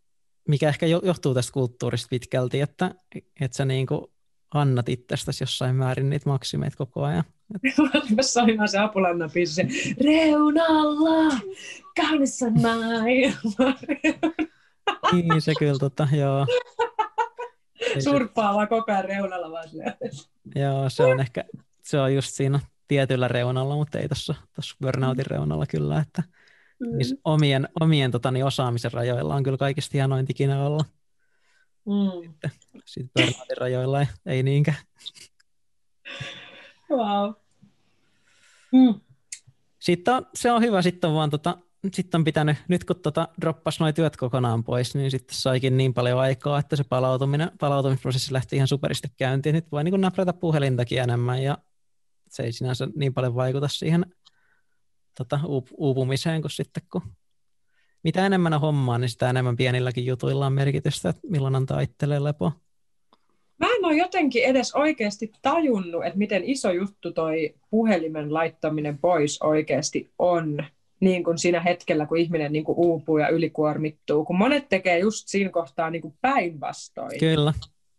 [0.49, 2.95] mikä ehkä johtuu tästä kulttuurista pitkälti, että,
[3.41, 4.07] että sä niin kuin
[4.55, 7.25] annat itsestäsi jossain määrin niitä maksimeita koko ajan.
[8.17, 9.67] Mä soimaan se Apulanna se
[10.05, 11.41] reunalla,
[11.97, 13.75] kaunissa maailma.
[15.13, 16.47] niin se kyllä, tota, joo.
[18.05, 19.69] Surppaava koko ajan reunalla vaan
[20.55, 21.45] Joo, se on ehkä,
[21.83, 24.35] se on just siinä tietyllä reunalla, mutta ei tuossa
[24.81, 26.23] burnoutin reunalla kyllä, että
[26.81, 27.19] mm.
[27.25, 30.85] omien, omien tota, niin osaamisen rajoilla on kyllä kaikista hienoin ikinä olla.
[31.87, 32.23] Mm.
[32.23, 32.51] Sitten,
[32.85, 34.79] sitten burnoutin rajoilla ei, ei niinkään.
[36.91, 37.33] Wow.
[38.73, 39.01] Mm.
[39.79, 41.59] Sitten on, se on hyvä, sitten on vaan tota,
[41.93, 45.95] sitten on pitänyt, nyt kun tota droppasi noin työt kokonaan pois, niin sitten saikin niin
[45.95, 49.55] paljon aikaa, että se palautuminen, palautumisprosessi lähti ihan superisti käyntiin.
[49.55, 51.59] Nyt voi niin näprätä puhelintakin enemmän ja
[52.35, 54.07] se ei sinänsä niin paljon vaikuta siihen
[55.19, 55.41] tota,
[55.77, 57.03] uupumiseen kuin sitten, kun
[58.05, 62.25] mitä enemmän on hommaa, niin sitä enemmän pienilläkin jutuilla on merkitystä, että milloin antaa itselleen
[62.25, 62.53] lepoa.
[63.59, 69.43] Mä en ole jotenkin edes oikeasti tajunnut, että miten iso juttu toi puhelimen laittaminen pois
[69.43, 70.65] oikeasti on
[71.01, 75.29] niin kuin siinä hetkellä, kun ihminen niin kuin uupuu ja ylikuormittuu, kun monet tekee just
[75.29, 77.21] siinä kohtaa niin kuin päinvastoin.
[77.21, 77.55] Kyllä.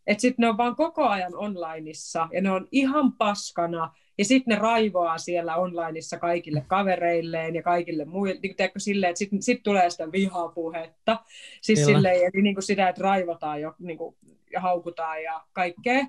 [0.08, 4.55] Että sitten ne on vaan koko ajan onlineissa ja ne on ihan paskana ja sitten
[4.55, 9.63] ne raivoaa siellä onlineissa kaikille kavereilleen ja kaikille muille, niin kuin silleen, että sitten sit
[9.63, 11.20] tulee sitä vihapuhetta,
[11.61, 14.16] siis silleen, eli niin kuin sitä, että raivotaan jo, niin kuin,
[14.51, 16.05] ja haukutaan ja kaikkea,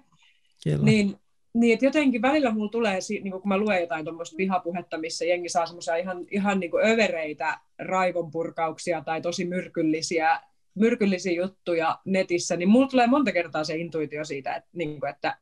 [0.64, 0.84] Kyllä.
[0.84, 1.16] niin
[1.56, 5.48] niin, että jotenkin välillä mulla tulee, niin kun mä luen jotain tuommoista vihapuhetta, missä jengi
[5.48, 10.40] saa semmoisia ihan, ihan niin övereitä raivonpurkauksia tai tosi myrkyllisiä,
[10.74, 15.38] myrkyllisiä juttuja netissä, niin mulla tulee monta kertaa se intuitio siitä, että, niin kuin, että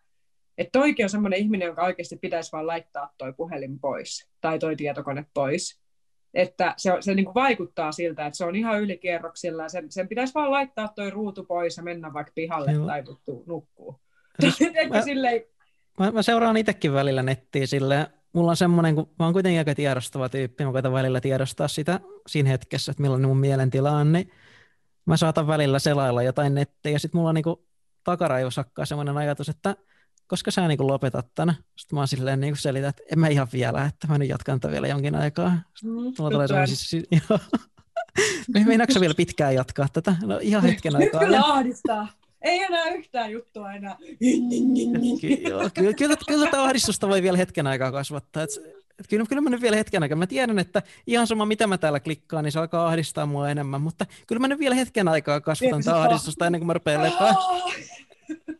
[0.58, 4.76] että toikin on semmoinen ihminen, jonka oikeasti pitäisi vaan laittaa toi puhelin pois tai toi
[4.76, 5.80] tietokone pois.
[6.34, 10.08] Että se, se niin kuin vaikuttaa siltä, että se on ihan ylikierroksilla ja sen, sen
[10.08, 12.86] pitäisi vaan laittaa toi ruutu pois ja mennä vaikka pihalle Joo.
[12.86, 13.02] tai
[13.46, 14.00] nukkuu.
[14.40, 14.58] Siis,
[14.90, 15.42] mä, silleen...
[15.98, 19.74] mä, mä, seuraan itsekin välillä nettiä silleen, mulla on semmoinen, kun mä oon kuitenkin aika
[19.74, 24.30] tiedostava tyyppi, mä koitan välillä tiedostaa sitä siinä hetkessä, että millainen mun mielentila on, niin
[25.06, 27.44] mä saatan välillä selailla jotain nettiä ja sitten mulla on niin
[28.04, 29.76] takaraivossakkaa semmoinen ajatus, että
[30.26, 31.54] koska sä niin lopetat tänä?
[31.76, 34.60] Sitten mä oon silleen niin selitän, että en mä ihan vielä, että mä nyt jatkan
[34.60, 35.50] tätä vielä jonkin aikaa.
[35.84, 37.38] Mm, mulla tulee semmoisia, joo.
[38.66, 40.16] Meinaatko vielä pitkään jatkaa tätä?
[40.22, 41.20] No ihan hetken aikaa.
[41.20, 42.08] Nyt kyllä ahdistaa.
[42.42, 43.96] Ei enää yhtään juttua enää.
[45.20, 48.42] kyllä, kyllä, kyllä, kyllä tätä ahdistusta voi vielä hetken aikaa kasvattaa.
[48.42, 48.50] Et,
[48.98, 50.18] et kyllä, kyllä mä nyt vielä hetken aikaa.
[50.18, 53.80] Mä tiedän, että ihan sama mitä mä täällä klikkaan, niin se alkaa ahdistaa mua enemmän.
[53.80, 57.34] Mutta kyllä mä nyt vielä hetken aikaa kasvatan tätä ahdistusta ennen kuin mä rupean lepää.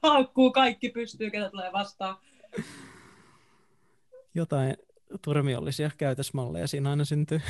[0.09, 2.17] Haukkuu kaikki pystyy, ketä tulee vastaan.
[4.35, 4.77] Jotain
[5.23, 7.41] turmiollisia käytösmalleja siinä aina syntyy.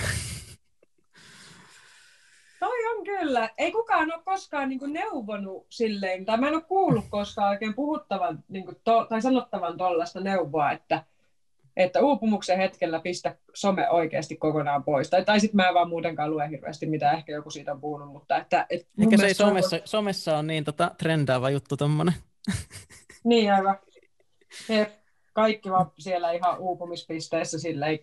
[2.60, 3.50] Toi on kyllä.
[3.58, 8.44] Ei kukaan ole koskaan niin neuvonut silleen, tai mä en ole kuullut koskaan oikein puhuttavan
[8.48, 11.04] niin to, tai sanottavan tuollaista neuvoa, että,
[11.76, 15.10] että uupumuksen hetkellä pistä some oikeasti kokonaan pois.
[15.10, 18.12] Tai, tai sitten mä en vaan muutenkaan lue hirveästi, mitä ehkä joku siitä on puhunut,
[18.12, 18.66] mutta että...
[18.70, 19.82] Et Ehkä se ei somessa, on...
[19.84, 22.14] somessa on niin tota, trendaava juttu tommonen.
[23.24, 23.78] niin aivan.
[24.68, 24.92] He
[25.32, 27.98] kaikki vaan siellä ihan uupumispisteessä silleen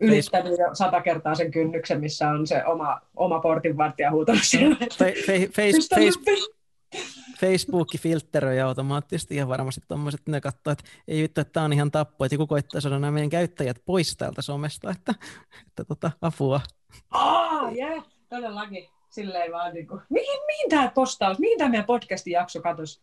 [0.00, 4.76] ylittänyt jo sata kertaa sen kynnyksen, missä on se oma, oma portinvartija huutanut siellä.
[4.98, 6.56] Fe, fe, face, face,
[7.40, 11.90] Facebook filteröi automaattisesti ihan varmasti tuommoiset, ne katsoo, että ei vittu, että tämä on ihan
[11.90, 15.14] tappo, että joku koittaa saada nämä meidän käyttäjät pois täältä somesta, että,
[15.66, 16.60] että tota, apua.
[17.10, 18.88] Ah, yeah, todellakin.
[19.10, 23.00] Silleen vaan niin kuin, mihin, mihin tämä postaus, mihin tämä meidän podcastin jakso katosi?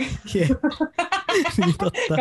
[1.58, 2.14] niin totta.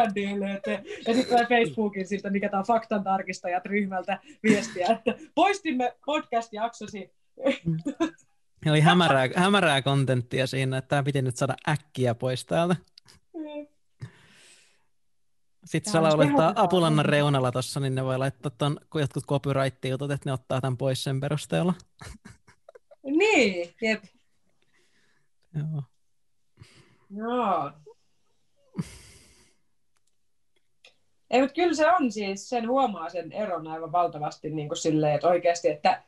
[1.08, 7.12] ja sitten tulee Facebookin siitä, mikä tämä faktan tarkistajat ryhmältä viestiä, että poistimme podcast-jaksosi.
[8.70, 12.76] Oli hämärää, hämärää kontenttia siinä, että tämä piti nyt saada äkkiä pois täältä.
[13.34, 13.68] Mm.
[15.66, 20.30] Sitten sä laulettaa Apulannan reunalla tuossa, niin ne voi laittaa ton, kun jotkut copyright-jutut, että
[20.30, 21.74] ne ottaa tämän pois sen perusteella.
[23.04, 24.04] Niin, jep.
[25.56, 25.84] Joo.
[27.10, 27.72] Joo.
[31.30, 35.16] Ei, mutta kyllä se on siis, sen huomaa sen eron aivan valtavasti niin kuin silleen,
[35.16, 36.04] että oikeasti, että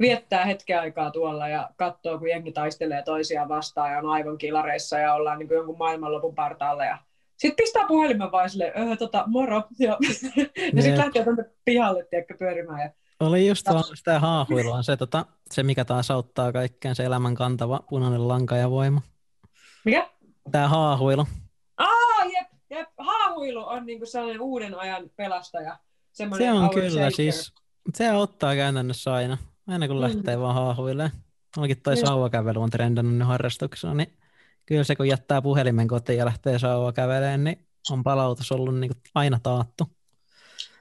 [0.00, 4.98] viettää hetken aikaa tuolla ja katsoo, kun jengi taistelee toisiaan vastaan ja on aivan kilareissa
[4.98, 6.98] ja ollaan niin kuin jonkun maailmanlopun partaalla ja
[7.36, 9.98] sitten pistää puhelimen vaan silleen, öö, tota, moro, ja,
[10.76, 12.80] ja sitten lähtee tuonne pihalle, tiedätkö, pyörimään.
[12.80, 12.90] Ja...
[13.20, 17.80] Oli just vaan sitä haahuilua, se, tota, se mikä taas auttaa kaikkeen, se elämän kantava
[17.88, 19.02] punainen lanka ja voima.
[19.84, 20.10] Mikä?
[20.50, 21.26] Tämä haahuilu.
[21.76, 22.88] Aa, jep, jep.
[22.98, 25.78] Haahuilu on niinku sellainen uuden ajan pelastaja.
[26.12, 27.12] Se on kyllä shaker.
[27.12, 27.54] siis,
[27.94, 30.02] se auttaa käytännössä aina, aina kun mm.
[30.02, 31.12] lähtee vaan haahuilemaan.
[31.56, 34.16] Onkin toi sauvakävely on trendannut harrastuksena, niin
[34.66, 39.40] kyllä se kun jättää puhelimen kotiin ja lähtee sauvakäveleen, niin on palautus ollut niin aina
[39.42, 39.84] taattu.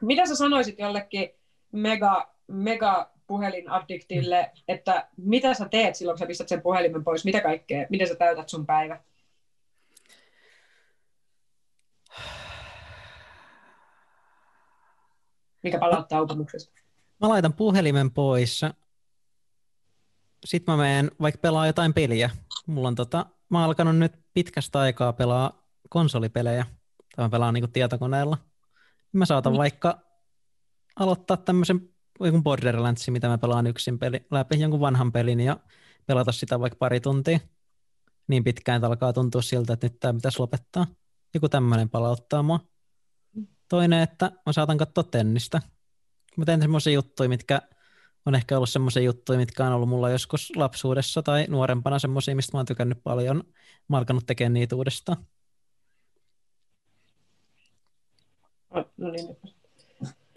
[0.01, 1.29] Mitä sä sanoisit jollekin
[1.71, 7.41] mega, mega puhelinaddiktille, että mitä sä teet silloin, kun sä pistät sen puhelimen pois, mitä
[7.41, 8.99] kaikkea, miten sä täytät sun päivä?
[15.63, 16.73] Mikä palauttaa uupumuksesta?
[17.21, 18.61] Mä laitan puhelimen pois.
[20.45, 22.29] Sitten mä menen vaikka pelaa jotain peliä.
[22.67, 26.65] Mulla on tota, mä oon alkanut nyt pitkästä aikaa pelaa konsolipelejä.
[27.15, 28.37] Tai mä pelaan niinku tietokoneella.
[29.13, 29.57] Mä saatan mm.
[29.57, 29.99] vaikka
[30.95, 35.59] aloittaa tämmöisen jonkun Borderlandsin, mitä mä pelaan yksin peli, läpi jonkun vanhan pelin ja
[36.05, 37.39] pelata sitä vaikka pari tuntia.
[38.27, 40.87] Niin pitkään, että alkaa tuntua siltä, että nyt tämä pitäisi lopettaa.
[41.33, 42.59] Joku tämmöinen palauttaa mua.
[43.73, 45.61] Toinen, että mä saatan katsoa tennistä.
[46.37, 47.61] Mä teen semmoisia juttuja, mitkä
[48.25, 52.57] on ehkä ollut semmoisia juttuja, mitkä on ollut mulla joskus lapsuudessa tai nuorempana semmoisia, mistä
[52.57, 53.35] mä oon tykännyt paljon.
[53.35, 55.17] Mä oon alkanut tekemään niitä uudestaan.
[58.97, 59.37] No niin.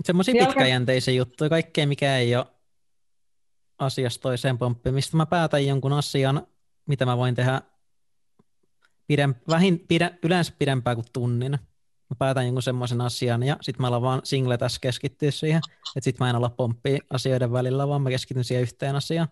[0.05, 2.47] Semmoisia pitkäjänteisiä juttuja, kaikkea mikä ei ole
[3.79, 5.17] asiasta toiseen pomppimista.
[5.17, 6.47] Mä päätän jonkun asian,
[6.87, 7.63] mitä mä voin tehdä
[9.07, 11.59] pidem, vähin, pidä, yleensä pidempää kuin tunnin
[12.11, 15.61] mä päätän jonkun semmoisen asian ja sitten mä alan vaan single tässä keskittyä siihen,
[15.97, 19.29] että sitten mä en olla pomppia asioiden välillä, vaan mä keskityn siihen yhteen asiaan.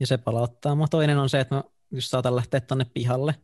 [0.00, 0.88] Ja se palauttaa mua.
[0.88, 3.34] Toinen on se, että mä just saatan lähteä tonne pihalle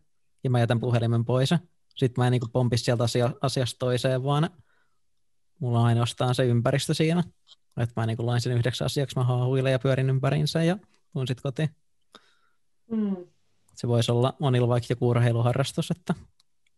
[0.45, 1.51] ja mä jätän puhelimen pois.
[1.97, 4.51] Sitten mä en niin pompi sieltä asia, asiasta toiseen, vaan
[5.59, 7.25] mulla on ainoastaan se ympäristö siinä.
[7.77, 10.79] Että mä niin lain sen yhdeksän asiaksi, mä haahuilen ja pyörin ympäriinsä ja
[11.13, 11.71] tuun sitten kotiin.
[12.91, 13.17] Mm.
[13.75, 16.15] Se voisi olla monilla vaikka joku urheiluharrastus, että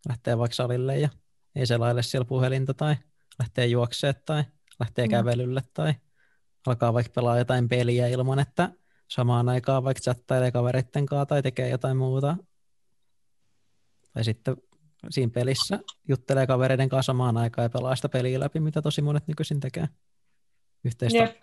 [0.07, 1.09] lähtee vaikka salille ja
[1.55, 2.95] ei selaile siellä puhelinta tai
[3.39, 4.43] lähtee juoksemaan tai
[4.79, 5.11] lähtee mm.
[5.11, 5.93] kävelylle tai
[6.67, 8.69] alkaa vaikka pelaa jotain peliä ilman, että
[9.07, 12.37] samaan aikaan vaikka chattailee kavereitten kanssa tai tekee jotain muuta.
[14.13, 14.57] Tai sitten
[15.09, 19.27] siinä pelissä juttelee kavereiden kanssa samaan aikaan ja pelaa sitä peliä läpi, mitä tosi monet
[19.27, 19.87] nykyisin tekee
[20.85, 21.33] yhteistä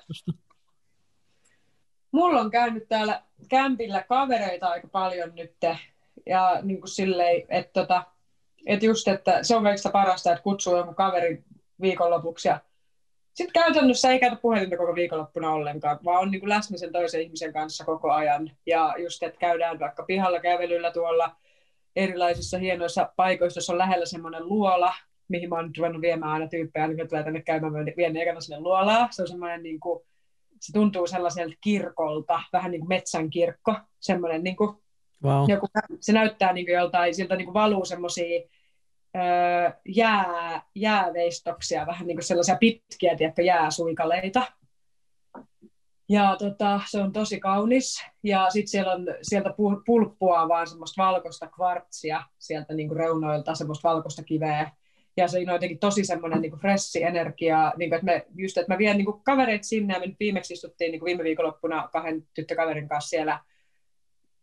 [2.12, 5.56] Mulla on käynyt täällä kämpillä kavereita aika paljon nyt
[6.26, 8.06] ja niin kuin silleen, että tota,
[8.66, 11.44] että just, että se on kaikista parasta, että kutsuu jonkun kaverin
[11.80, 12.60] viikonlopuksi ja
[13.34, 17.22] sitten käytännössä ei käytä puhelinta koko viikonloppuna ollenkaan, vaan on niin kuin läsnä sen toisen
[17.22, 18.50] ihmisen kanssa koko ajan.
[18.66, 21.36] Ja just, että käydään vaikka pihalla kävelyllä tuolla
[21.96, 24.94] erilaisissa hienoissa paikoissa, jos on lähellä semmoinen luola,
[25.28, 28.40] mihin mä oon nyt ruvennut viemään aina tyyppejä, niin tulee tänne käymään, mä vien ekana
[28.40, 29.08] sinne luolaa.
[29.10, 30.00] Se on semmoinen niin kuin,
[30.60, 34.76] se tuntuu sellaiselta kirkolta, vähän niin kuin metsän kirkko, semmoinen niin kuin,
[35.24, 35.44] wow.
[35.48, 35.66] joku,
[36.00, 38.48] se näyttää niin kuin joltain, siltä niin kuin valuu semmoisia
[39.84, 44.42] jää, jääveistoksia, vähän niin kuin sellaisia pitkiä tiedätkö, jääsuikaleita.
[46.08, 48.04] Ja tota, se on tosi kaunis.
[48.22, 49.54] Ja sitten siellä on, sieltä
[49.86, 54.70] pulppua vaan semmoista valkoista kvartsia sieltä niin kuin reunoilta, semmoista valkoista kiveä.
[55.16, 58.72] Ja se on jotenkin tosi semmoinen niin fressi energia, niin kuin, että me, just, että
[58.72, 61.88] mä vien niin kuin kavereet sinne, ja me nyt viimeksi istuttiin niin kuin viime viikonloppuna
[61.92, 63.40] kahden tyttökaverin kanssa siellä,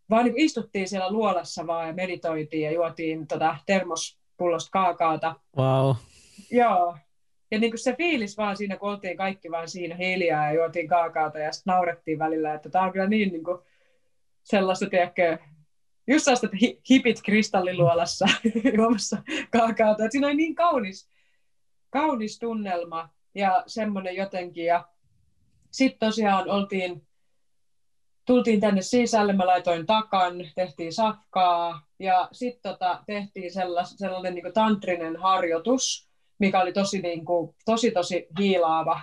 [0.09, 5.35] vaan niin istuttiin siellä luolassa vaan ja meditoitiin ja juotiin tota, termos pullosta kaakaota.
[5.57, 5.95] Wow.
[6.51, 6.97] Joo.
[7.51, 10.87] Ja niin kuin se fiilis vaan siinä, kun oltiin kaikki vaan siinä hiljaa ja juotiin
[10.87, 13.57] kaakaota ja sitten naurettiin välillä, että tämä on kyllä niin, niin kuin
[14.43, 15.37] sellaista, tiedätkö,
[16.07, 16.57] just sellaista, että
[16.89, 18.25] hipit kristalliluolassa
[18.77, 19.17] juomassa
[19.51, 20.03] kaakaota.
[20.03, 21.09] Että siinä on niin kaunis,
[21.89, 24.65] kaunis tunnelma ja semmoinen jotenkin.
[24.65, 24.87] Ja
[25.71, 27.07] sitten tosiaan oltiin
[28.25, 34.53] tultiin tänne sisälle, mä laitoin takan, tehtiin safkaa ja sitten tota, tehtiin sellas, sellainen niin
[34.53, 36.09] tantrinen harjoitus,
[36.39, 39.01] mikä oli tosi, niin kuin, tosi, tosi hiilaava.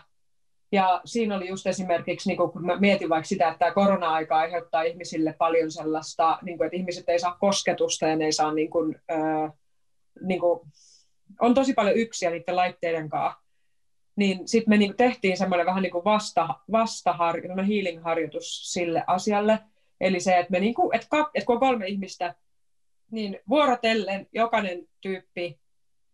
[0.72, 4.36] Ja siinä oli just esimerkiksi, niin kuin, kun mä mietin vaikka sitä, että tämä korona-aika
[4.36, 8.55] aiheuttaa ihmisille paljon sellaista, niin kuin, että ihmiset ei saa kosketusta ja ne ei saa,
[8.55, 9.48] niin kuin, öö,
[10.20, 10.60] niin kuin,
[11.40, 13.40] on tosi paljon yksiä niiden laitteiden kanssa
[14.20, 19.59] niin sitten me niinku tehtiin semmoinen vähän niin kuin vasta, vastahar, healing-harjoitus sille asialle.
[20.01, 22.34] Eli se, että, me niinku, että, kak, että kun on kolme ihmistä,
[23.10, 25.60] niin vuorotellen jokainen tyyppi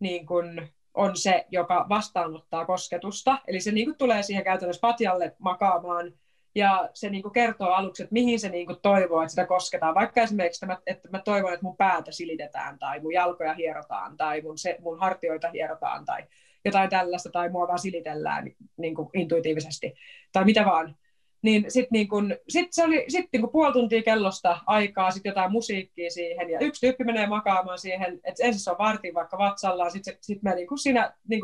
[0.00, 0.62] niin kun
[0.94, 3.38] on se, joka vastaanottaa kosketusta.
[3.46, 6.12] Eli se niin tulee siihen käytännössä patjalle makaamaan,
[6.54, 9.94] ja se niin kertoo aluksi, että mihin se niin toivoo, että sitä kosketaan.
[9.94, 14.16] Vaikka esimerkiksi, että mä, että mä toivon, että mun päätä silitetään, tai mun jalkoja hierotaan,
[14.16, 16.22] tai mun, se, mun hartioita hierotaan, tai
[16.68, 19.94] jotain tällaista, tai mua vaan silitellään niin kuin intuitiivisesti,
[20.32, 20.96] tai mitä vaan.
[21.42, 25.52] Niin sitten niin kun, sit se oli sit niin puoli tuntia kellosta aikaa, sitten jotain
[25.52, 29.90] musiikkia siihen, ja yksi tyyppi menee makaamaan siihen, että ensin se on vartin vaikka vatsallaan,
[29.90, 31.42] sitten sit me niin siinä niin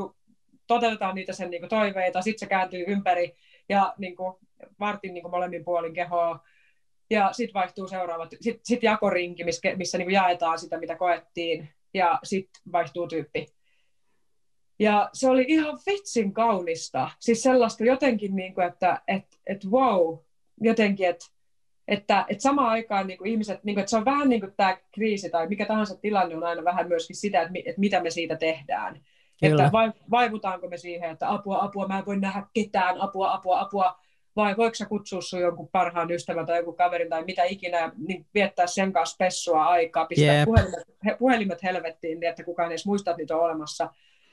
[0.67, 3.37] toteutetaan niitä sen niin toiveita, sitten se kääntyy ympäri,
[3.69, 4.35] ja niin kuin,
[4.81, 6.41] vartin niin molemmin puolin kehoa,
[7.11, 12.19] ja sitten vaihtuu seuraavat, sitten sit jakorinki, missä, missä niin jaetaan sitä, mitä koettiin, ja
[12.23, 13.47] sitten vaihtuu tyyppi.
[14.83, 17.11] Ja se oli ihan vitsin kaunista.
[17.19, 20.19] Siis sellaista jotenkin, niin kuin, että et, et wow,
[20.61, 21.27] jotenkin, että
[21.89, 24.53] että, että samaan aikaan niin kuin ihmiset, niin kuin, että se on vähän niin kuin
[24.57, 28.11] tämä kriisi tai mikä tahansa tilanne on aina vähän myöskin sitä, että, että mitä me
[28.11, 29.01] siitä tehdään.
[29.41, 29.67] Kyllä.
[29.67, 29.73] Että
[30.11, 33.99] vaivutaanko me siihen, että apua, apua, mä en voi nähdä ketään, apua, apua, apua,
[34.37, 38.27] vai voiko sä kutsua sun jonkun parhaan ystävän tai jonkun kaverin tai mitä ikinä, niin
[38.35, 40.45] viettää sen kanssa pessua aikaa, pistää yep.
[40.45, 43.91] puhelimet, puhelimet helvettiin, niin että kukaan ei edes muista, että niitä on olemassa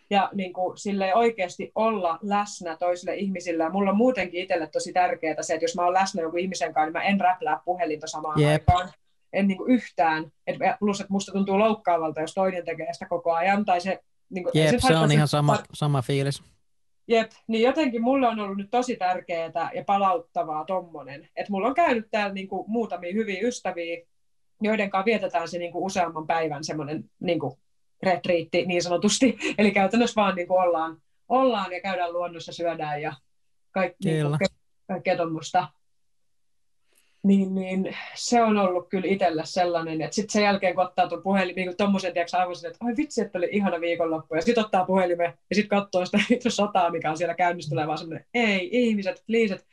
[0.10, 3.64] ja niin kuin, sille oikeasti olla läsnä toisille ihmisille.
[3.64, 6.74] Ja mulla on muutenkin itselle tosi tärkeää se, että jos mä oon läsnä joku ihmisen
[6.74, 8.50] kanssa, niin mä en räplää puhelinta samaan yep.
[8.50, 8.90] aikaan.
[9.34, 10.32] En niin kuin yhtään.
[10.48, 13.66] Et plus, että musta tuntuu loukkaavalta, jos toinen tekee sitä koko ajan.
[13.66, 14.00] Tai se,
[14.30, 16.44] niin kuin, Jep, se, se on ihan sama, sama fiilis.
[17.08, 21.30] Jep, niin jotenkin mulle on ollut nyt tosi tärkeää ja palauttavaa tommonen.
[21.36, 24.06] Että mulla on käynyt täällä niin kuin muutamia hyviä ystäviä,
[24.62, 27.54] joiden kanssa vietetään se niin kuin useamman päivän semmoinen niin kuin
[28.04, 29.38] retriitti niin sanotusti.
[29.58, 33.14] Eli käytännössä vaan niin kuin ollaan, ollaan ja käydään luonnossa, syödään ja
[33.72, 34.40] kaikki, niin kuin,
[34.88, 35.68] kaikkea tuommoista.
[37.24, 41.24] niin, niin se on ollut kyllä itselle sellainen, että sitten sen jälkeen kun ottaa tuon
[41.24, 44.86] puhelimen, niin tuommoisen tiedätkö aivan että oi vitsi, että oli ihana viikonloppu, ja sitten ottaa
[44.86, 46.18] puhelimen ja sitten katsoo sitä
[46.50, 49.66] sotaa, mikä on siellä käynnissä, tulee vaan semmoinen, ei ihmiset, please, että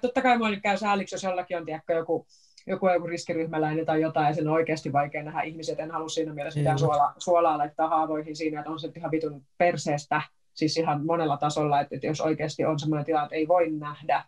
[0.00, 2.26] totta kai mua nyt käy sääliksi, jos jollakin on tiedäkö, joku,
[2.66, 5.80] joku, joku riskiryhmäläinen tai jotain, ja sen on oikeasti vaikea nähdä ihmiset.
[5.80, 9.42] En halua siinä mielessä mitään suolaa, suolaa laittaa haavoihin siinä, että on se ihan vitun
[9.58, 10.22] perseestä,
[10.54, 14.24] siis ihan monella tasolla, että, että jos oikeasti on sellainen tilanne, että ei voi nähdä.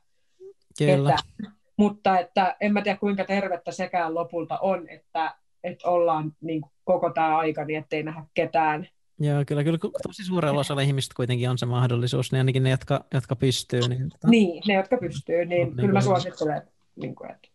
[0.78, 1.11] Kyllä.
[1.11, 5.35] Että, mutta että en mä tiedä, kuinka tervettä sekään lopulta on, että,
[5.65, 8.89] että ollaan niin koko tämä aika niin, ettei nähdä ketään.
[9.19, 13.05] Joo, kyllä, kyllä tosi suurella osalla ihmistä kuitenkin on se mahdollisuus, niin ainakin ne, jotka,
[13.15, 13.81] jotka pystyy.
[13.89, 14.28] Niin, tota...
[14.28, 16.62] niin ne, jotka pystyy, niin kyllä niin mä suosittelen.
[16.97, 17.48] Niin kuin, että...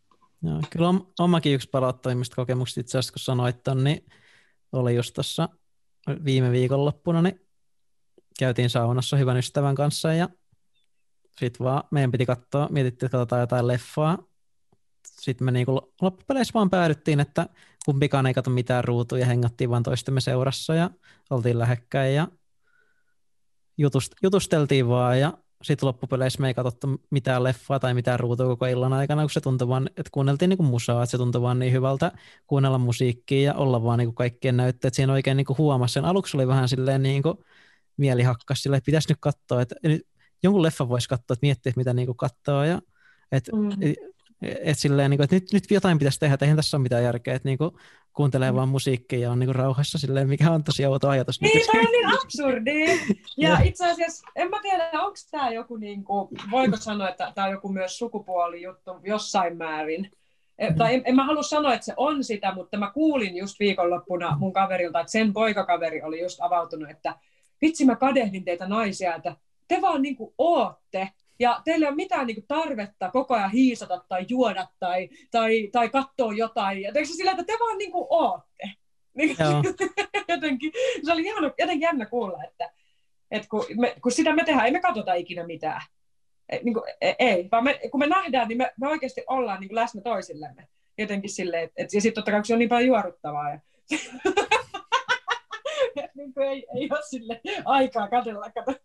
[0.43, 4.05] Joo, kyllä on, omakin yksi palauttoimmista kokemuksista itse asiassa, kun sanoit ton, niin
[4.71, 5.49] oli just tuossa
[6.25, 7.41] viime viikonloppuna, niin
[8.39, 10.29] käytiin saunassa hyvän ystävän kanssa ja
[11.39, 14.17] sitten vaan meidän piti katsoa, mietittiin, että katsotaan jotain leffaa.
[15.07, 17.49] Sitten me niinku loppupeleissä vaan päädyttiin, että
[17.85, 20.89] kumpikaan ei katso mitään ruutuja, hengattiin vaan toistemme seurassa ja
[21.29, 22.27] oltiin lähekkäin ja
[23.77, 25.33] jutust, jutusteltiin vaan ja
[25.63, 29.41] sitten loppupeleissä me ei katsottu mitään leffaa tai mitään ruutua koko illan aikana, kun se
[29.41, 32.11] tuntui vaan, että kuunneltiin niinku musaa, että se tuntui vaan niin hyvältä
[32.47, 34.93] kuunnella musiikkia ja olla vaan niinku kaikkien näytteet.
[34.93, 36.05] Siinä oikein niinku huomasi sen.
[36.05, 37.43] Aluksi oli vähän silleen niinku
[37.97, 39.75] mieli hakkas silleen, että pitäisi nyt katsoa, että
[40.43, 42.81] jonkun leffa voisi katsoa, että miettiä, että mitä niinku katsoo ja
[43.31, 43.69] että mm.
[44.41, 47.03] Et silleen, niin kuin, että nyt, nyt jotain pitäisi tehdä, että eihän tässä ole mitään
[47.03, 47.71] järkeä, että niin kuin,
[48.13, 48.55] kuuntelee mm.
[48.55, 51.41] vaan musiikkia ja on niin kuin, rauhassa, silleen, mikä on tosi outo ajatus.
[51.41, 52.85] Niin, tämä on niin absurdi.
[53.37, 57.47] Ja itse asiassa, en mä tiedä, onko tämä joku, niin kuin, voiko sanoa, että tämä
[57.47, 60.11] on joku myös sukupuolijuttu jossain määrin.
[60.57, 60.75] E, mm.
[60.75, 64.37] Tai en, en mä halua sanoa, että se on sitä, mutta mä kuulin just viikonloppuna
[64.39, 67.15] mun kaverilta, että sen poikakaveri oli just avautunut, että
[67.61, 69.35] vitsi mä kadehdin teitä naisia, että
[69.67, 71.09] te vaan niin kuin ootte
[71.39, 75.69] ja teillä ei ole mitään niin kuin, tarvetta koko ajan hiisata tai juoda tai, tai,
[75.71, 76.81] tai katsoa jotain.
[76.81, 78.71] Ja sillä, että te vaan niin kuin, ootte.
[79.17, 79.37] Niin,
[80.27, 80.71] jotenkin,
[81.05, 82.71] se oli ihan, jotenkin jännä kuulla, että,
[83.31, 85.81] että kun, me, kun sitä me tehdään, ei me katsota ikinä mitään.
[86.49, 89.59] E, niin kuin, e, ei, vaan me, kun me nähdään, niin me, me oikeasti ollaan
[89.59, 90.67] niin kuin läsnä toisillemme.
[90.97, 93.49] Jotenkin silleen, että, et, ja sitten totta kai, kun se on niin paljon juoruttavaa.
[93.49, 93.59] Ja,
[96.17, 98.51] niin kuin ei, ei ole sille aikaa katsella.
[98.51, 98.75] Kato.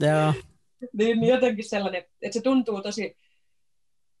[0.00, 0.32] Joo.
[0.92, 3.16] Niin, jotenkin sellainen, että se tuntuu tosi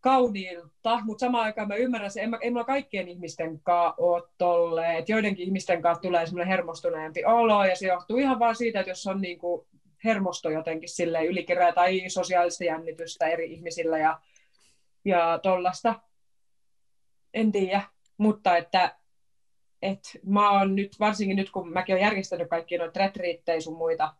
[0.00, 5.12] kauniilta, mutta samaan aikaan mä ymmärrän se, ei mulla kaikkien ihmisten kanssa ole tolleen, että
[5.12, 9.06] joidenkin ihmisten kanssa tulee semmoinen hermostuneempi olo, ja se johtuu ihan vaan siitä, että jos
[9.06, 9.66] on niin kuin
[10.04, 14.20] hermosto jotenkin sille ylikirää tai sosiaalista jännitystä eri ihmisillä ja,
[15.04, 16.00] ja tollasta,
[17.34, 17.82] en tiedä,
[18.16, 18.96] mutta että
[19.82, 24.14] et mä oon nyt, varsinkin nyt kun mäkin olen järjestänyt kaikki noita retriittejä sun muita,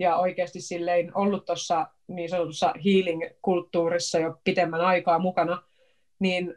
[0.00, 5.62] ja oikeasti silleen ollut tuossa niin sanotussa healing-kulttuurissa jo pitemmän aikaa mukana,
[6.18, 6.54] niin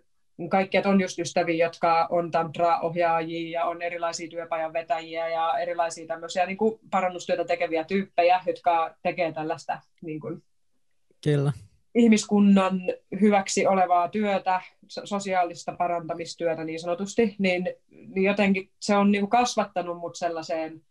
[0.49, 6.07] kaikki, että on just ystäviä, jotka on tantra-ohjaajia ja on erilaisia työpajan vetäjiä ja erilaisia
[6.07, 10.44] tämmöisiä niin kuin parannustyötä tekeviä tyyppejä, jotka tekee tällaista niin kuin,
[11.24, 11.53] Kyllä.
[11.95, 12.80] ihmiskunnan
[13.22, 19.98] hyväksi olevaa työtä, sosiaalista parantamistyötä niin sanotusti, niin, niin jotenkin se on niin kuin kasvattanut
[19.98, 20.82] mut sellaiseen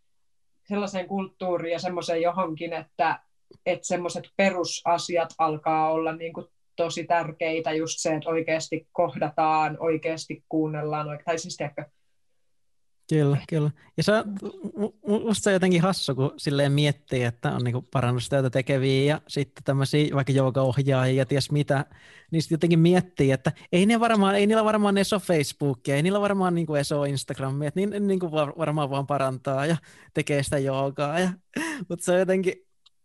[0.67, 3.19] sellaiseen kulttuuriin ja semmoiseen johonkin, että,
[3.65, 10.43] että semmoiset perusasiat alkaa olla niin kuin tosi tärkeitä, just se, että oikeasti kohdataan, oikeasti
[10.49, 11.85] kuunnellaan, tai siis tiedätkö,
[13.09, 13.71] Kyllä, kyllä.
[13.97, 14.11] Ja se,
[15.07, 19.63] musta se on jotenkin hassu, kun silleen miettii, että on niinku parannustyötä tekeviä ja sitten
[19.63, 21.85] tämmöisiä vaikka joogaohjaajia ja ties mitä,
[22.31, 26.03] niin sitten jotenkin miettii, että ei, ne varmaan, ei niillä varmaan edes ole Facebookia, ei
[26.03, 29.77] niillä varmaan niinku edes ole Instagramia, että niin, niin kuin varmaan vaan parantaa ja
[30.13, 31.19] tekee sitä joogaa.
[31.19, 31.29] Ja,
[31.89, 32.53] mutta se on jotenkin,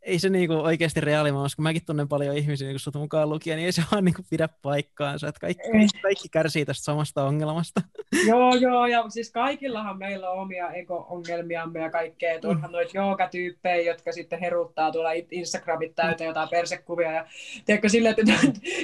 [0.03, 3.67] ei se niinku oikeasti reaalimaailmassa, kun mäkin tunnen paljon ihmisiä niin sut mukaan lukien, niin
[3.67, 7.81] ei se vaan niinku pidä paikkaansa, että kaikki, kaikki, kaikki kärsii tästä samasta ongelmasta.
[8.27, 13.93] Joo, joo, ja siis kaikillahan meillä on omia ego-ongelmiamme ja kaikkea, että onhan noita joogatyyppejä,
[13.93, 17.27] jotka sitten heruttaa tuolla Instagramit täyteen jotain persekuvia ja
[17.65, 18.33] tiedätkö silleen, että,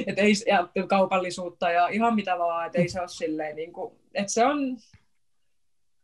[0.07, 3.95] että ei, ja kaupallisuutta ja ihan mitä vaan, että ei se ole silleen, niin kuin,
[4.15, 4.77] että se on,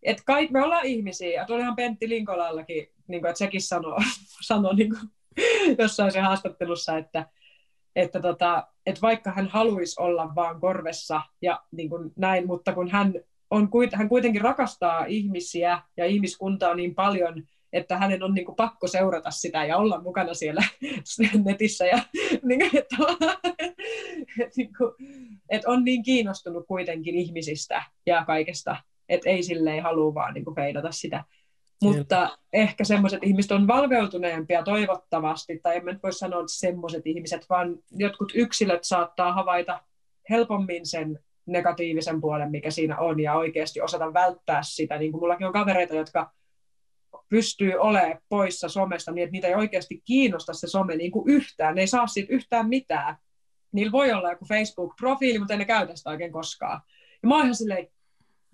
[0.03, 3.99] että kaikki, me ollaan ihmisiä, ja tuollahan Pentti Linkolallakin niin kuin, että sekin sanoo,
[4.49, 5.01] sanoo niin kuin,
[5.79, 7.27] jossain se haastattelussa, että,
[7.97, 12.91] että, tota, että vaikka hän haluaisi olla vaan korvessa ja niin kuin näin, mutta kun
[12.91, 13.15] hän,
[13.51, 17.43] on, hän kuitenkin rakastaa ihmisiä ja ihmiskuntaa niin paljon,
[17.73, 20.65] että hänen on niin kuin pakko seurata sitä ja olla mukana siellä
[21.45, 21.87] netissä.
[21.87, 21.99] Ja,
[22.49, 22.97] niin, että,
[24.41, 24.95] että, niin kuin,
[25.49, 28.77] että on niin kiinnostunut kuitenkin ihmisistä ja kaikesta,
[29.09, 31.25] että ei silleen halua vaan niin kuin feidata sitä
[31.83, 37.47] Mutta ehkä semmoiset ihmiset on valveutuneempia toivottavasti, tai en mä voi sanoa, että semmoiset ihmiset,
[37.51, 39.81] vaan jotkut yksilöt saattaa havaita
[40.31, 44.99] helpommin sen negatiivisen puolen, mikä siinä on, ja oikeasti osata välttää sitä.
[44.99, 46.33] Niin kuin mullakin on kavereita, jotka
[47.29, 51.75] pystyy olemaan poissa somesta niin, että niitä ei oikeasti kiinnosta se some niin kuin yhtään.
[51.75, 53.17] Ne ei saa siitä yhtään mitään.
[53.73, 56.81] Niillä voi olla joku Facebook-profiili, mutta ei ne käytä sitä oikein koskaan.
[57.23, 57.89] Ja mä oon ihan silleen,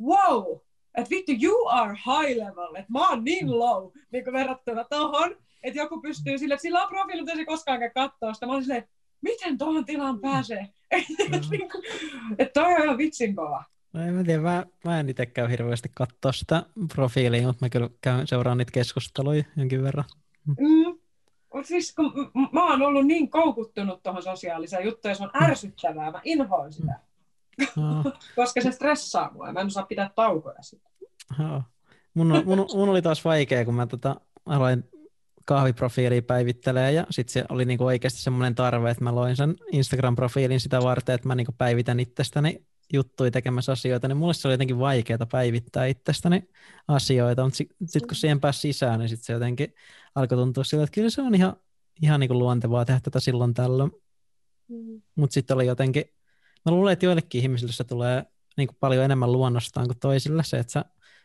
[0.02, 0.58] wow,
[0.96, 5.36] että vittu, you are high level, että mä oon niin low, niin kuin verrattuna tohon,
[5.62, 8.46] että joku pystyy sille, että sillä on profiili, mutta ei se koskaan katsoa sitä.
[8.46, 8.88] Mä oon silleen,
[9.20, 10.68] miten tuohon tilaan pääsee?
[11.50, 11.68] Niin
[12.38, 13.64] että toi on ihan vitsin kova.
[13.92, 16.62] No en mä tiedä, mä, mä en itse käy hirveästi katsoa sitä
[16.94, 20.04] profiilia, mutta mä kyllä käyn seuraan niitä keskusteluja jonkin verran.
[20.46, 20.98] Mm.
[21.62, 22.12] Siis kun
[22.52, 27.00] mä oon ollut niin koukuttunut tuohon sosiaaliseen juttuun, se on ärsyttävää, mä inhoan sitä.
[27.76, 28.12] No.
[28.36, 30.90] Koska se stressaa mua, mä en osaa pitää taukoja sitä.
[31.38, 31.62] No.
[32.14, 34.84] Mun, mun, mun, oli taas vaikea, kun mä tota, aloin
[35.44, 40.60] kahviprofiiliin päivittelee ja sitten se oli niinku oikeasti semmoinen tarve, että mä loin sen Instagram-profiilin
[40.60, 44.78] sitä varten, että mä niinku päivitän itsestäni juttuja tekemässä asioita, niin mulle se oli jotenkin
[44.78, 46.48] vaikeaa päivittää itsestäni
[46.88, 49.74] asioita, mutta sitten sit, kun siihen pääsi sisään, niin sitten se jotenkin
[50.14, 51.56] alkoi tuntua siltä, että kyllä se on ihan,
[52.02, 53.90] ihan niin kuin luontevaa tehdä tätä silloin tällöin.
[54.68, 55.02] Mm.
[55.14, 56.04] Mutta sitten oli jotenkin,
[56.66, 58.24] mä luulen, että joillekin ihmisille se tulee
[58.56, 60.84] niin kuin paljon enemmän luonnostaan kuin toisille se, että sä,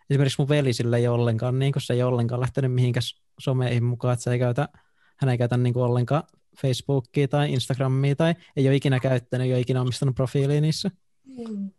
[0.09, 3.03] esimerkiksi mun veli sille ei ollenkaan, niin kuin se ei ollenkaan lähtenyt mihinkään
[3.39, 4.69] someihin mukaan, että se ei käytä,
[5.17, 6.23] hän ei käytä niin kuin ollenkaan
[6.57, 10.91] Facebookia tai Instagramia tai ei ole ikinä käyttänyt, ei ole ikinä omistanut profiilia niissä.
[11.25, 11.69] Mm.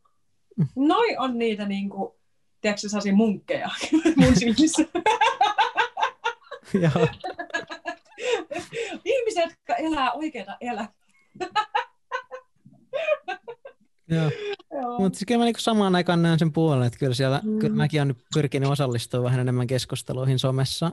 [0.76, 2.12] Noi on niitä niin kuin,
[2.60, 3.70] tiedätkö sasi munkkeja
[4.16, 4.82] mun silmissä.
[9.04, 10.92] Ihmiset, jotka elää oikeita elämää.
[14.14, 14.30] Joo.
[14.98, 17.58] Mutta siis kyllä mä niinku samaan aikaan näen sen puolen, että kyllä siellä, mm.
[17.58, 20.92] kyllä mäkin olen pyrkinyt osallistumaan vähän enemmän keskusteluihin somessa,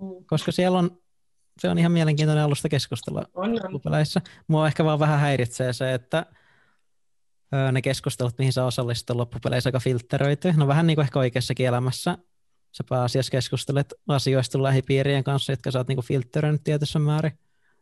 [0.00, 0.24] mm.
[0.26, 0.98] koska siellä on,
[1.58, 3.24] se on ihan mielenkiintoinen alusta keskustella
[3.84, 4.20] peleissä.
[4.48, 6.26] Mua ehkä vaan vähän häiritsee se, että
[7.72, 10.52] ne keskustelut, mihin sä osallistut loppupeleissä aika filtteröity.
[10.56, 12.18] No vähän niin kuin ehkä oikeassakin elämässä.
[12.72, 17.38] Sä pääasiassa keskustelet asioista lähipiirien kanssa, jotka sä oot niin filtteröinyt tietyssä määrin.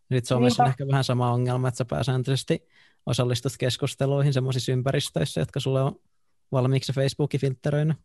[0.09, 2.69] Nyt Suomessa on ehkä vähän sama ongelma, että sä pääsääntöisesti
[3.07, 6.01] osallistut keskusteluihin semmoisissa ympäristöissä, jotka sulle on
[6.53, 7.97] valmiiksi Facebookin filtteröinyt.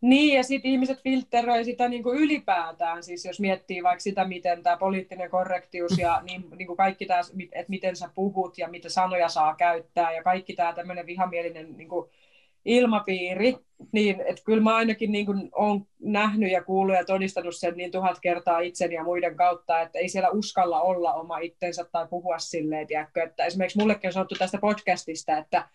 [0.00, 4.62] Niin, ja sitten ihmiset filtteröi sitä niin kuin ylipäätään, siis jos miettii vaikka sitä, miten
[4.62, 7.20] tämä poliittinen korrektius ja niin, niin kuin kaikki tämä,
[7.52, 11.88] että miten sä puhut ja mitä sanoja saa käyttää ja kaikki tämä tämmöinen vihamielinen niin
[11.88, 12.10] kuin
[12.64, 13.56] ilmapiiri,
[13.92, 17.90] niin että kyllä mä ainakin niin kuin olen nähnyt ja kuullut ja todistanut sen niin
[17.90, 22.38] tuhat kertaa itseni ja muiden kautta, että ei siellä uskalla olla oma itsensä tai puhua
[22.38, 25.68] silleen, tiedätkö, että esimerkiksi mullekin on sanottu tästä podcastista, että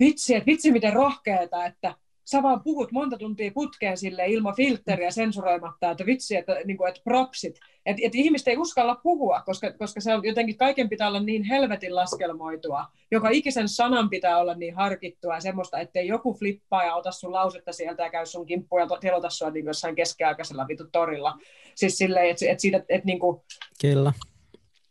[0.00, 1.94] vitsi, että vitsi miten rohkeeta, että
[2.24, 6.88] sä vaan puhut monta tuntia putkeen sille ilman filtteriä sensuroimatta, että vitsi, että, niin kuin,
[6.88, 7.58] että propsit.
[7.86, 11.44] Että että ihmiset ei uskalla puhua, koska, koska se on jotenkin kaiken pitää olla niin
[11.44, 12.86] helvetin laskelmoitua.
[13.10, 17.32] Joka ikisen sanan pitää olla niin harkittua ja semmoista, ettei joku flippaa ja ota sun
[17.32, 21.38] lausetta sieltä ja käy sun kimppuun ja telota sua niin jossain keskiaikaisella vitu torilla.
[21.74, 23.40] Siis silleen, että, että siitä, että, että niin kuin,
[23.80, 24.12] Kyllä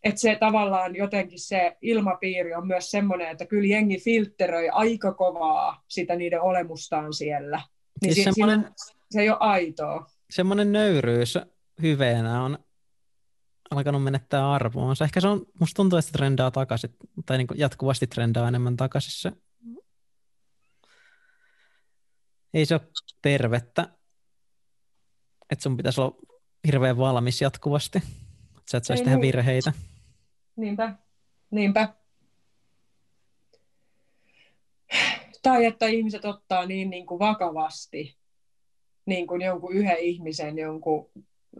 [0.03, 5.84] että se tavallaan jotenkin se ilmapiiri on myös semmoinen, että kyllä jengi filtteröi aika kovaa
[5.88, 7.61] sitä niiden olemustaan siellä.
[8.02, 8.72] Niin siis si- semmoinen,
[9.11, 10.06] se ei ole aitoa.
[10.30, 11.38] Semmoinen nöyryys
[11.82, 12.57] hyveenä on
[13.72, 15.06] alkanut menettää arvoonsa.
[15.06, 16.95] Ehkä se on, musta tuntuu, että se trendaa takaisin,
[17.26, 19.32] tai niin jatkuvasti trendaa enemmän takaisin se.
[22.53, 22.82] Ei se ole
[23.22, 23.88] tervettä,
[25.49, 26.18] että sun pitäisi olla
[26.65, 29.22] hirveän valmis jatkuvasti, että sä et saisi tehdä niin.
[29.22, 29.73] virheitä.
[30.56, 30.95] Niinpä,
[31.52, 31.94] niinpä.
[35.44, 38.18] Tai että ihmiset ottaa niin, niin kuin vakavasti
[39.06, 41.10] niin kuin jonkun yhden ihmisen jonkun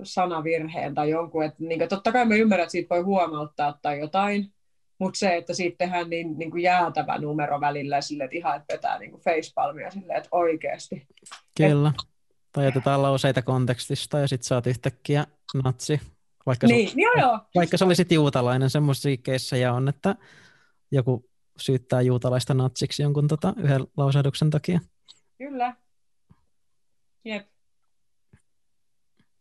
[0.04, 4.00] sanavirheen tai jonkun, että niin kuin, totta kai mä ymmärrän, että siitä voi huomauttaa tai
[4.00, 4.54] jotain,
[4.98, 8.74] mutta se, että siitä tehdään niin, niin kuin jäätävä numero välillä sille, että ihan että
[8.74, 11.08] vetää niin kuin facepalmia silleen, että oikeasti.
[11.58, 11.90] Kyllä.
[11.90, 12.12] Et...
[12.54, 15.26] Tai otetaan lauseita kontekstista ja sitten saat yhtäkkiä
[15.64, 16.02] natsi
[16.46, 17.40] vaikka, niin, se, joo, joo.
[17.56, 20.16] vaikka se olisi juutalainen, semmoisissa ja on, että
[20.92, 24.80] joku syyttää juutalaista natsiksi jonkun tota, yhden lausahduksen takia.
[25.38, 25.76] Kyllä.
[27.26, 27.48] Jep.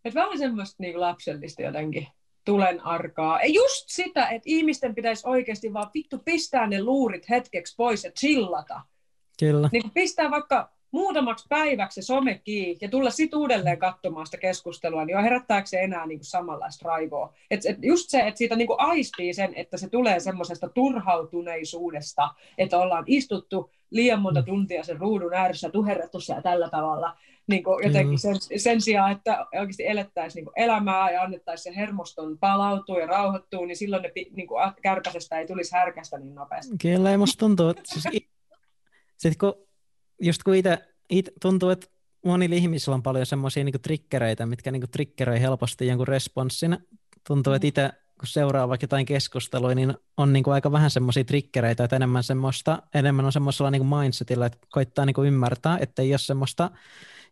[0.04, 2.06] Et vähän semmoista niin lapsellista jotenkin
[2.44, 3.40] tulen arkaa.
[3.40, 8.10] Ja just sitä, että ihmisten pitäisi oikeasti vaan vittu pistää ne luurit hetkeksi pois ja
[8.10, 8.80] chillata.
[9.40, 9.68] Kyllä.
[9.72, 15.04] Niin pistää vaikka muutamaksi päiväksi se some kiinni ja tulla sitten uudelleen katsomaan sitä keskustelua,
[15.04, 17.34] niin jo herättääkö se enää niin kuin samanlaista raivoa.
[17.50, 22.28] Et, et just se, että siitä niin kuin aistii sen, että se tulee semmoisesta turhautuneisuudesta,
[22.58, 24.46] että ollaan istuttu liian monta mm.
[24.46, 29.46] tuntia sen ruudun ääressä, tuherrettu siellä tällä tavalla, niin kuin jotenkin sen, sen sijaan, että
[29.60, 34.48] oikeasti elettäisiin niin elämää ja annettaisiin se hermoston palautua ja rauhoittua, niin silloin ne niin
[34.48, 36.76] kuin kärpäsestä ei tulisi härkästä niin nopeasti.
[36.82, 38.08] Kyllä, ei musta tuntuu, että siis,
[39.16, 39.54] sit kun,
[40.20, 41.86] just kun itse tuntuu, että
[42.24, 46.78] monilla ihmisillä on paljon semmoisia niin trikkereitä, mitkä niin triggeröi helposti jonkun responssin.
[47.26, 47.68] Tuntuu, että mm.
[47.68, 51.96] itse kun seuraa vaikka jotain keskustelua, niin on niin kuin aika vähän semmoisia trikkereitä, että
[51.96, 56.12] enemmän, semmoista, enemmän on semmoisella niin kuin mindsetillä, että koittaa niin kuin ymmärtää, että ei
[56.12, 56.70] ole semmoista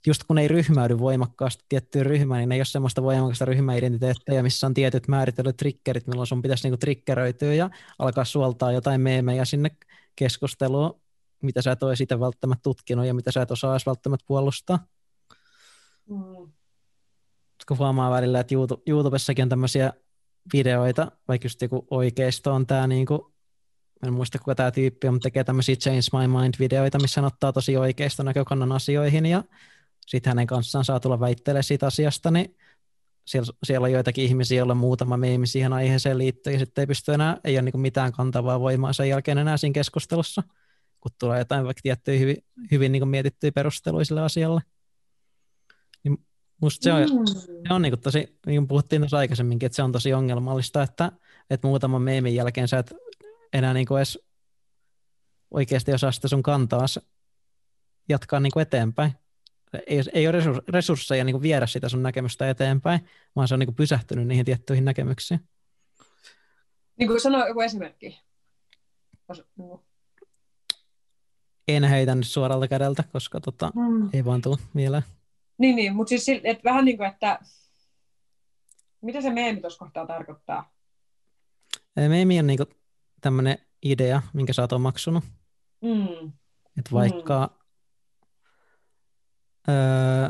[0.06, 4.74] just kun ei ryhmäydy voimakkaasti tiettyyn ryhmään, niin ei ole semmoista voimakasta ryhmäidentiteettiä, missä on
[4.74, 9.70] tietyt määritellyt triggerit, milloin sun pitäisi niinku triggeröityä ja alkaa suoltaa jotain meemejä sinne
[10.16, 11.00] keskusteluun,
[11.42, 14.78] mitä sä et ole sitä välttämättä tutkinut ja mitä sä et osaa edes välttämättä puolustaa.
[16.10, 16.52] Mm.
[17.68, 19.92] Kun huomaa välillä, että YouTube, YouTubessakin on tämmöisiä
[20.52, 23.34] videoita, vaikka just joku oikeisto on tämä niinku,
[24.06, 27.52] en muista kuka tämä tyyppi on, mutta tekee tämmöisiä Change My Mind-videoita, missä hän ottaa
[27.52, 29.44] tosi oikeista näkökannan asioihin ja
[30.06, 32.56] sitten hänen kanssaan saa tulla väittelemään siitä asiasta, niin
[33.24, 37.12] siellä, siellä on joitakin ihmisiä, joilla muutama meemi siihen aiheeseen liittyy, ja sitten ei pysty
[37.12, 40.42] enää, ei ole niin mitään kantavaa voimaa sen jälkeen enää siinä keskustelussa,
[41.00, 42.36] kun tulee jotain vaikka tiettyjä hyvin,
[42.70, 44.60] hyvin niin mietittyjä perusteluja sille asialle.
[46.04, 46.26] Niin
[46.60, 47.26] musta se on, mm.
[47.68, 50.82] se on niin kuin tosi, niin kuin puhuttiin tuossa aikaisemminkin, että se on tosi ongelmallista,
[50.82, 51.12] että,
[51.50, 52.94] että muutaman meemin jälkeen sä et
[53.52, 54.18] enää niin kuin edes
[55.50, 56.86] oikeasti osaa sitä sun kantaa
[58.08, 59.12] jatkaa niin kuin eteenpäin
[59.86, 60.38] ei, ei ole
[60.68, 63.00] resursseja niin kuin viedä sitä sun näkemystä eteenpäin,
[63.36, 65.40] vaan se on niin kuin pysähtynyt niihin tiettyihin näkemyksiin.
[66.96, 68.20] Niin kuin sano joku esimerkki.
[71.68, 74.10] En heitä nyt suoralta kädeltä, koska tota, hmm.
[74.12, 75.02] ei vaan tule mieleen.
[75.58, 77.38] Niin, niin mutta siis et vähän niin kuin, että
[79.00, 80.72] mitä se meemi tuossa kohtaa tarkoittaa?
[81.96, 82.58] Meemi on niin
[83.20, 85.24] tämmöinen idea, minkä sä oot omaksunut.
[85.80, 86.32] Mm.
[86.78, 87.58] Että vaikka mm.
[89.68, 90.28] Öö,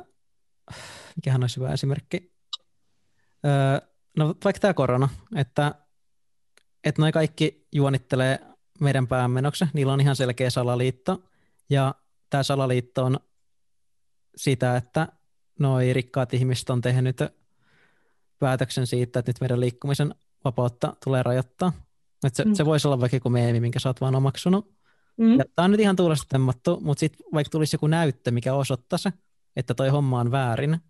[1.16, 2.32] mikähän olisi hyvä esimerkki?
[3.47, 5.74] Öö, no vaikka tämä korona, että,
[6.85, 8.40] että noi kaikki juonittelee
[8.81, 11.23] meidän päämenoksi, niillä on ihan selkeä salaliitto,
[11.71, 11.95] ja
[12.31, 13.21] tämä salaliitto on
[14.37, 15.09] sitä, että
[15.59, 17.17] noi rikkaat ihmiset on tehnyt
[18.39, 20.15] päätöksen siitä, että nyt meidän liikkumisen
[20.45, 21.73] vapautta tulee rajoittaa.
[22.25, 22.55] Että se, mm.
[22.55, 24.75] se voisi olla vaikka joku meemi, minkä sä oot vaan omaksunut.
[25.17, 25.39] Mm.
[25.55, 29.09] Tämä on nyt ihan tuulesta temmattu, mutta sitten vaikka tulisi joku näyttö, mikä osoittaisi,
[29.57, 30.81] että toi homma on väärin,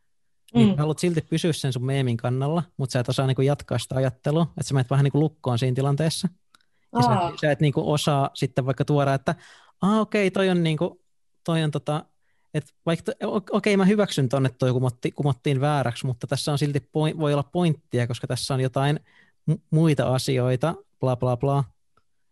[0.55, 0.77] niin mm.
[0.77, 4.43] haluat silti pysyä sen sun meemin kannalla, mutta sä et osaa niinku jatkaa sitä ajattelua,
[4.43, 6.29] että sä menet vähän niinku lukkoon siinä tilanteessa.
[6.93, 9.35] Ja sä, sä et niinku osaa sitten vaikka tuoda, että
[9.83, 11.01] ah, okei, okay, toi on, niinku,
[11.45, 12.05] toi on tota,
[12.55, 16.59] että vaikka, okei, okay, mä hyväksyn tonne, että toi kumotti, kumottiin vääräksi, mutta tässä on
[16.59, 19.01] silti, point, voi olla pointtia, koska tässä on jotain
[19.71, 21.65] muita asioita, bla bla bla.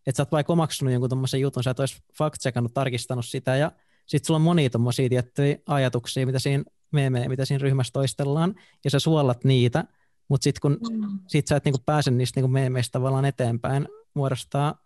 [0.07, 2.43] Että sä oot vaikka omaksunut jonkun tommosen jutun, sä et olisi fact
[2.75, 3.73] tarkistanut sitä, ja
[4.07, 8.55] sitten sulla on monia tuommoisia tiettyjä ajatuksia, mitä siinä meemejä, mitä siinä ryhmässä toistellaan,
[8.85, 9.85] ja sä suolat niitä,
[10.29, 11.19] mutta sitten kun mm.
[11.27, 14.83] sit sä et niinku pääse niistä niinku meemeistä tavallaan eteenpäin, muodostaa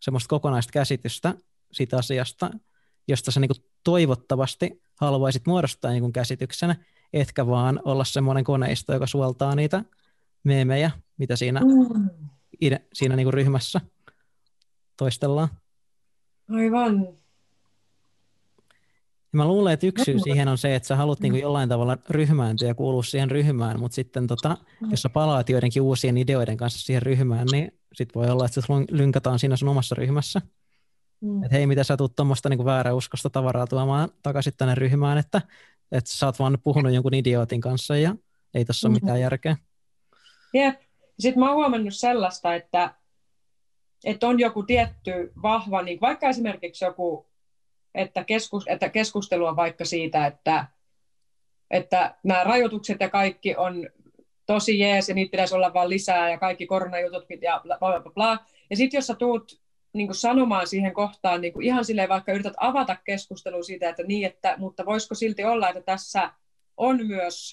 [0.00, 1.34] semmoista kokonaista käsitystä
[1.72, 2.50] siitä asiasta,
[3.08, 3.54] josta sä niinku
[3.84, 6.76] toivottavasti haluaisit muodostaa niinku käsityksenä,
[7.12, 9.84] etkä vaan olla semmoinen koneisto, joka suoltaa niitä
[10.44, 12.10] meemejä, mitä siinä, mm.
[12.92, 13.80] siinä niinku ryhmässä
[14.96, 15.48] toistellaan.
[16.50, 17.19] Aivan.
[19.32, 21.68] Ja mä luulen, että yksi syy siihen on se, että sä haluat niin kuin jollain
[21.68, 24.56] tavalla ryhmääntyä ja kuulua siihen ryhmään, mutta sitten tota,
[24.90, 28.66] jos sä palaat joidenkin uusien ideoiden kanssa siihen ryhmään, niin sit voi olla, että se
[28.90, 30.40] lynkataan siinä sun omassa ryhmässä.
[31.20, 31.44] Mm.
[31.44, 35.42] Että hei, mitä sä tuut tuommoista niin vääräuskosta tavaraa tuomaan takaisin tänne ryhmään, että,
[35.92, 38.16] että sä oot vaan puhunut jonkun idiootin kanssa ja
[38.54, 38.92] ei tässä mm.
[38.92, 39.56] ole mitään järkeä.
[40.54, 40.80] Jep.
[41.18, 42.94] Sitten mä oon huomannut sellaista, että,
[44.04, 47.29] että on joku tietty vahva, niin vaikka esimerkiksi joku
[47.94, 50.66] että, keskus, että keskustelu on vaikka siitä, että,
[51.70, 53.88] että nämä rajoitukset ja kaikki on
[54.46, 58.12] tosi jees ja niitä pitäisi olla vaan lisää ja kaikki koronajutut ja bla bla bla.
[58.12, 58.38] bla.
[58.70, 59.60] Ja sitten jos sä tuut
[59.92, 64.54] niin sanomaan siihen kohtaan, niin ihan silleen vaikka yrität avata keskustelua siitä, että niin, että,
[64.58, 66.30] mutta voisiko silti olla, että tässä
[66.76, 67.50] on myös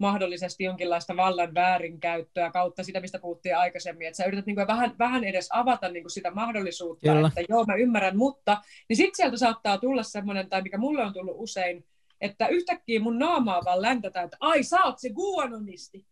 [0.00, 4.94] mahdollisesti jonkinlaista vallan väärinkäyttöä kautta sitä, mistä puhuttiin aikaisemmin, että sä yrität niin kuin vähän,
[4.98, 7.28] vähän edes avata niin kuin sitä mahdollisuutta, Kyllä.
[7.28, 11.12] että joo, mä ymmärrän, mutta, niin sitten sieltä saattaa tulla semmoinen, tai mikä mulle on
[11.12, 11.84] tullut usein,
[12.20, 16.06] että yhtäkkiä mun naamaa vaan läntätään, että ai, sä oot se guanonisti.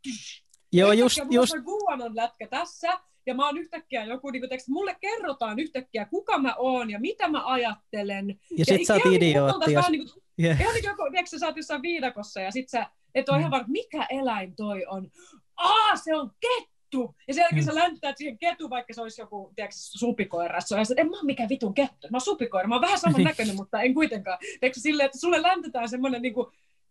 [0.73, 1.55] Joo, just, just.
[1.55, 2.93] on guanon lätkä tässä,
[3.27, 7.28] ja mä oon yhtäkkiä joku, niin kuin, mulle kerrotaan yhtäkkiä, kuka mä oon ja mitä
[7.28, 8.28] mä ajattelen.
[8.28, 9.73] Ja, ja sit sä oot idiootti.
[9.73, 9.89] Jos...
[9.89, 10.60] Niin kuin, Yeah.
[10.60, 13.40] Ihan niin joku, tiedätkö, sä oot jossain viidakossa ja sit sä et ole mm.
[13.40, 15.10] ihan varma, mikä eläin toi on.
[15.56, 17.15] Aa, se on kettu!
[17.28, 17.66] Ja sen jälkeen mm.
[17.66, 20.59] sä länttäät siihen ketu, vaikka se olisi joku, tiedätkö, supikoira.
[20.77, 22.09] Ja sä en mä oon mikään vitun kettu.
[22.10, 22.69] Mä oon supikoira.
[22.69, 24.39] Mä oon vähän saman näköinen, mutta en kuitenkaan.
[24.60, 26.35] Tiedätkö, silleen, että sulle läntetään semmoinen niin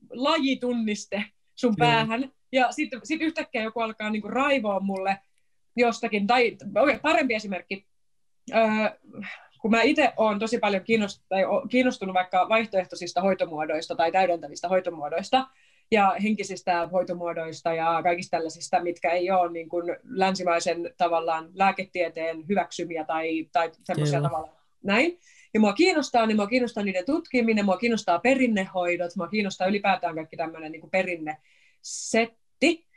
[0.09, 1.23] lajitunniste
[1.55, 1.87] sun Kyllä.
[1.87, 2.31] päähän.
[2.51, 5.19] Ja sitten sit yhtäkkiä joku alkaa niin raivoa mulle
[5.75, 6.27] jostakin.
[6.27, 7.85] Tai okay, parempi esimerkki.
[8.55, 8.59] Öö,
[9.68, 11.31] kun mä itse olen tosi paljon kiinnostunut,
[11.69, 15.48] kiinnostunut vaikka vaihtoehtoisista hoitomuodoista tai täydentävistä hoitomuodoista,
[15.91, 23.03] ja henkisistä hoitomuodoista ja kaikista tällaisista, mitkä ei ole niin kuin länsimaisen tavallaan lääketieteen hyväksymiä
[23.03, 24.49] tai, tai semmoisia tavalla
[24.84, 25.19] näin.
[25.53, 30.38] Ja mua kiinnostaa, niin mua kiinnostaa niiden tutkiminen, mua kiinnostaa perinnehoidot, mua kiinnostaa ylipäätään kaikki
[30.38, 32.88] tämmöinen niin perinnesetti.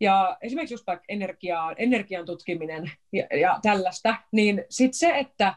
[0.00, 5.54] Ja esimerkiksi just vaikka energiaa, energian tutkiminen ja, ja tällaista, niin sitten se, että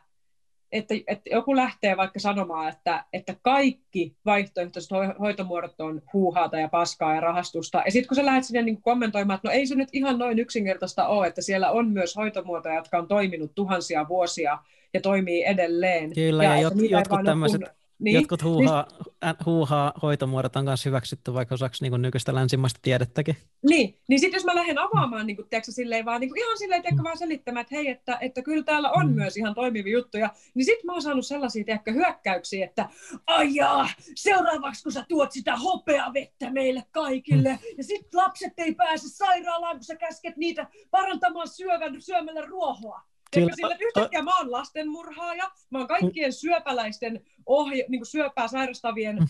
[0.72, 7.16] että, että joku lähtee vaikka sanomaan, että, että kaikki vaihtoehtoiset hoitomuodot on huuhaata ja paskaa
[7.16, 9.90] ja rahastusta, ja sitten kun sä lähdet sinne niin kommentoimaan, että no ei se nyt
[9.94, 14.58] ihan noin yksinkertaista ole, että siellä on myös hoitomuotoja, jotka on toiminut tuhansia vuosia
[14.94, 16.14] ja toimii edelleen.
[16.14, 17.62] Kyllä, ja, ja jot, jotkut tämmöiset
[18.02, 18.86] niin, Jotkut huuhaa,
[19.24, 23.38] niin, huuhaa hoitomuodot on myös hyväksytty vaikka osaksi niin nykyistä länsimaista tiedettäkin.
[23.70, 26.58] Niin, niin sitten jos mä lähden avaamaan niin kuin, tiedätkö, silleen, vaan, niin kuin, ihan
[26.58, 29.14] silleen tiedätkö, vaan selittämään, että hei, että, että kyllä täällä on mm.
[29.14, 32.90] myös ihan toimivia juttuja, niin sitten mä oon saanut sellaisia tiedätkö, hyökkäyksiä, että
[33.28, 37.78] ajaa, seuraavaksi kun sä tuot sitä hopeavettä meille kaikille, mm.
[37.78, 43.11] ja sitten lapset ei pääse sairaalaan, kun sä käsket niitä parantamaan syövän, syömällä ruohoa.
[43.34, 43.56] Kyllä.
[43.56, 49.28] Sillä, yhtäkkiä mä oon lastenmurhaaja, mä oon kaikkien syöpäläisten ohja, niin syöpää sairastavien mm.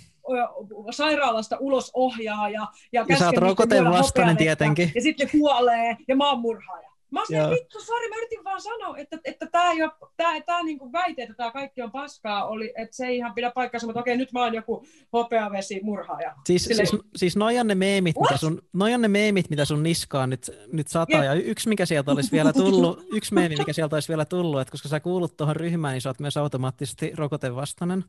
[0.91, 2.67] sairaalasta ulos ohjaaja.
[2.91, 4.91] Ja, ja sä oot rokoteen vastainen tietenkin.
[4.95, 6.90] Ja sitten kuolee, ja mä oon murhaaja.
[7.11, 10.63] Mä oon vittu, sori, mä yritin vaan sanoa, että, että tämä ei ole, tää, tää
[10.63, 13.99] niinku väite, että tämä kaikki on paskaa, oli, että se ei ihan pidä paikkaansa, mutta
[13.99, 16.33] okei, nyt mä oon joku hopeavesi murhaaja.
[16.45, 16.87] Siis, Silleen...
[16.87, 20.87] siis, siis nojan ne meemit, mitä sun, nojan ne meemit, mitä sun niskaan nyt, nyt
[20.87, 21.35] sataa, yeah.
[21.35, 24.71] ja yksi mikä sieltä olisi vielä tullut, yksi meemi, mikä sieltä olisi vielä tullut, että
[24.71, 28.03] koska sä kuulut tuohon ryhmään, niin sä oot myös automaattisesti rokotevastainen.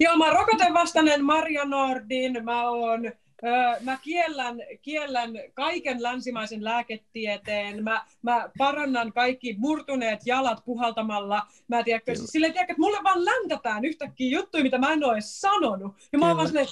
[0.00, 3.12] Joo, mä oon rokotevastainen Maria Nordin, mä oon
[3.80, 11.42] mä kiellän, kiellän kaiken länsimaisen lääketieteen, mä, mä parannan kaikki murtuneet jalat puhaltamalla.
[11.68, 15.94] Mä tiedätkö, silleen, tiedätkö, että mulle vaan läntätään yhtäkkiä juttuja, mitä mä en ole sanonut.
[16.12, 16.66] Ja mä oon vaan silleen,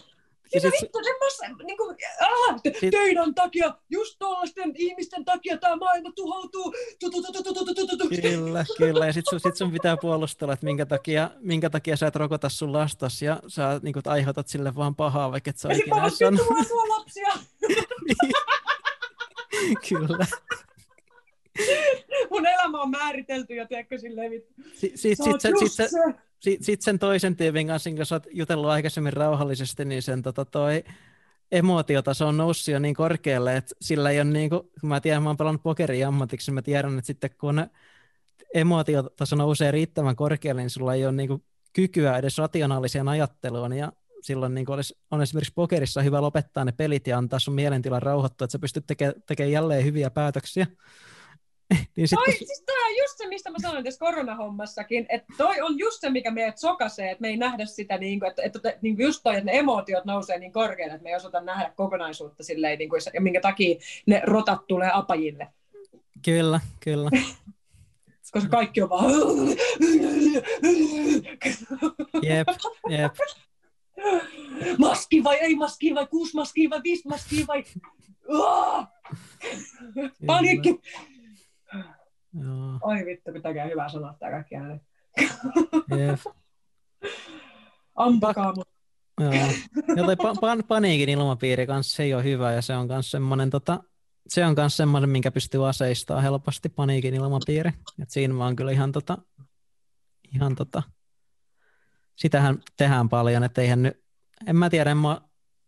[0.54, 5.76] ja sit, vittu, semmoista, niin kuin, ah, sit, teidän takia, just tuollaisten ihmisten takia tämä
[5.76, 6.74] maailma tuhoutuu.
[7.00, 8.08] Tu, tu, tu, tu, tu, tu, tu, tu.
[8.22, 9.06] Kyllä, kyllä.
[9.06, 12.48] Ja sitten sun, sit sun pitää puolustella, että minkä takia, minkä takia sä et rokota
[12.48, 15.94] sun lastas ja sä niin kuin, aiheutat sille vaan pahaa, vaikka et sä Ja sitten
[15.94, 16.02] mä
[16.88, 17.32] lapsia.
[19.88, 20.26] kyllä.
[22.30, 24.32] Mun elämä on määritelty ja tiedätkö silleen,
[24.74, 25.90] Sitten sit, sit, sit, sit,
[26.44, 30.84] sitten sit sen toisen tyypin kanssa, sä oot jutellut aikaisemmin rauhallisesti, niin sen tota, toi
[31.52, 35.28] emotiotaso on noussut jo niin korkealle, että sillä ei ole niin kuin, mä tiedän, mä
[35.28, 37.66] oon pelannut pokeria ammatiksi, mä tiedän, että sitten kun
[38.54, 41.42] emotiotaso nousee riittävän korkealle, niin sulla ei ole niin kuin
[41.72, 43.92] kykyä edes rationaaliseen ajatteluun, ja
[44.22, 48.44] silloin niin olisi, on esimerkiksi pokerissa hyvä lopettaa ne pelit ja antaa sun mielentilan rauhoittua,
[48.44, 50.66] että sä pystyt tekemään teke jälleen hyviä päätöksiä.
[51.96, 52.34] niin sit, toi, kun...
[52.46, 56.10] siis toi on just se, mistä mä sanoin tässä koronahommassakin, että toi on just se,
[56.10, 59.20] mikä meidät sokasee, että me ei nähdä sitä, niin kuin, että, että niin kuin just
[59.24, 62.88] toi, että ne emootiot nousee niin korkealle, että me ei osata nähdä kokonaisuutta silleen, niin
[62.88, 65.48] kuin, ja minkä takia ne rotat tulee apajille.
[66.24, 67.10] Kyllä, kyllä.
[68.32, 69.04] Koska kaikki on vaan...
[72.22, 72.48] jep,
[72.88, 73.14] jep.
[74.78, 77.64] Maski vai ei maski vai kuusi maskia vai viisi maskia vai...
[80.26, 80.80] Paniikki!
[82.42, 82.78] Joo.
[82.82, 84.80] Oi vittu, pitäkää hyvää sanoa tämä kaikki ääni.
[85.92, 86.20] Yep.
[87.94, 88.68] Ampakaa mut.
[89.20, 89.32] Joo.
[90.14, 93.80] Pa- pan- paniikin ilmapiiri kanssa, se ei ole hyvä ja se on myös semmoinen tota,
[94.28, 97.70] se on myös semmoinen, minkä pystyy aseistaa helposti paniikin ilmapiiri.
[98.02, 99.18] Et siinä vaan kyllä ihan tota,
[100.34, 100.82] ihan tota,
[102.16, 104.04] sitähän tehdään paljon, että eihän nyt,
[104.46, 105.20] en mä tiedä, en mä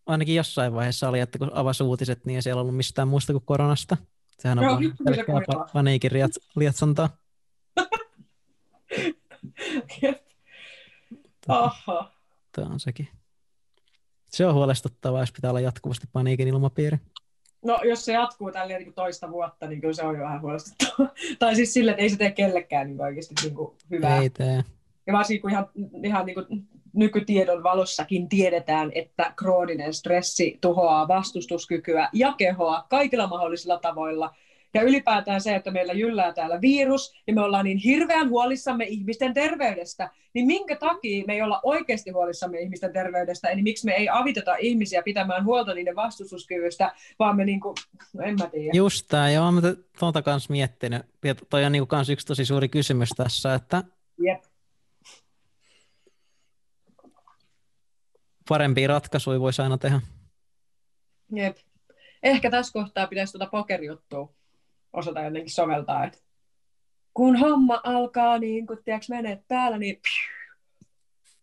[0.06, 3.44] ainakin jossain vaiheessa oli, että kun avasi uutiset, niin ei siellä ollut mistään muusta kuin
[3.44, 3.97] koronasta.
[4.38, 6.10] Sehän on Joo, pelkkää pa- paniikin
[6.56, 7.08] lietsontaa.
[11.48, 12.12] Aha.
[12.52, 13.08] Tämä on sekin.
[14.30, 16.98] Se on huolestuttavaa, jos pitää olla jatkuvasti paniikin ilmapiiri.
[17.64, 21.12] No, jos se jatkuu tällä niin toista vuotta, niin kyllä se on jo vähän huolestuttavaa.
[21.38, 24.22] tai siis sille, että ei se tee kellekään niin oikeasti niin kuin hyvää.
[24.22, 24.64] Ei tee.
[25.06, 25.68] Ja varsinkin kun ihan,
[26.02, 33.78] ihan niin kuin nykytiedon valossakin tiedetään, että krooninen stressi tuhoaa vastustuskykyä ja kehoa kaikilla mahdollisilla
[33.78, 34.35] tavoilla,
[34.74, 39.35] ja ylipäätään se, että meillä jyllää täällä virus, ja me ollaan niin hirveän huolissamme ihmisten
[39.35, 44.09] terveydestä, niin minkä takia me ei olla oikeasti huolissamme ihmisten terveydestä, eli miksi me ei
[44.09, 47.74] aviteta ihmisiä pitämään huolta niiden vastustuskyvystä, vaan me niin kuin,
[48.23, 48.70] en mä tiedä.
[48.74, 49.60] Just tämä, joo, mä
[49.98, 53.85] tuota kanssa miettinyt, ja toi on niin kans yksi tosi suuri kysymys tässä, että
[54.18, 54.40] Jep.
[58.48, 60.01] Parempia ratkaisuja voisi aina tehdä.
[61.35, 61.56] Jep.
[62.23, 64.32] Ehkä tässä kohtaa pitäisi tuota pokerjuttua
[64.93, 66.18] osata jotenkin soveltaa, että
[67.14, 70.01] kun homma alkaa, niin kun tiedätkö, menet päällä, niin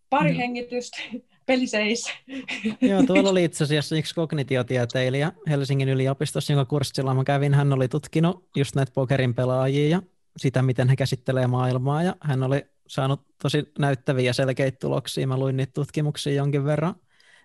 [0.09, 0.37] pari no.
[0.37, 0.97] hengitystä,
[1.45, 2.13] peli seis.
[2.81, 7.53] Joo, tuolla oli itse asiassa yksi kognitiotieteilijä Helsingin yliopistossa, jonka kurssilla mä kävin.
[7.53, 10.01] Hän oli tutkinut just näitä pokerin pelaajia ja
[10.37, 15.27] sitä, miten he käsittelee maailmaa, ja hän oli saanut tosi näyttäviä ja selkeitä tuloksia.
[15.27, 16.95] Mä luin niitä tutkimuksia jonkin verran,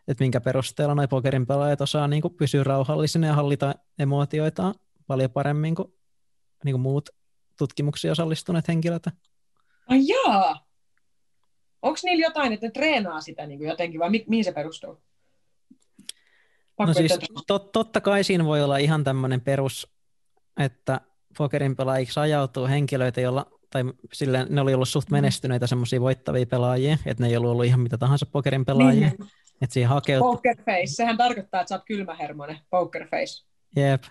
[0.09, 4.75] että minkä perusteella noi pokerin pelaajat osaa niin kuin pysyä rauhallisina ja hallita emootioitaan
[5.07, 5.93] paljon paremmin kuin,
[6.65, 7.11] niin kuin muut
[7.59, 9.03] tutkimuksiin osallistuneet henkilöt.
[9.89, 10.69] Ai jaa!
[11.83, 15.03] Onko niillä jotain, että ne treenaa sitä niin kuin jotenkin, vai mi- mihin se perustuu?
[16.77, 19.93] Pakko no siis tot, totta kai siinä voi olla ihan tämmöinen perus,
[20.57, 21.01] että
[21.39, 25.15] pokerin pelaajiksi ajautuu henkilöitä, joilla tai silleen, ne oli ollut suht mm.
[25.15, 29.09] menestyneitä semmoisia voittavia pelaajia, että ne ei ollut ollut ihan mitä tahansa pokerin pelaajia.
[29.09, 29.31] Niin.
[29.63, 30.33] Että siihen hakeutuu...
[30.33, 33.49] Poker face, sehän tarkoittaa, että sä oot kylmähermonen, poker face.
[33.77, 34.03] Jep,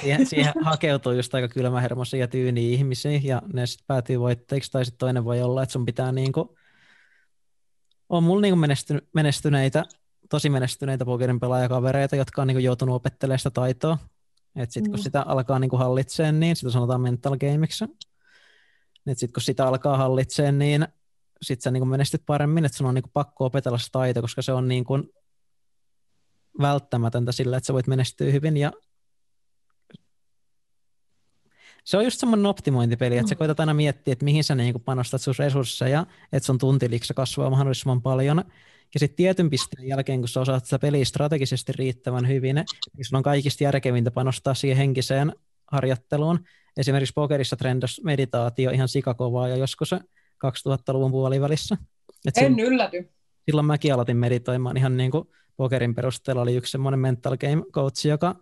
[0.00, 4.84] siihen, siihen hakeutuu just aika kylmähermoisia ja tyyniä ihmisiä, ja ne sitten päätyy voitteiksi, tai
[4.84, 6.56] sitten toinen voi olla, että sun pitää niinku...
[8.08, 9.84] On mulla niinku menesty, menestyneitä,
[10.30, 13.98] tosi menestyneitä pokerin pelaajakavereita, jotka on niinku joutunut opettelemaan sitä taitoa.
[14.56, 15.02] Että sitten kun mm.
[15.02, 17.84] sitä alkaa niinku hallitsemaan, niin sitä sanotaan mental gameiksi.
[17.84, 20.88] Että sitten kun sitä alkaa hallitsemaan, niin
[21.42, 24.52] sitten sä niin menestyt paremmin, että sun on niin pakko opetella se taito, koska se
[24.52, 25.08] on niin kuin
[26.60, 28.72] välttämätöntä sillä, että sä voit menestyä hyvin ja
[31.84, 33.38] se on just semmoinen optimointipeli, että sä mm.
[33.38, 38.02] koetat aina miettiä, että mihin sä niin panostat sun resursseja, että sun tuntiliksa kasvaa mahdollisimman
[38.02, 38.44] paljon.
[38.94, 42.56] Ja sitten tietyn pisteen jälkeen, kun sä osaat sitä peliä strategisesti riittävän hyvin,
[42.96, 45.32] niin sun on kaikista järkevintä panostaa siihen henkiseen
[45.72, 46.44] harjoitteluun,
[46.76, 49.94] esimerkiksi pokerissa trendas meditaatio ihan sikakovaa ja joskus
[50.46, 51.76] 2000-luvun puolivälissä.
[52.26, 53.10] Et en silloin, ylläty.
[53.44, 58.06] Silloin mäkin aloitin meditoimaan ihan niin kuin pokerin perusteella oli yksi semmoinen mental game coach,
[58.06, 58.36] joka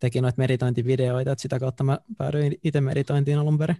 [0.00, 3.76] teki noita meditointivideoita, että sitä kautta mä päädyin itse meditointiin alun perin.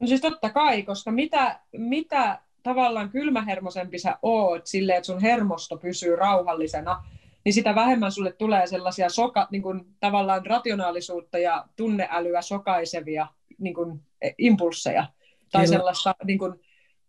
[0.00, 5.76] No siis totta kai, koska mitä, mitä tavallaan kylmähermosempi sä oot silleen, että sun hermosto
[5.76, 7.04] pysyy rauhallisena,
[7.44, 13.26] niin sitä vähemmän sulle tulee sellaisia soka, niin kuin, tavallaan rationaalisuutta ja tunneälyä sokaisevia
[13.58, 15.06] niin kuin, e, impulseja
[15.52, 15.76] tai Kyllä.
[15.76, 16.60] sellaista niin kuin,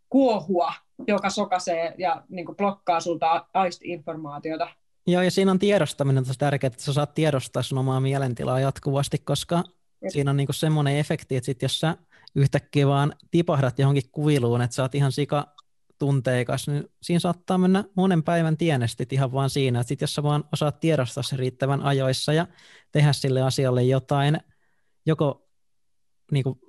[0.10, 0.74] kuohua,
[1.08, 4.68] joka sokaisee ja niin kuin, blokkaa sulta aisti-informaatiota.
[5.08, 9.18] Joo, ja siinä on tiedostaminen tosi tärkeää, että sä saat tiedostaa sun omaa mielentilaa jatkuvasti,
[9.18, 10.12] koska Jep.
[10.12, 11.98] siinä on niinku semmoinen efekti, että sit jos sä
[12.36, 15.56] yhtäkkiä vaan tipahdat johonkin kuiluun, että sä oot ihan sika
[16.00, 20.24] tunteikas, niin siinä saattaa mennä monen päivän tienestit ihan vaan siinä, että sit jos sä
[20.24, 22.48] vaan osaat tiedostaa sen riittävän ajoissa ja
[22.92, 24.40] tehdä sille asialle jotain,
[25.06, 25.50] joko
[26.32, 26.60] niin kuin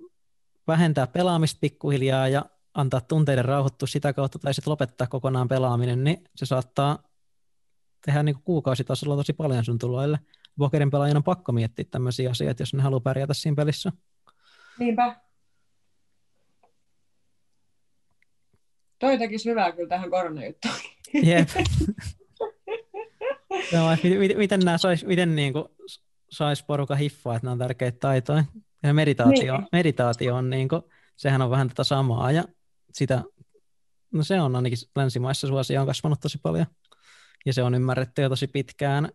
[0.66, 6.24] vähentää pelaamista pikkuhiljaa ja antaa tunteiden rauhoittua sitä kautta tai sitten lopettaa kokonaan pelaaminen, niin
[6.36, 6.98] se saattaa
[8.06, 10.18] tehdä niin kuin kuukausitasolla tosi paljon sun tuloille.
[10.58, 13.92] Pokerin pelaajan on pakko miettiä tämmöisiä asioita, jos ne haluaa pärjätä siinä pelissä.
[14.78, 15.23] Niinpä.
[19.04, 20.74] Toi tekisi hyvää kyllä tähän koronajuttuun.
[21.22, 21.48] Jep.
[23.72, 25.64] no, miten, miten nämä sais, miten niin kuin,
[26.30, 28.44] sais poruka hiffaa, että nämä on tärkeitä taitoja.
[28.82, 29.68] Ja meditaatio, niin.
[29.72, 30.82] meditaatio on niin kuin,
[31.16, 32.44] sehän on vähän tätä samaa ja
[32.92, 33.22] sitä,
[34.12, 36.66] no se on ainakin länsimaissa suosia on kasvanut tosi paljon.
[37.46, 39.08] Ja se on ymmärretty jo tosi pitkään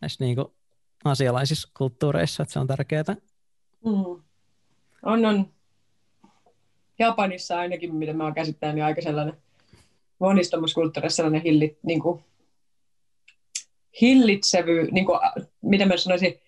[0.00, 0.48] näissä niin kuin,
[1.04, 3.16] asialaisissa kulttuureissa, että se on tärkeää.
[3.84, 4.22] Mm.
[5.02, 5.54] On, on.
[6.98, 9.36] Japanissa ainakin, mitä mä oon käsittänyt, niin aika sellainen
[10.18, 12.24] monistamuskulttuurissa sellainen hillit, niin kuin,
[14.00, 15.20] hillitsevy, niin kuin,
[15.62, 16.40] miten mä sanoisin,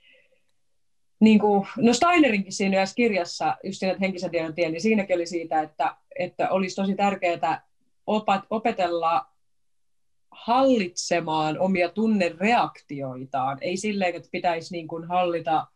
[1.20, 5.26] niin kuin, no Steinerinkin siinä yhdessä kirjassa, just siinä henkisen tiedon tien, niin siinäkin oli
[5.26, 7.62] siitä, että, että olisi tosi tärkeää
[8.06, 9.26] opat, opetella
[10.30, 13.58] hallitsemaan omia tunnereaktioitaan.
[13.60, 15.66] Ei silleen, että pitäisi niin kuin hallita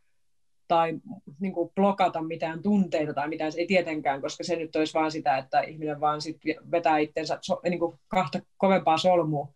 [0.70, 1.00] tai
[1.40, 5.38] niin kuin blokata mitään tunteita tai mitään, ei tietenkään, koska se nyt olisi vaan sitä,
[5.38, 6.36] että ihminen vaan sit
[6.70, 9.48] vetää itsensä so, niin kuin kahta kovempaa solmua.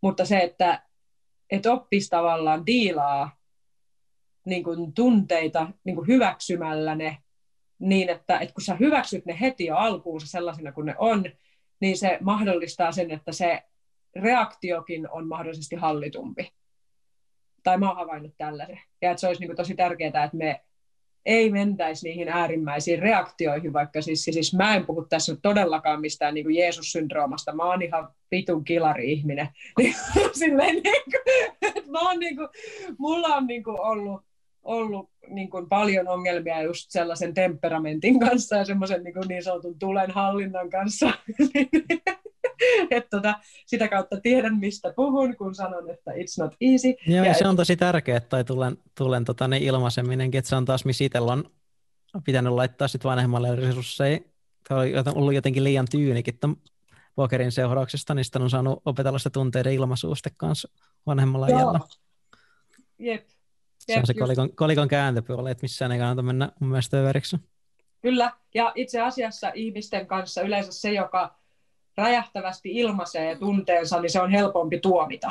[0.00, 0.82] Mutta se, että
[1.50, 3.36] et oppisi tavallaan diilaa
[4.46, 7.18] niin kuin tunteita niin kuin hyväksymällä ne,
[7.78, 11.24] niin että, että kun sä hyväksyt ne heti jo alkuunsa sellaisina kuin ne on,
[11.80, 13.62] niin se mahdollistaa sen, että se
[14.14, 16.52] reaktiokin on mahdollisesti hallitumpi
[17.66, 18.80] Tai mä oon havainnut tällaisen.
[19.02, 20.60] Ja että se olisi niin kuin tosi tärkeää, että me
[21.24, 26.44] ei mentäisi niihin äärimmäisiin reaktioihin, vaikka siis, siis mä en puhu tässä todellakaan mistään niin
[26.44, 29.48] kuin Jeesus-syndroomasta, mä oon ihan vitun kilari-ihminen.
[30.38, 32.48] Silleen, niin kuin, että mä oon, niin kuin,
[32.98, 34.22] mulla on niin kuin ollut,
[34.62, 40.10] ollut niin kuin paljon ongelmia just sellaisen temperamentin kanssa ja semmoisen niin, niin sanotun tulen
[40.10, 41.06] hallinnan kanssa.
[42.90, 43.34] että tota,
[43.66, 46.94] sitä kautta tiedän, mistä puhun, kun sanon, että it's not easy.
[47.06, 50.64] Joo, ja, se on tosi tärkeää, että tulen, tulen tota, ne ilmaiseminenkin, että se on
[50.64, 51.44] taas, missä itsellä on
[52.24, 54.18] pitänyt laittaa sit vanhemmalle resursseja.
[54.68, 56.56] Tämä on ollut jotenkin liian tyynikin tämän
[57.14, 60.68] pokerin seurauksesta, niin sitten on saanut opetella sitä tunteiden ilmaisuusta kanssa
[61.06, 61.58] vanhemmalla Joo.
[61.58, 61.80] ajalla.
[62.98, 63.26] Jep.
[63.88, 67.36] Jep, se on se kolikon, kolikon kääntöpuoli, että missään ei kannata mennä mun mielestä överiksi.
[68.02, 71.38] Kyllä, ja itse asiassa ihmisten kanssa yleensä se, joka
[71.96, 75.30] räjähtävästi ilmaisee tunteensa, niin se on helpompi tuomita.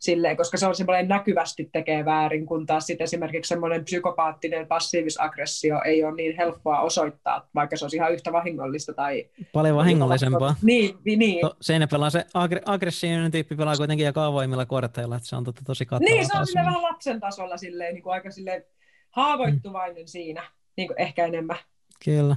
[0.00, 5.80] Silleen, koska se on semmoinen näkyvästi tekee väärin, kun taas sitten esimerkiksi semmoinen psykopaattinen passiivisaggressio
[5.84, 8.94] ei ole niin helppoa osoittaa, vaikka se olisi ihan yhtä vahingollista.
[8.94, 10.54] Tai Paljon vahingollisempaa.
[10.62, 11.40] Niin, niin.
[11.40, 12.24] To, se ne pelaa se
[12.64, 16.10] aggressiivinen tyyppi pelaa kuitenkin aika avoimilla korteilla, että se on totta, tosi kattava.
[16.10, 18.64] Niin, se on sille vähän lapsen tasolla silleen, niin kuin aika silleen
[19.10, 20.06] haavoittuvainen mm.
[20.06, 20.42] siinä,
[20.76, 21.58] niin kuin ehkä enemmän.
[22.04, 22.36] Kyllä.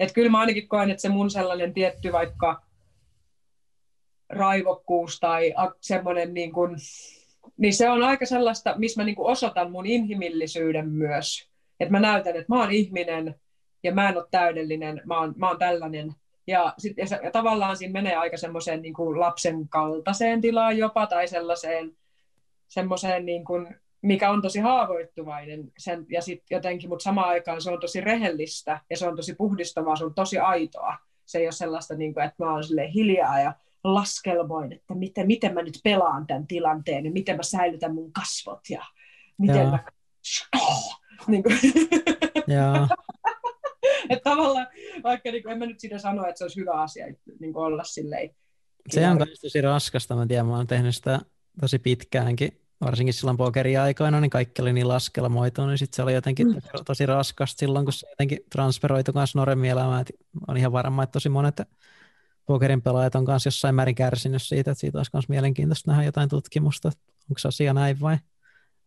[0.00, 2.62] Että kyllä mä ainakin koen, että se mun sellainen tietty vaikka
[4.28, 6.76] raivokkuus tai semmoinen, niin, kuin,
[7.56, 11.50] niin se on aika sellaista, missä mä niin kuin osoitan mun inhimillisyyden myös.
[11.80, 13.34] Että mä näytän, että mä oon ihminen
[13.82, 16.14] ja mä en ole täydellinen, mä oon, mä oon tällainen.
[16.46, 21.06] Ja, sit, ja, se, ja tavallaan siinä menee aika semmoiseen niin lapsen kaltaiseen tilaan jopa
[21.06, 21.96] tai sellaiseen
[22.68, 27.70] semmoiseen niin kuin, mikä on tosi haavoittuvainen sen, ja sit jotenkin, mutta samaan aikaan se
[27.70, 30.98] on tosi rehellistä ja se on tosi puhdistavaa, se on tosi aitoa.
[31.26, 32.62] Se ei ole sellaista, niin kuin, että mä oon
[32.94, 33.52] hiljaa ja
[33.84, 38.60] laskelmoin, että miten, miten mä nyt pelaan tämän tilanteen ja miten mä säilytän mun kasvot
[38.70, 38.84] ja
[39.38, 39.70] miten Jaa.
[39.70, 39.84] mä...
[41.28, 41.58] Niin kuin.
[42.46, 42.88] Jaa.
[44.10, 44.66] että tavallaan,
[45.02, 47.06] vaikka niin kuin, en mä nyt sitä sano, että se olisi hyvä asia
[47.40, 48.30] niin kuin olla silleen.
[48.88, 51.20] Se on tosi raskasta, mä tiedän, mä oon tehnyt sitä
[51.60, 56.48] tosi pitkäänkin, varsinkin silloin pokeriaikoina, niin kaikki oli niin laskelmoitu, niin sitten se oli jotenkin
[56.48, 56.60] mm.
[56.86, 60.04] tosi raskasta silloin, kun se jotenkin transferoitu kanssa Noremmin elämään.
[60.48, 61.62] On ihan varma, että tosi monet
[62.46, 66.28] pokerin pelaajat on kanssa jossain määrin kärsinyt siitä, että siitä olisi myös mielenkiintoista nähdä jotain
[66.28, 66.88] tutkimusta.
[67.30, 68.16] Onko se asia näin vai,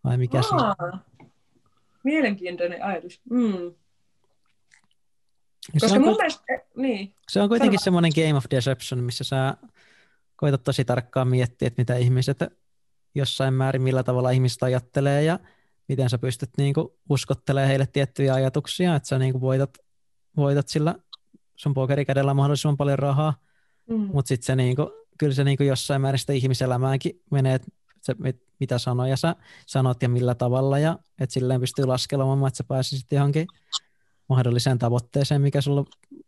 [0.03, 0.99] vai mikä se on?
[2.03, 3.22] Mielenkiintoinen ajatus.
[3.30, 3.74] Mm.
[5.72, 7.15] Koska se on, mun mielestä, eh, niin.
[7.30, 7.84] Se on kuitenkin Sano.
[7.84, 9.57] semmoinen game of deception, missä sä
[10.36, 12.38] koitat tosi tarkkaan miettiä, että mitä ihmiset
[13.15, 15.40] jossain määrin, millä tavalla ihmiset ajattelee ja
[15.88, 19.77] miten sä pystyt niin kuin uskottelemaan heille tiettyjä ajatuksia, että sä niin kuin voitat,
[20.38, 20.95] voitat sillä
[21.56, 23.34] sun pokerikädellä mahdollisimman paljon rahaa,
[23.90, 23.95] mm.
[24.14, 24.88] mutta sitten se niin kuin,
[25.18, 27.68] kyllä se niin kuin jossain määrin sitä ihmiselämäänkin menee, että
[28.02, 28.15] se,
[28.60, 29.35] mitä sanoja sä
[29.65, 33.48] sanot ja millä tavalla, ja että silleen pystyy laskelemaan, että sä pääsisit johonkin
[34.30, 35.85] mahdolliseen tavoitteeseen, mikä sulla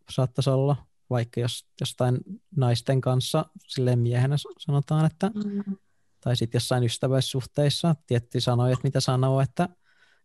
[0.10, 0.76] saattaisi olla,
[1.10, 2.18] vaikka jos jostain
[2.56, 5.78] naisten kanssa silleen miehenä sanotaan, että mm
[6.26, 9.70] tai sitten jossain ystävyyssuhteissa tietty sanoja, että mitä sanoo, että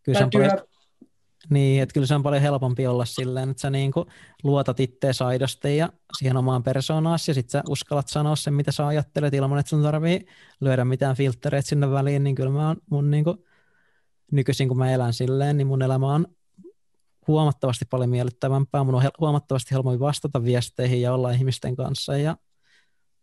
[0.03, 0.59] kyllä se on paljon,
[1.51, 4.07] niin, että kyllä se on paljon helpompi olla silleen, että sä niin kuin
[4.43, 8.87] luotat ittees aidosti ja siihen omaan persoonaasi ja sitten sä uskallat sanoa sen, mitä sä
[8.87, 10.27] ajattelet ilman, että sun tarvii
[10.61, 13.39] lyödä mitään filtreitä sinne väliin, niin kyllä mä oon mun niin kuin,
[14.33, 16.27] nykyisin kun mä elän silleen, niin mun elämä on
[17.27, 18.85] huomattavasti paljon miellyttävämpää.
[18.85, 22.37] Mun on huomattavasti helpompi vastata viesteihin ja olla ihmisten kanssa ja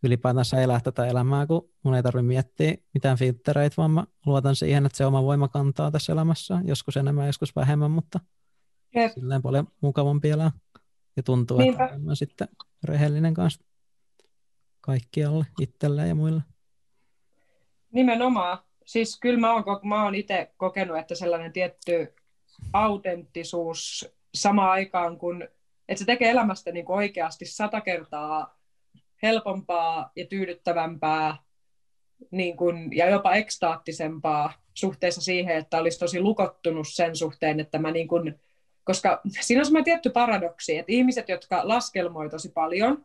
[0.02, 4.86] ylipäätänsä elää tätä elämää, kun mun ei tarvitse miettiä mitään filtreitä, vaan mä luotan siihen,
[4.86, 8.20] että se oma voima kantaa tässä elämässä, joskus enemmän, joskus vähemmän, mutta
[8.94, 9.12] Jep.
[9.12, 10.52] silleen paljon mukavampi elää.
[11.16, 11.84] Ja tuntuu, Niinpä.
[11.84, 12.48] että mä sitten
[12.84, 13.64] rehellinen kanssa
[14.80, 16.42] kaikkialle, itselleen ja muille.
[17.92, 18.58] Nimenomaan.
[18.84, 22.14] Siis kyllä mä oon, mä oon itse kokenut, että sellainen tietty
[22.72, 25.48] autenttisuus samaan aikaan, kun
[25.88, 28.57] että se tekee elämästä niin oikeasti sata kertaa
[29.22, 31.36] helpompaa ja tyydyttävämpää
[32.30, 37.90] niin kuin, ja jopa ekstaattisempaa suhteessa siihen, että olisi tosi lukottunut sen suhteen, että mä
[37.90, 38.40] niin kuin,
[38.84, 43.04] koska siinä on semmoinen tietty paradoksi, että ihmiset, jotka laskelmoi tosi paljon,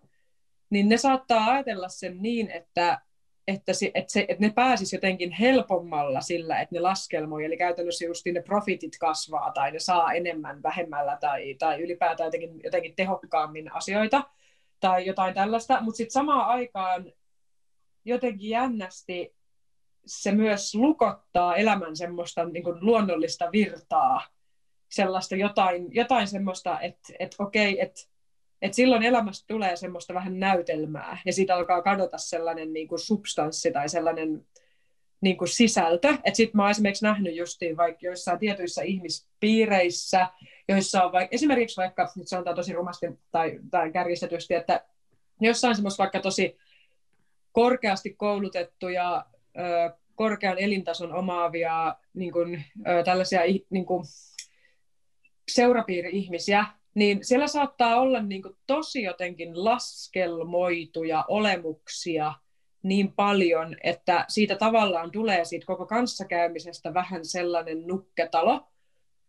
[0.69, 3.02] niin ne saattaa ajatella sen niin, että,
[3.48, 8.06] että, se, että, se, että ne pääsis jotenkin helpommalla sillä, että ne laskelmoi, eli käytännössä
[8.06, 13.76] just ne profitit kasvaa tai ne saa enemmän vähemmällä tai, tai ylipäätään jotenkin, jotenkin tehokkaammin
[13.76, 14.23] asioita
[14.84, 17.11] tai jotain tällaista, mutta sitten samaan aikaan
[18.05, 19.35] jotenkin jännästi
[20.05, 24.22] se myös lukottaa elämän semmoista niin kuin luonnollista virtaa,
[24.91, 28.01] sellaista jotain, jotain semmoista, että, että okei, että,
[28.61, 33.72] että silloin elämästä tulee semmoista vähän näytelmää, ja siitä alkaa kadota sellainen niin kuin substanssi
[33.72, 34.45] tai sellainen
[35.22, 36.10] niin kuin sisältö.
[36.10, 40.27] Että sitten mä oon esimerkiksi nähnyt justiin vaikka joissain tietyissä ihmispiireissä,
[40.69, 44.85] joissa on vaikka, esimerkiksi vaikka, nyt sanotaan tosi rumasti tai, tai kärjistetysti, että
[45.41, 46.57] jossain semmoista vaikka tosi
[47.52, 49.26] korkeasti koulutettuja,
[49.57, 54.03] ö, korkean elintason omaavia niin kuin, ö, tällaisia niin kuin,
[55.52, 56.65] seurapiiri-ihmisiä,
[56.95, 62.34] niin siellä saattaa olla niin kuin, tosi jotenkin laskelmoituja olemuksia
[62.84, 68.68] niin paljon, että siitä tavallaan tulee siitä koko kanssakäymisestä vähän sellainen nukketalo,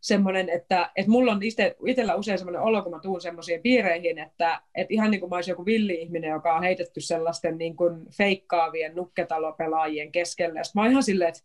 [0.05, 4.19] semmoinen, että, että mulla on ite, itsellä usein semmoinen olo, kun mä tuun semmoisiin piireihin,
[4.19, 8.07] että, että ihan niin kuin mä olisin joku villi-ihminen, joka on heitetty sellaisten niin kuin
[8.17, 10.59] feikkaavien nukketalopelaajien keskelle.
[10.59, 11.41] Ja mä oon ihan silleen, että,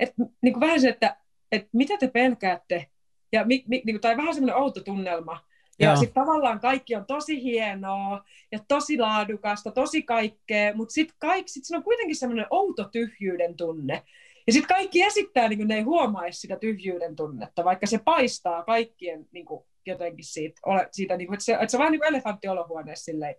[0.00, 1.16] että niin kuin vähän se, että,
[1.52, 2.86] että mitä te pelkäätte,
[3.32, 5.44] ja mi, mi, niin kuin, tai vähän semmoinen outo tunnelma.
[5.78, 11.64] Ja sitten tavallaan kaikki on tosi hienoa ja tosi laadukasta, tosi kaikkea, mutta sitten sit
[11.64, 14.02] siinä on kuitenkin semmoinen outo tyhjyyden tunne.
[14.46, 18.64] Ja sitten kaikki esittää, niin kuin ne ei huomaisi sitä tyhjyyden tunnetta, vaikka se paistaa
[18.64, 20.60] kaikkien niin kuin, jotenkin siitä,
[20.90, 23.34] siitä niin kuin, että, se, että se on vähän niin kuin elefantti olohuoneessa silleen,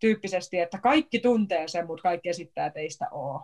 [0.00, 3.40] tyyppisesti, että kaikki tuntee sen, mutta kaikki esittää, että ei sitä ole.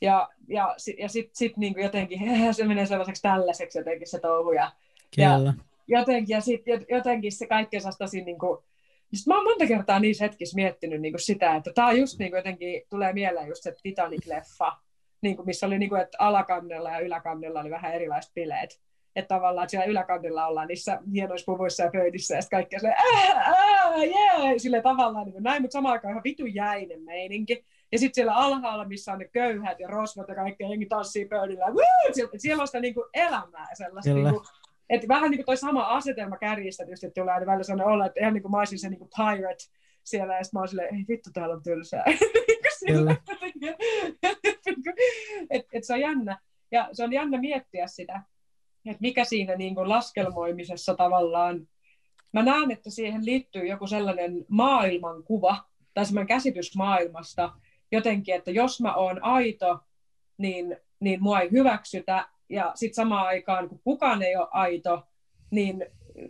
[0.00, 2.20] Ja, ja, ja sitten sit niin kuin jotenkin
[2.54, 4.52] se menee sellaiseksi tällaiseksi jotenkin se touhu.
[4.52, 4.72] Ja,
[5.16, 5.38] ja
[5.88, 8.58] jotenkin, ja sitten jotenkin se kaikki on tosi niin kuin,
[9.14, 12.30] sitten mä oon monta kertaa niissä hetkissä miettinyt niin kuin sitä, että tämä just niin
[12.30, 14.87] kuin jotenkin tulee mieleen just se Titanic-leffa,
[15.22, 18.80] niin kuin, missä oli niin kuin, että alakannella ja yläkannella oli vähän erilaiset bileet.
[19.16, 22.86] Että tavallaan että siellä yläkannella ollaan niissä hienoissa puvuissa ja pöydissä ja sitten kaikki se,
[23.96, 24.54] yeah!
[24.56, 27.64] sille tavallaan niin kuin näin, mutta samaan aikaan ihan vitu jäinen meininki.
[27.92, 31.66] Ja sitten siellä alhaalla, missä on ne köyhät ja rosvat ja kaikki jengi tanssii pöydillä.
[31.66, 32.12] Woo!
[32.12, 34.14] Siellä, siellä on sitä niin kuin elämää sellaista.
[34.14, 34.44] Niin kuin,
[34.90, 38.20] että vähän niin kuin toi sama asetelma kärjistä tietysti tulee aina välillä sellainen olla, että
[38.20, 39.64] ihan niin kuin mä olisin se niin kuin pirate
[40.04, 42.04] siellä, ja sitten mä oon silleen, ei vittu, täällä on tylsää.
[45.50, 46.38] et, et se on jännä.
[46.70, 48.22] Ja se on jännä miettiä sitä,
[48.86, 51.68] että mikä siinä niin kuin laskelmoimisessa tavallaan,
[52.32, 57.52] mä näen, että siihen liittyy joku sellainen maailmankuva, tai semmoinen käsitys maailmasta,
[57.92, 59.78] jotenkin, että jos mä oon aito,
[60.38, 65.06] niin, niin mua ei hyväksytä, ja sitten samaan aikaan, kun kukaan ei ole aito,
[65.50, 65.86] niin,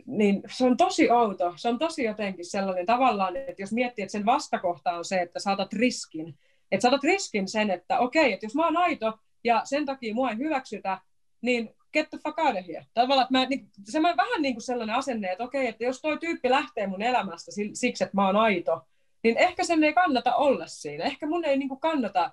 [0.06, 1.54] niin se on tosi outo.
[1.56, 5.38] Se on tosi jotenkin sellainen tavallaan, että jos miettii, että sen vastakohta on se, että
[5.38, 6.38] saatat riskin.
[6.72, 10.30] Että saatat riskin sen, että okei, että jos mä oon aito ja sen takia mua
[10.30, 10.98] ei hyväksytä,
[11.40, 12.86] niin get the fuck out of here.
[12.94, 16.00] Tavallaan, että mä, niin, se on vähän niin kuin sellainen asenne, että okei, että jos
[16.00, 18.80] toi tyyppi lähtee mun elämästä siksi, että mä oon aito,
[19.22, 21.04] niin ehkä sen ei kannata olla siinä.
[21.04, 22.30] Ehkä mun ei niin kuin kannata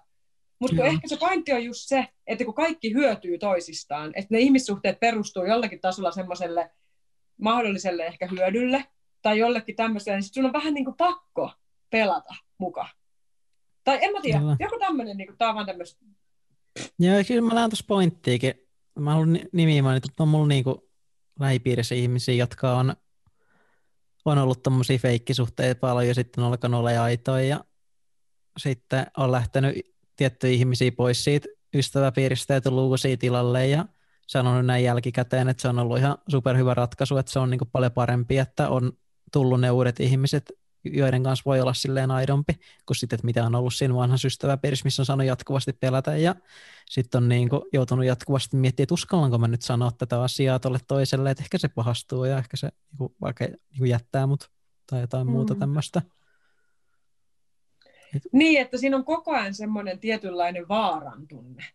[0.59, 4.99] mutta ehkä se pointti on just se, että kun kaikki hyötyy toisistaan, että ne ihmissuhteet
[4.99, 6.71] perustuu jollakin tasolla semmoiselle
[7.41, 8.85] mahdolliselle ehkä hyödylle
[9.21, 11.51] tai jollekin tämmöiselle, niin sitten sun on vähän niin kuin pakko
[11.89, 12.89] pelata mukaan.
[13.85, 14.55] Tai en mä tiedä, kyllä.
[14.59, 16.05] joku tämmöinen, niin tää on vaan tämmöistä.
[16.99, 18.53] Joo, kyllä mä lähden tuossa pointtiikin.
[18.99, 20.89] Mä haluan nimiä mainita, että on mulla niinku
[21.39, 22.95] lähipiirissä ihmisiä, jotka on,
[24.25, 27.63] on ollut tommosia feikkisuhteita paljon ja sitten on alkanut olla aitoja ja
[28.57, 29.75] sitten on lähtenyt
[30.15, 33.85] tiettyjä ihmisiä pois siitä ystäväpiiristä ja tullut uusia tilalle ja
[34.27, 37.91] sanonut näin jälkikäteen, että se on ollut ihan superhyvä ratkaisu, että se on niin paljon
[37.91, 38.91] parempi, että on
[39.33, 40.51] tullut ne uudet ihmiset,
[40.85, 42.53] joiden kanssa voi olla silleen aidompi,
[42.85, 46.35] kuin sitten, että mitä on ollut siinä vanhassa ystäväpiirissä, missä on saanut jatkuvasti pelätä ja
[46.89, 50.79] sitten on niin kuin joutunut jatkuvasti miettimään, että uskallanko mä nyt sanoa tätä asiaa tuolle
[50.87, 54.51] toiselle, että ehkä se pahastuu ja ehkä se niin kuin, vaikka niin kuin jättää mut
[54.89, 55.31] tai jotain mm.
[55.31, 56.01] muuta tämmöistä.
[58.31, 61.65] Niin, että siinä on koko ajan semmoinen tietynlainen vaaran tunne.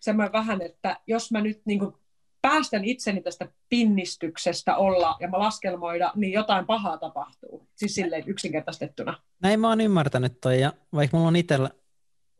[0.00, 1.94] Semmoinen vähän, että jos mä nyt niin kuin
[2.42, 7.68] päästän itseni tästä pinnistyksestä olla ja mä laskelmoida, niin jotain pahaa tapahtuu.
[7.76, 9.22] Siis silleen yksinkertaistettuna.
[9.42, 11.70] Näin mä oon ymmärtänyt toi, ja vaikka mulla on itsellä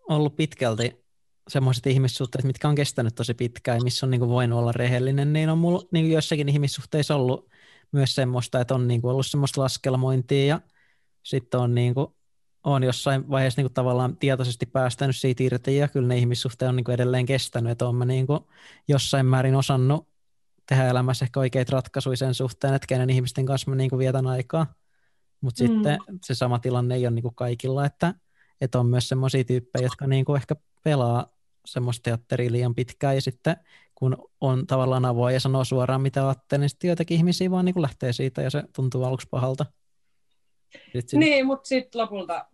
[0.09, 1.03] ollut pitkälti
[1.49, 5.49] semmoiset ihmissuhteet, mitkä on kestänyt tosi pitkään ja missä on niin voinut olla rehellinen, niin
[5.49, 7.49] on mulla niin joissakin ihmissuhteissa ollut
[7.93, 10.61] myös semmoista, että on niin ollut semmoista laskelmointia ja
[11.23, 12.07] sitten on niin kuin
[12.65, 16.77] on jossain vaiheessa niin kuin tavallaan tietoisesti päästänyt siitä irti ja kyllä ne ihmissuhteet on
[16.77, 18.41] niin kuin edelleen kestänyt, että olen mä niin kuin
[18.89, 20.09] jossain määrin osannut
[20.69, 24.27] tehdä elämässä ehkä oikeita ratkaisuja sen suhteen, että kenen ihmisten kanssa mä niin kuin vietän
[24.27, 24.67] aikaa.
[25.41, 25.69] Mutta mm.
[25.69, 28.15] sitten se sama tilanne ei ole niin kuin kaikilla, että,
[28.61, 31.27] että on myös semmoisia tyyppejä, jotka niin kuin ehkä pelaa
[31.67, 33.57] semmoista teatteria liian pitkään ja sitten
[33.95, 37.73] kun on tavallaan avoin ja sanoo suoraan mitä ajattelee, niin sitten joitakin ihmisiä vaan niin
[37.73, 39.67] kuin lähtee siitä ja se tuntuu aluksi pahalta.
[40.93, 42.47] Sitten niin, mutta sitten lopulta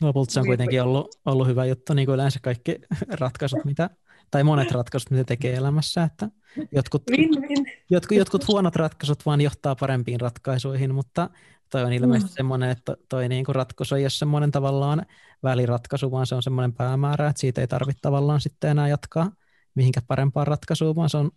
[0.00, 2.78] Lopulta se on kuitenkin ollut, ollut hyvä juttu, niin kuin yleensä kaikki
[3.20, 3.90] ratkaisut, mitä
[4.30, 6.30] tai monet ratkaisut, mitä tekee elämässä, että
[6.72, 7.66] jotkut, Win, win.
[7.90, 11.30] jotkut, jotkut huonot ratkaisut vaan johtaa parempiin ratkaisuihin, mutta
[11.70, 12.36] toi on ilmeisesti mm.
[12.36, 15.06] semmoinen, että toi niinku ratkaisu ei ole semmoinen tavallaan
[15.42, 19.32] väliratkaisu, vaan se on semmoinen päämäärä, että siitä ei tarvitse tavallaan sitten enää jatkaa
[19.76, 21.30] mihinkä parempaan ratkaisuun, vaan se on,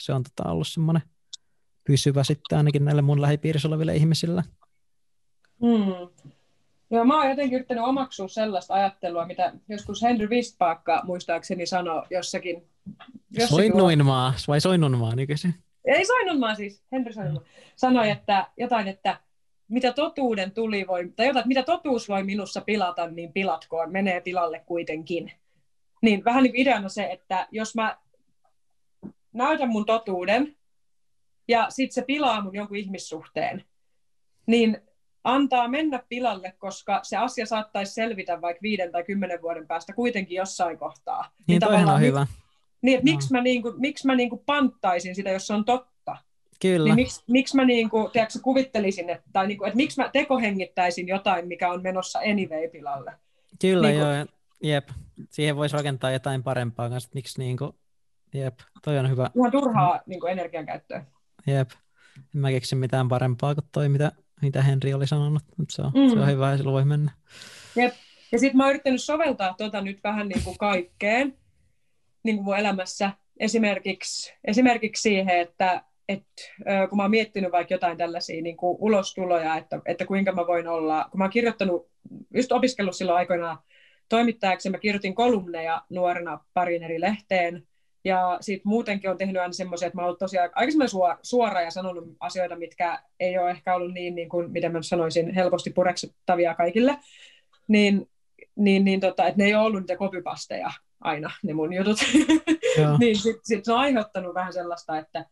[0.00, 1.02] se on tota ollut semmoinen
[1.84, 4.42] pysyvä sitten ainakin näille mun lähipiirissä oleville ihmisille.
[5.62, 6.30] Mm.
[6.90, 12.68] Joo, mä oon jotenkin yrittänyt omaksua sellaista ajattelua, mitä joskus Henry Wistpaakka muistaakseni sanoi jossakin.
[13.30, 15.54] jossakin Soinnunmaa, vai Soinnunmaa nykyisin?
[15.84, 17.44] Ei Soinnunmaa siis, Henry Soinnunmaa.
[17.76, 19.20] Sanoi, että jotain, että
[19.68, 24.62] mitä totuuden tuli voi, tai jotain, mitä totuus voi minussa pilata, niin pilatkoon, menee pilalle
[24.66, 25.32] kuitenkin.
[26.02, 27.98] Niin vähän niin ideana se, että jos mä
[29.32, 30.56] näytän mun totuuden,
[31.48, 33.64] ja sitten se pilaa mun jonkun ihmissuhteen,
[34.46, 34.82] niin
[35.24, 40.36] antaa mennä pilalle, koska se asia saattaisi selvitä vaikka viiden tai kymmenen vuoden päästä kuitenkin
[40.36, 41.22] jossain kohtaa.
[41.22, 42.26] Niin, niin toihan on hyvä.
[42.82, 43.12] Niin, että no.
[43.12, 46.16] miksi mä, niinku, miksi mä niinku panttaisin sitä, jos se on totta?
[46.62, 46.84] Kyllä.
[46.84, 51.48] Niin miksi, miksi mä niinku, tiedätkö, kuvittelisin, että, tai niinku, että miksi mä tekohengittäisin jotain,
[51.48, 53.12] mikä on menossa anyway pilalle?
[53.60, 54.26] Kyllä niinku, joo,
[54.62, 54.88] jep.
[55.30, 57.78] Siihen voisi rakentaa jotain parempaa kanssa, miksi niinku,
[58.34, 59.30] jep, toi on hyvä.
[59.36, 60.02] Ihan turhaa mm.
[60.06, 61.04] niinku, energiankäyttöä.
[61.46, 61.70] Jep.
[62.16, 65.92] En mä keksi mitään parempaa kuin toi, mitä mitä Henri oli sanonut, mutta se on,
[65.94, 66.10] mm.
[66.10, 67.12] se on hyvä ja sillä voi mennä.
[67.76, 67.94] Jep.
[68.32, 71.38] Ja sitten mä oon yrittänyt soveltaa tuota nyt vähän niin kuin kaikkeen
[72.22, 73.10] niin kuin mun elämässä.
[73.40, 76.26] Esimerkiksi, esimerkiksi siihen, että et,
[76.88, 80.68] kun mä oon miettinyt vaikka jotain tällaisia niin kuin ulostuloja, että, että kuinka mä voin
[80.68, 81.90] olla, kun mä oon kirjoittanut,
[82.34, 83.58] just opiskellut silloin aikoinaan
[84.08, 87.66] toimittajaksi, mä kirjoitin kolumneja nuorena parin eri lehteen,
[88.04, 91.70] ja sitten muutenkin on tehnyt aina semmoisia, että mä oon tosiaan aika suora, suora ja
[91.70, 96.54] sanonut asioita, mitkä ei ole ehkä ollut niin, niin kuin, miten mä sanoisin, helposti pureksuttavia
[96.54, 96.98] kaikille.
[97.68, 98.10] Niin,
[98.56, 100.70] niin, niin tota, että ne ei ole ollut niitä kopypasteja
[101.00, 101.98] aina, ne mun jutut.
[103.00, 105.26] niin sitten sit se on aiheuttanut vähän sellaista, että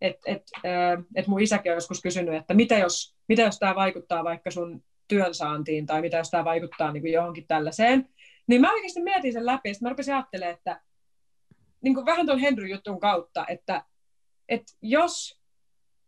[0.00, 3.74] et, et, äh, et mun isäkin on joskus kysynyt, että mitä jos, mitä jos tämä
[3.74, 8.08] vaikuttaa vaikka sun työnsaantiin tai mitä jos tämä vaikuttaa niin kuin johonkin tällaiseen.
[8.46, 10.80] Niin mä oikeasti mietin sen läpi ja sitten mä rupesin ajattelemaan, että
[11.82, 13.84] niin kuin vähän tuon Henry-jutun kautta, että,
[14.48, 15.40] että jos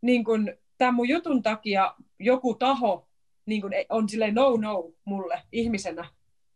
[0.01, 3.09] niin kuin, tämän mun jutun takia joku taho
[3.47, 6.09] niin kuin, on sille no no mulle ihmisenä,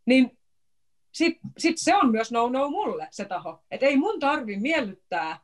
[0.06, 0.38] niin
[1.12, 3.62] sitten sit se on myös no no mulle se taho.
[3.70, 5.38] Että ei mun tarvi miellyttää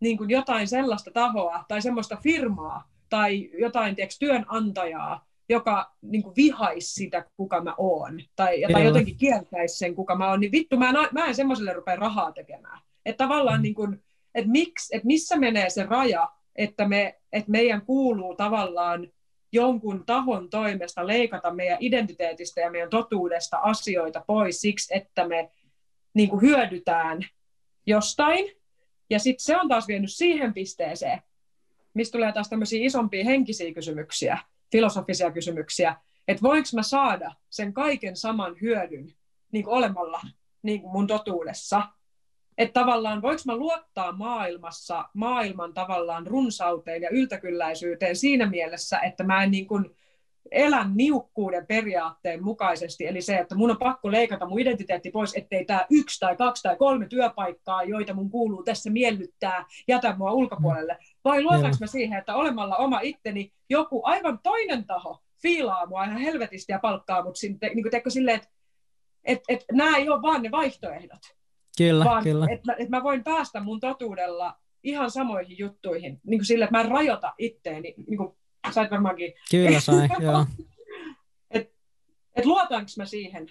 [0.00, 6.36] niin kuin jotain sellaista tahoa tai semmoista firmaa tai jotain tiiäks, työnantajaa, joka niin kuin
[6.36, 10.76] vihaisi sitä, kuka mä oon, tai, tai jotenkin kieltäisi sen, kuka mä oon, niin vittu,
[10.76, 12.80] mä en, mä en semmoiselle rupea rahaa tekemään.
[13.08, 13.62] Että tavallaan, mm.
[13.62, 14.02] niin kuin,
[14.34, 19.08] että, miksi, että missä menee se raja, että, me, että meidän kuuluu tavallaan
[19.52, 25.50] jonkun tahon toimesta leikata meidän identiteetistä ja meidän totuudesta asioita pois siksi, että me
[26.14, 27.26] niin kuin hyödytään
[27.86, 28.56] jostain.
[29.10, 31.22] Ja sitten se on taas vienyt siihen pisteeseen,
[31.94, 34.38] mistä tulee taas tämmöisiä isompia henkisiä kysymyksiä,
[34.72, 35.96] filosofisia kysymyksiä,
[36.28, 39.14] että voinko mä saada sen kaiken saman hyödyn
[39.52, 40.20] niin kuin olemalla
[40.62, 41.82] niin kuin mun totuudessa,
[42.58, 49.42] että tavallaan voiko mä luottaa maailmassa maailman tavallaan runsauteen ja yltäkylläisyyteen siinä mielessä, että mä
[49.42, 49.96] en niin kuin
[50.50, 55.64] elän niukkuuden periaatteen mukaisesti, eli se, että mun on pakko leikata mun identiteetti pois, ettei
[55.64, 60.98] tämä yksi tai kaksi tai kolme työpaikkaa, joita mun kuuluu tässä miellyttää, jätä mua ulkopuolelle.
[61.24, 66.18] Vai luotanko mä siihen, että olemalla oma itteni joku aivan toinen taho fiilaa mua ihan
[66.18, 68.48] helvetisti ja palkkaa mut sinne, niin kuin silleen, että
[69.24, 71.37] et, et, nämä ei ole vaan ne vaihtoehdot.
[71.78, 72.46] Kyllä, vaan kyllä.
[72.50, 76.80] Että et mä voin päästä mun totuudella ihan samoihin juttuihin, niin kuin sille, että mä
[76.80, 78.36] en rajoita itteeni, niin kuin
[78.70, 79.32] sait varmaankin.
[79.50, 80.46] Kyllä sai, joo.
[81.50, 81.74] Et,
[82.36, 83.46] et luotanko mä siihen?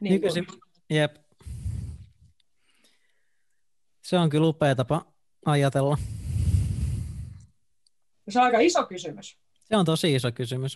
[0.00, 0.46] Niin Nykyisin,
[0.90, 1.16] jep.
[4.02, 5.06] Se on kyllä upea tapa
[5.44, 5.98] ajatella.
[8.28, 9.38] Se on aika iso kysymys.
[9.64, 10.74] Se on tosi iso kysymys.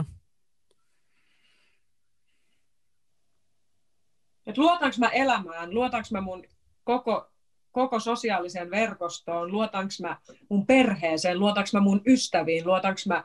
[4.46, 6.44] Että luotanko mä elämään, luotanko mä mun
[6.84, 7.30] koko,
[7.72, 10.16] koko sosiaaliseen verkostoon, luotanko mä
[10.48, 13.24] mun perheeseen, luotanko mä mun ystäviin, luotanko mä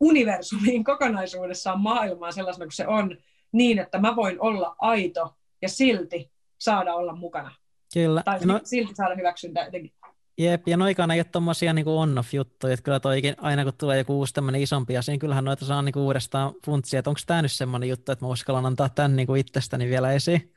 [0.00, 3.18] universumiin kokonaisuudessaan maailmaan sellaisena kuin se on,
[3.52, 7.54] niin että mä voin olla aito ja silti saada olla mukana.
[7.94, 8.22] Kyllä.
[8.22, 9.92] Tai no, silti saada hyväksyntä jotenkin.
[10.38, 14.18] Jep, ja noikaan ei ole tommosia niin on-off-juttuja, että kyllä toikin, aina kun tulee joku
[14.18, 17.52] uusi tämmöinen isompi asia, niin kyllähän noita saa niin uudestaan funtsia, että onko tämä nyt
[17.52, 20.52] semmoinen juttu, että mä uskallan antaa tämän niin kuin itsestäni vielä esiin.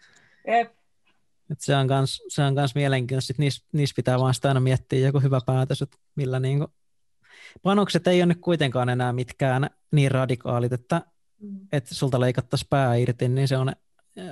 [0.47, 0.71] Jep.
[1.51, 4.99] Et se on kans, se on kans mielenkiintoista, niissä, niissä pitää vaan sitä aina miettiä
[4.99, 6.71] joku hyvä päätös, että millä niin kuin...
[7.61, 11.01] panokset ei ole nyt kuitenkaan enää mitkään niin radikaalit, että,
[11.39, 11.59] mm.
[11.71, 13.73] että sulta leikattaisiin pää irti, niin se on,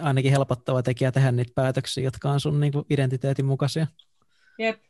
[0.01, 3.87] ainakin helpottava tekijä tehdä niitä päätöksiä, jotka on sun niin kuin identiteetin mukaisia.
[4.59, 4.81] Jep.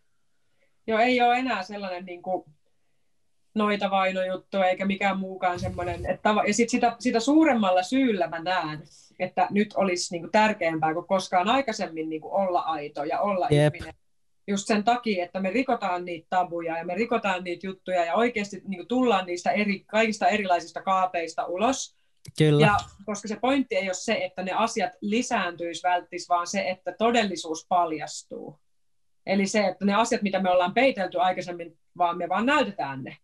[0.89, 2.45] Joo, ei ole enää sellainen niin kuin
[3.55, 6.05] noita vainojuttu eikä mikään muukaan semmoinen.
[6.05, 8.83] Että, ja sit sitä, sitä suuremmalla syyllä mä näen,
[9.19, 13.47] että nyt olisi niin kuin tärkeämpää kuin koskaan aikaisemmin niin kuin olla aito ja olla
[13.51, 13.75] Jep.
[13.75, 13.93] ihminen.
[14.47, 18.61] Just sen takia, että me rikotaan niitä tabuja ja me rikotaan niitä juttuja ja oikeasti
[18.67, 21.95] niin kuin tullaan niistä eri, kaikista erilaisista kaapeista ulos.
[22.37, 22.65] Kyllä.
[22.65, 26.95] Ja koska se pointti ei ole se, että ne asiat lisääntyisi välttis, vaan se, että
[26.97, 28.59] todellisuus paljastuu.
[29.25, 33.17] Eli se, että ne asiat, mitä me ollaan peitelty aikaisemmin, vaan me vaan näytetään ne.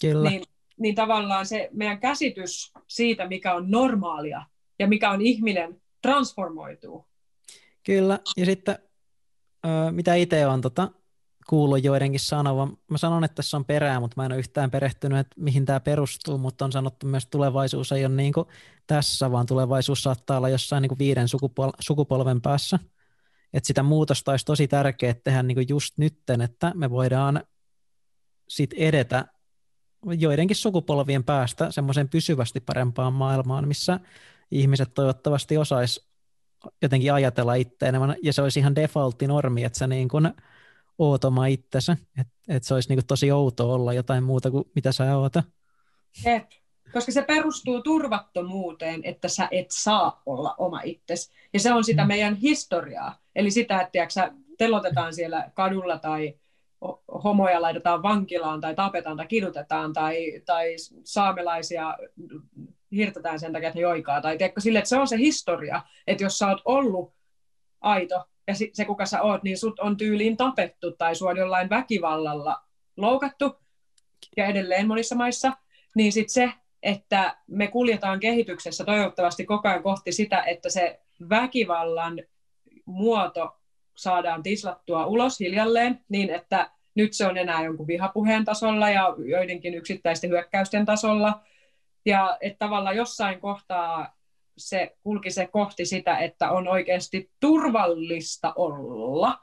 [0.00, 0.30] Kyllä.
[0.30, 0.42] Niin,
[0.78, 4.42] niin tavallaan se meidän käsitys siitä, mikä on normaalia
[4.78, 7.06] ja mikä on ihminen, transformoituu.
[7.84, 8.78] Kyllä, ja sitten
[9.90, 10.90] mitä itse olen tota,
[11.48, 15.18] kuullut joidenkin sanovan, mä sanon, että tässä on perää, mutta mä en ole yhtään perehtynyt,
[15.18, 18.48] että mihin tämä perustuu, mutta on sanottu myös, että tulevaisuus ei ole niin kuin
[18.86, 22.78] tässä, vaan tulevaisuus saattaa olla jossain niin kuin viiden sukupol- sukupolven päässä.
[23.52, 27.44] Että sitä muutosta olisi tosi tärkeää tehdä niin kuin just nytten, että me voidaan
[28.48, 29.24] sit edetä
[30.18, 34.00] joidenkin sukupolvien päästä semmoiseen pysyvästi parempaan maailmaan, missä
[34.50, 36.08] ihmiset toivottavasti osais
[36.82, 40.32] jotenkin ajatella itse enemmän, ja se olisi ihan defaultti normi, että sä niin kuin
[40.98, 44.64] oot oma itsensä, että et se olisi niin kuin tosi outoa olla jotain muuta kuin
[44.74, 45.32] mitä sä oot.
[46.24, 46.50] Jep.
[46.92, 51.32] Koska se perustuu turvattomuuteen, että sä et saa olla oma itsesi.
[51.52, 52.08] Ja se on sitä mm.
[52.08, 53.21] meidän historiaa.
[53.36, 56.34] Eli sitä, että tiiäksä, telotetaan siellä kadulla tai
[57.24, 61.96] homoja laitetaan vankilaan tai tapetaan tai kidutetaan tai, tai saamelaisia
[62.92, 64.20] hirtetään sen takia, että ne joikaa.
[64.20, 67.14] Tai tiedätkö, sille, että se on se historia, että jos sä oot ollut
[67.80, 71.70] aito ja se kuka sä oot, niin sut on tyyliin tapettu tai sua on jollain
[71.70, 72.62] väkivallalla
[72.96, 73.56] loukattu
[74.36, 75.52] ja edelleen monissa maissa,
[75.94, 76.52] niin sitten se,
[76.82, 82.22] että me kuljetaan kehityksessä toivottavasti koko ajan kohti sitä, että se väkivallan
[82.92, 83.56] muoto
[83.96, 89.74] saadaan tislattua ulos hiljalleen niin, että nyt se on enää jonkun vihapuheen tasolla ja joidenkin
[89.74, 91.40] yksittäisten hyökkäysten tasolla.
[92.06, 94.16] Ja että tavallaan jossain kohtaa
[94.58, 99.38] se kulki se kohti sitä, että on oikeasti turvallista olla.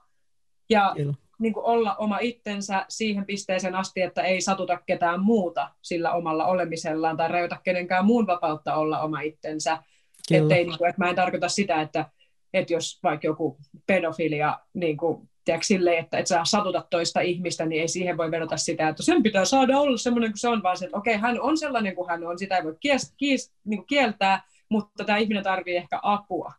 [0.70, 0.96] Ja
[1.40, 6.46] niin kuin olla oma itsensä siihen pisteeseen asti, että ei satuta ketään muuta sillä omalla
[6.46, 9.84] olemisellaan tai rajoita kenenkään muun vapautta olla oma itsensä.
[10.32, 12.06] Ettei, niin kuin, että mä en tarkoita sitä, että
[12.54, 13.58] että jos vaikka joku
[13.88, 18.32] pedofilia niin kuin, tiedätkö, sille, että et sä satutat toista ihmistä, niin ei siihen voi
[18.32, 21.16] vedota sitä, että sen pitää saada olla semmoinen kuin se on, vaan se, että okei,
[21.16, 24.44] okay, hän on sellainen kuin hän on, sitä ei voi kies, kies, niin kuin kieltää,
[24.70, 26.54] mutta tämä ihminen tarvii ehkä apua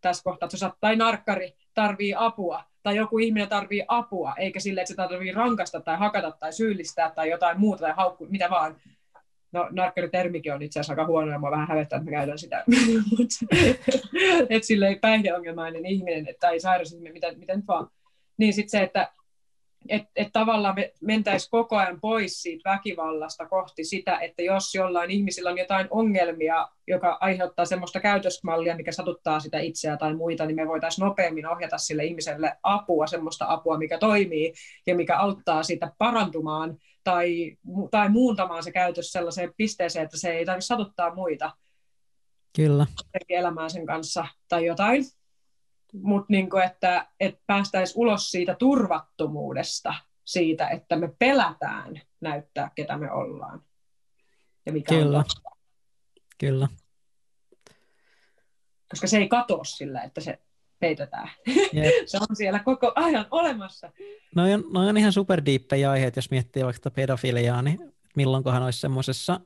[0.00, 4.88] tässä kohtaa, että tai narkkari tarvii apua, tai joku ihminen tarvii apua, eikä sille, että
[4.88, 8.76] se tarvii rankasta tai hakata tai syyllistää tai jotain muuta tai haukku, mitä vaan,
[9.52, 12.64] No narkkaritermikin on itse asiassa aika huono ja mua vähän hävettää, että mä käytän sitä.
[14.50, 17.88] että silleen päihdeongelmainen ihminen tai sairas ihminen, mitä nyt vaan.
[18.38, 19.12] Niin sitten se, että
[19.88, 25.10] et, et tavallaan me mentäisiin koko ajan pois siitä väkivallasta kohti sitä, että jos jollain
[25.10, 30.56] ihmisillä on jotain ongelmia, joka aiheuttaa semmoista käytösmallia, mikä satuttaa sitä itseä tai muita, niin
[30.56, 34.52] me voitaisiin nopeammin ohjata sille ihmiselle apua, semmoista apua, mikä toimii
[34.86, 37.58] ja mikä auttaa sitä parantumaan tai,
[37.90, 41.56] tai muuntamaan se käytös sellaiseen pisteeseen, että se ei tarvitse satuttaa muita.
[42.56, 42.86] Kyllä.
[43.28, 45.04] Elämään sen kanssa tai jotain.
[45.92, 53.12] Mutta niinku, että, että päästäisiin ulos siitä turvattomuudesta, siitä, että me pelätään näyttää, ketä me
[53.12, 53.64] ollaan.
[54.66, 55.18] Ja mikä Kyllä.
[55.18, 55.24] On
[56.38, 56.68] Kyllä.
[58.90, 60.38] Koska se ei katoa sillä, että se
[60.80, 61.30] peitetään.
[61.48, 61.94] Yep.
[62.06, 63.92] se on siellä koko ajan olemassa.
[64.34, 69.40] No on, no on ihan superdiippejä aiheet, jos miettii vaikka pedofiliaa, niin milloinkohan olisi semmoisessa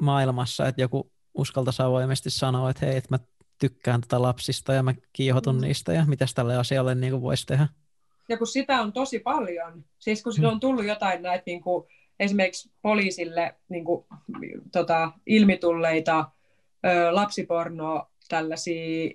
[0.00, 3.18] maailmassa, että joku uskaltaisi avoimesti sanoa, että hei, että mä
[3.60, 5.60] tykkään tätä lapsista ja mä kiihotun mm.
[5.60, 7.68] niistä ja mitä tälle asialle niin kuin voisi tehdä.
[8.28, 10.44] Ja kun sitä on tosi paljon, siis kun mm.
[10.44, 11.86] on tullut jotain näitä niin kuin,
[12.20, 14.06] esimerkiksi poliisille niin kuin,
[14.72, 16.30] tota, ilmitulleita
[16.86, 19.10] ö, lapsipornoa tällaisia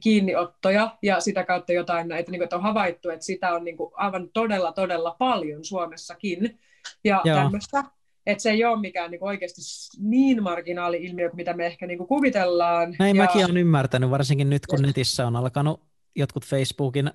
[0.00, 3.76] kiinniottoja ja sitä kautta jotain näitä, niin kuin, että on havaittu, että sitä on niin
[3.76, 6.58] kuin, aivan todella, todella paljon Suomessakin
[7.04, 7.36] ja Joo.
[7.36, 7.84] tämmöistä.
[8.26, 9.60] Että se ei ole mikään niin kuin, oikeasti
[10.00, 12.96] niin marginaali ilmiö, mitä me ehkä niin kuin, kuvitellaan.
[12.98, 13.22] Näin ja...
[13.22, 15.80] mäkin olen ymmärtänyt, varsinkin nyt kun netissä on alkanut
[16.16, 17.10] jotkut Facebookin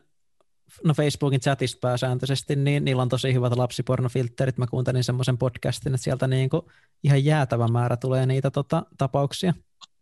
[0.83, 4.57] no Facebookin chatista pääsääntöisesti, niin niillä on tosi hyvät lapsipornofilterit.
[4.57, 6.61] Mä kuuntelin semmoisen podcastin, että sieltä niin kuin
[7.03, 9.53] ihan jäätävä määrä tulee niitä tota, tapauksia.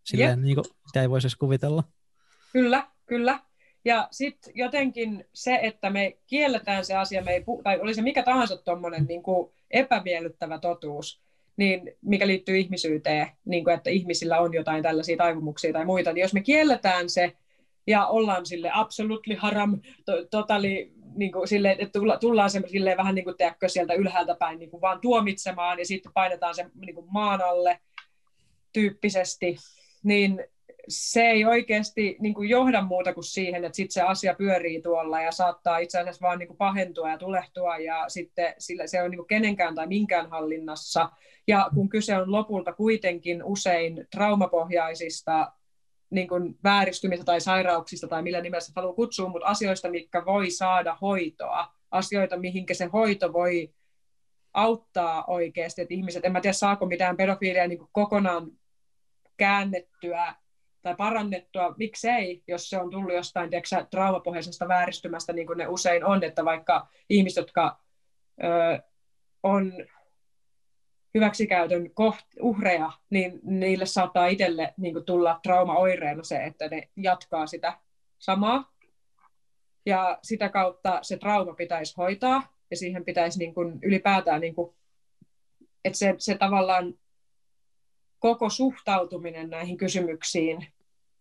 [0.04, 1.84] Silleen, niin kuin, mitä ei voisi edes kuvitella.
[2.54, 3.40] Kyllä, kyllä.
[3.86, 8.02] Ja sitten jotenkin se, että me kielletään se asia, me ei pu- tai oli se
[8.02, 9.24] mikä tahansa tuommoinen niin
[9.72, 11.22] epämiellyttävä totuus,
[11.58, 16.22] niin mikä liittyy ihmisyyteen, niin kuin, että ihmisillä on jotain tällaisia taipumuksia tai muita, niin
[16.22, 17.38] jos me kielletään se
[17.88, 22.62] ja ollaan sille absolutely haram, to, totali, niin kuin sille, että tulla, tullaan se,
[22.98, 26.66] vähän niin kuin teäkö, sieltä ylhäältä päin niin kuin vaan tuomitsemaan ja sitten painetaan se
[26.86, 27.80] niin kuin maan alle
[28.74, 29.56] tyyppisesti,
[30.04, 30.44] niin
[30.88, 35.22] se ei oikeasti niin kuin johda muuta kuin siihen, että sitten se asia pyörii tuolla
[35.22, 39.12] ja saattaa itse asiassa vaan niin kuin pahentua ja tulehtua ja sitten sillä se on
[39.12, 41.10] niin kuin kenenkään tai minkään hallinnassa.
[41.48, 45.52] Ja kun kyse on lopulta kuitenkin usein traumapohjaisista
[46.10, 50.50] niin kuin vääristymistä tai sairauksista tai millä nimellä se haluaa kutsua, mutta asioista, mitkä voi
[50.50, 53.74] saada hoitoa, asioita, mihinkä se hoito voi
[54.54, 58.52] auttaa oikeasti, että ihmiset, en mä tiedä saako mitään pedofiilia niin kokonaan
[59.38, 60.36] käännettyä
[60.82, 66.06] tai parannettua, miksei, jos se on tullut jostain tiedätkö, traumapohjaisesta vääristymästä, niin kuin ne usein
[66.06, 67.80] on, että vaikka ihmiset, jotka
[68.44, 68.82] ö,
[69.44, 69.74] on
[71.16, 77.48] hyväksikäytön koht, uhreja, niin niille saattaa itselle niin kuin tulla traumaoireena se, että ne jatkaa
[77.48, 77.78] sitä
[78.20, 78.72] samaa.
[79.86, 84.76] Ja sitä kautta se trauma pitäisi hoitaa, ja siihen pitäisi niin kuin ylipäätään, niin kuin,
[85.86, 86.94] että se, se tavallaan
[88.22, 90.68] koko suhtautuminen näihin kysymyksiin,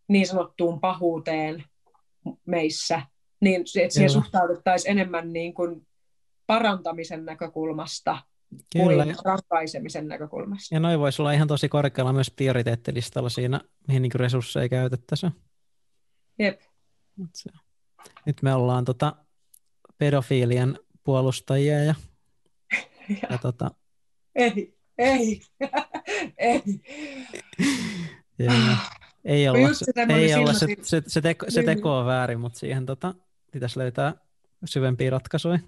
[0.09, 1.64] niin sanottuun pahuuteen
[2.47, 3.02] meissä,
[3.40, 5.86] niin että siihen suhtauduttaisiin enemmän niin kuin
[6.47, 8.18] parantamisen näkökulmasta
[8.72, 9.05] Kyllä.
[9.05, 10.74] kuin rankaisemisen näkökulmasta.
[10.74, 15.32] Ja noin voisi olla ihan tosi korkealla myös prioriteettilistalla siinä, mihin niin resursseja käytettäisiin.
[16.39, 16.60] Jep.
[18.27, 19.16] Nyt me ollaan tota
[19.98, 21.94] pedofiilien puolustajia ja,
[23.09, 23.70] ja, ja tota...
[24.35, 25.40] Ei, ei,
[26.38, 26.62] ei.
[28.38, 28.52] ja,
[29.24, 31.76] ei olla, se, ei olla se, se, se, teko, se niin.
[31.76, 33.14] teko on väärin, mutta siihen tota,
[33.52, 34.14] pitäisi löytää
[34.64, 35.59] syvempiä ratkaisuja.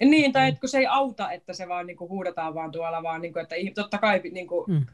[0.00, 3.20] Niin, tai että kun se ei auta, että se vaan niinku huudetaan vaan tuolla, vaan
[3.20, 4.86] niinku, että totta kai, niinku, mm.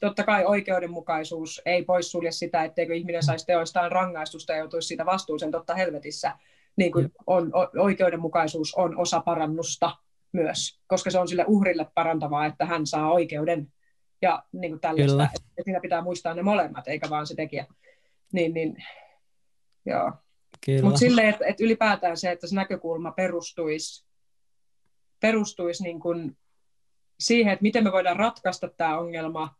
[0.00, 3.26] totta kai oikeudenmukaisuus ei poissulje sitä, etteikö ihminen mm.
[3.26, 6.32] saisi teoistaan rangaistusta ja joutuisi siitä vastuuseen totta helvetissä.
[6.76, 9.96] Niin kuin on, oikeudenmukaisuus on osa parannusta
[10.32, 13.72] myös, koska se on sille uhrille parantavaa, että hän saa oikeuden
[14.26, 15.30] ja niin kuin tällaista, Kyllä.
[15.34, 17.66] että siinä pitää muistaa ne molemmat, eikä vaan se tekijä.
[18.32, 18.76] Niin, niin,
[19.86, 20.12] joo.
[20.82, 24.06] Mutta silleen, että, että ylipäätään se, että se näkökulma perustuisi
[25.20, 26.36] perustuisi niin kuin
[27.20, 29.54] siihen, että miten me voidaan ratkaista tämä ongelma,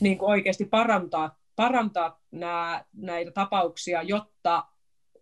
[0.00, 4.64] niin kuin oikeasti parantaa, parantaa nämä, näitä tapauksia, jotta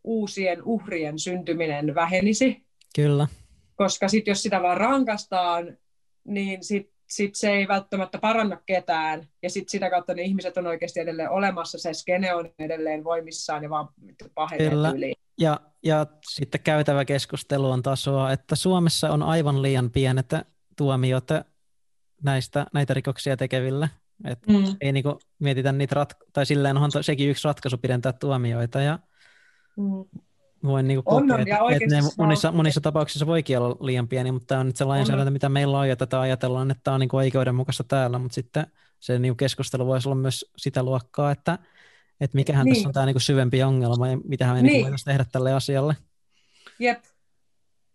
[0.04, 2.66] uusien uhrien syntyminen vähenisi.
[2.96, 3.28] Kyllä.
[3.74, 5.78] Koska sitten jos sitä vaan rankastaan,
[6.24, 6.64] niin
[7.06, 11.00] sitten sit se ei välttämättä paranna ketään, ja sitten sitä kautta ne ihmiset on oikeasti
[11.00, 13.88] edelleen olemassa, se skene on edelleen voimissaan ja vaan
[14.34, 15.14] pahenee yli.
[15.38, 20.30] Ja, ja sitten käytävä keskustelu on tasoa, että Suomessa on aivan liian pienet
[20.76, 21.28] tuomiot
[22.22, 23.90] näistä, näitä rikoksia tekeville.
[24.24, 24.76] Et mm.
[24.80, 28.98] Ei niinku mietitä niitä, rat- tai silleen onhan to, sekin yksi ratkaisu pidentää tuomioita, ja
[29.76, 30.20] mm.
[30.64, 34.46] Voin niinku kokea, on, että et ne monissa, monissa tapauksissa voikin olla liian pieni, mutta
[34.46, 37.16] tämä on nyt se lainsäädäntö, mitä meillä on, ja tätä ajatellaan, että tämä on niinku
[37.16, 38.66] oikeudenmukaista täällä, mutta sitten
[39.00, 41.58] se niinku keskustelu voisi olla myös sitä luokkaa, että
[42.20, 42.74] että mikähän niin.
[42.74, 44.82] tässä on tämä niinku syvempi ongelma ja mitä me niinku niin.
[44.82, 45.96] voitaisiin tehdä tälle asialle.
[46.78, 47.04] Jep.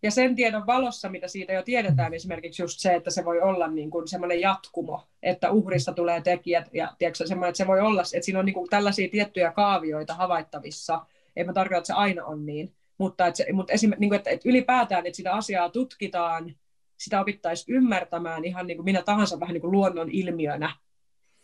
[0.03, 3.67] Ja sen tiedon valossa, mitä siitä jo tiedetään, esimerkiksi just se, että se voi olla
[3.67, 8.01] niin kuin semmoinen jatkumo, että uhrista tulee tekijät, ja tiedätkö, semmoinen, että se voi olla,
[8.01, 11.05] että siinä on niin kuin tällaisia tiettyjä kaavioita havaittavissa,
[11.35, 14.17] ei mä tarkoita, että se aina on niin, mutta, että, se, mutta esim, niin kuin,
[14.17, 16.55] että, että ylipäätään, että sitä asiaa tutkitaan,
[16.97, 20.75] sitä opittaisiin ymmärtämään ihan niin kuin minä tahansa vähän niin kuin luonnon ilmiönä,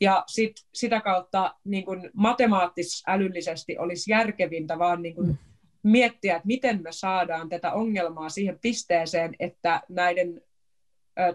[0.01, 5.37] ja sit, sitä kautta niin kun matemaattis-älyllisesti olisi järkevintä vaan niin kun mm.
[5.83, 10.41] miettiä, että miten me saadaan tätä ongelmaa siihen pisteeseen, että näiden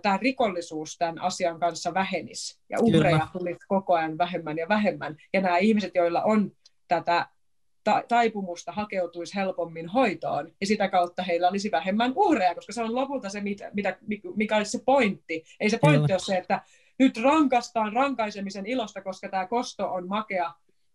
[0.02, 5.16] tämä rikollisuus tämän asian kanssa vähenisi ja uhreja tulisi koko ajan vähemmän ja vähemmän.
[5.32, 6.52] Ja nämä ihmiset, joilla on
[6.88, 7.28] tätä
[7.84, 12.94] ta- taipumusta, hakeutuisi helpommin hoitoon ja sitä kautta heillä olisi vähemmän uhreja, koska se on
[12.94, 13.96] lopulta se, mitä,
[14.36, 15.44] mikä olisi se pointti.
[15.60, 16.14] Ei se pointti Kyllä.
[16.14, 16.60] ole se, että
[16.98, 20.52] nyt rankastaan rankaisemisen ilosta, koska tämä kosto on makea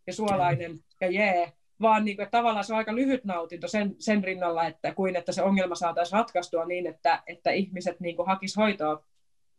[0.08, 3.96] ja suolainen ja jee, vaan niin kuin, että tavallaan se on aika lyhyt nautinto sen,
[4.00, 8.28] sen rinnalla, että kuin että se ongelma saataisiin ratkaistua niin, että, että ihmiset niin kuin
[8.28, 9.04] hakis hoitoa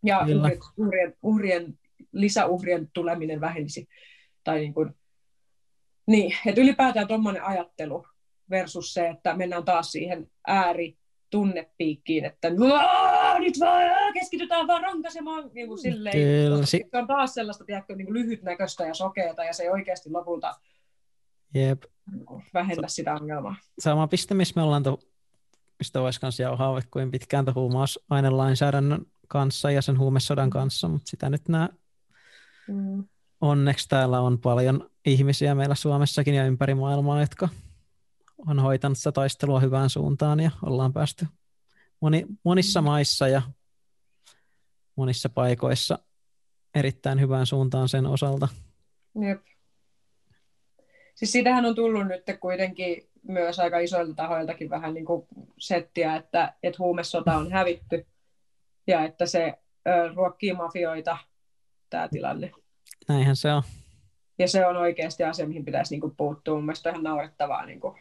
[0.05, 1.79] ja uhrit, uhrien, uhrien,
[2.13, 3.89] lisäuhrien tuleminen vähenisi.
[4.45, 4.95] Tai niin kuin,
[6.09, 8.07] niin, että ylipäätään tuommoinen ajattelu
[8.51, 10.99] versus se, että mennään taas siihen ääri
[11.31, 16.13] tunnepiikkiin, että nyt vaan keskitytään vaan rankasemaan niin kuin silleen.
[16.13, 16.67] Kyllä.
[16.67, 20.55] Se on taas sellaista tiedätkö, niin kuin lyhytnäköistä ja sokeata ja se ei oikeasti lopulta
[21.55, 21.83] Jep.
[22.55, 23.57] vähennä sitä ongelmaa.
[23.79, 24.99] Sama piste, missä me ollaan, to,
[25.79, 31.49] mistä voisi myös jauhaa kuin pitkään huumausainelainsäädännön kanssa ja sen huumesodan kanssa, mutta sitä nyt
[31.49, 31.69] nämä
[32.69, 33.05] mm.
[33.41, 37.49] onneksi täällä on paljon ihmisiä meillä Suomessakin ja ympäri maailmaa, jotka
[38.47, 41.27] on hoitanut sitä taistelua hyvään suuntaan ja ollaan päästy
[42.01, 43.43] moni, monissa maissa ja
[44.97, 45.99] monissa paikoissa
[46.75, 48.49] erittäin hyvään suuntaan sen osalta.
[49.21, 49.43] Jep.
[51.15, 55.27] Siis siitähän on tullut nyt kuitenkin myös aika isoilta tahoiltakin vähän niin kuin
[55.59, 58.07] settiä, että, että huumesota on hävitty
[58.87, 59.59] ja että se
[59.89, 61.19] ö, ruokkii mafioita,
[61.91, 62.51] tämä tilanne.
[63.09, 63.63] Näinhän se on.
[64.39, 66.55] Ja se on oikeasti asia, mihin pitäisi niin kuin puuttua.
[66.55, 67.99] Mun mielestä ihan naurettavaa niin kuin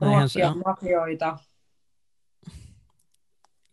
[0.00, 1.38] ruokkia mafioita.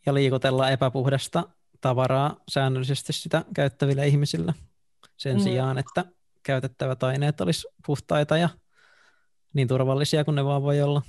[0.05, 1.43] Ja liikutella epäpuhdasta
[1.81, 4.53] tavaraa säännöllisesti sitä käyttäville ihmisille
[5.17, 5.43] sen mm.
[5.43, 6.05] sijaan, että
[6.43, 8.49] käytettävät aineet olisi puhtaita ja
[9.53, 11.01] niin turvallisia kuin ne vaan voi olla.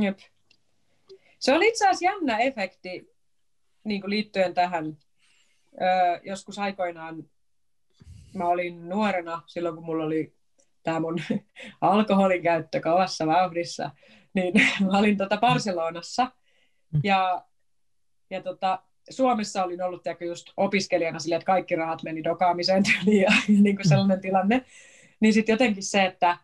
[0.00, 0.18] Jep.
[1.38, 3.14] Se oli itse asiassa jännä efekti
[3.84, 4.96] niin kuin liittyen tähän.
[5.82, 7.24] Öö, joskus aikoinaan
[8.34, 10.34] mä olin nuorena, silloin kun mulla oli
[10.82, 11.18] tämä mun
[11.80, 13.90] alkoholin käyttö kovassa vauhdissa,
[14.34, 14.54] niin
[14.92, 16.32] mä olin tota Barcelonassa.
[16.92, 17.00] Mm.
[17.04, 17.44] Ja,
[18.30, 23.32] ja tota, Suomessa olin ollut just opiskelijana sille, että kaikki rahat meni dokaamiseen tyyliin ja,
[23.48, 24.64] ja niin kuin sellainen tilanne.
[25.20, 26.36] Niin sitten jotenkin se, että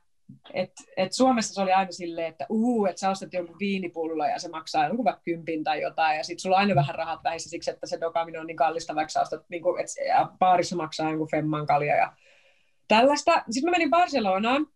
[0.54, 4.38] et, et Suomessa se oli aina silleen, että uu, että sä ostat jonkun viinipullo ja
[4.38, 7.50] se maksaa jonkun vaikka kympin tai jotain, ja sitten sulla on aina vähän rahat vähissä
[7.50, 10.76] siksi, että se dokaaminen on niin kallista, vaikka sä ostat, niin kuin, et, ja baarissa
[10.76, 12.12] maksaa jonkun femman kalja ja
[12.88, 13.42] tällaista.
[13.50, 14.66] Sitten mä menin Barcelonaan,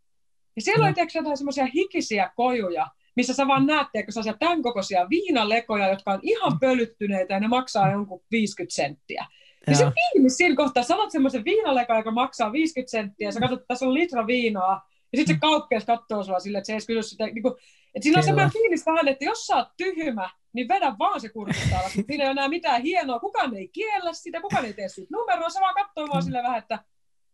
[0.57, 1.07] ja siellä oli mm.
[1.15, 6.21] jotain semmoisia hikisiä kojuja, missä sä vaan näet, että sellaisia tämän kokoisia viinalekoja, jotka on
[6.23, 6.59] ihan mm.
[6.59, 9.27] pölyttyneitä ja ne maksaa jonkun 50 senttiä.
[9.67, 13.41] Ja se fiilis siinä kohtaa, sä otat semmoisen viinalekon, joka maksaa 50 senttiä, ja sä
[13.41, 15.41] katsot, että tässä on litra viinaa, ja sitten se mm.
[15.41, 17.55] kauppias katsoo sua silleen, että se ei kysy sitä, niin kuin,
[17.95, 21.29] että siinä on semmoinen fiilis vähän, että jos sä oot tyhmä, niin vedä vaan se
[21.29, 21.93] kurkista alas.
[21.93, 25.51] Siinä ei ole enää mitään hienoa, kukaan ei kiellä sitä, kukaan ei tee siitä numeroa,
[25.51, 26.85] se vaan katsoo vaan silleen vähän, että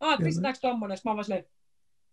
[0.01, 1.47] aah, pistetäänkö tommonen, sitten mä vaan silleen,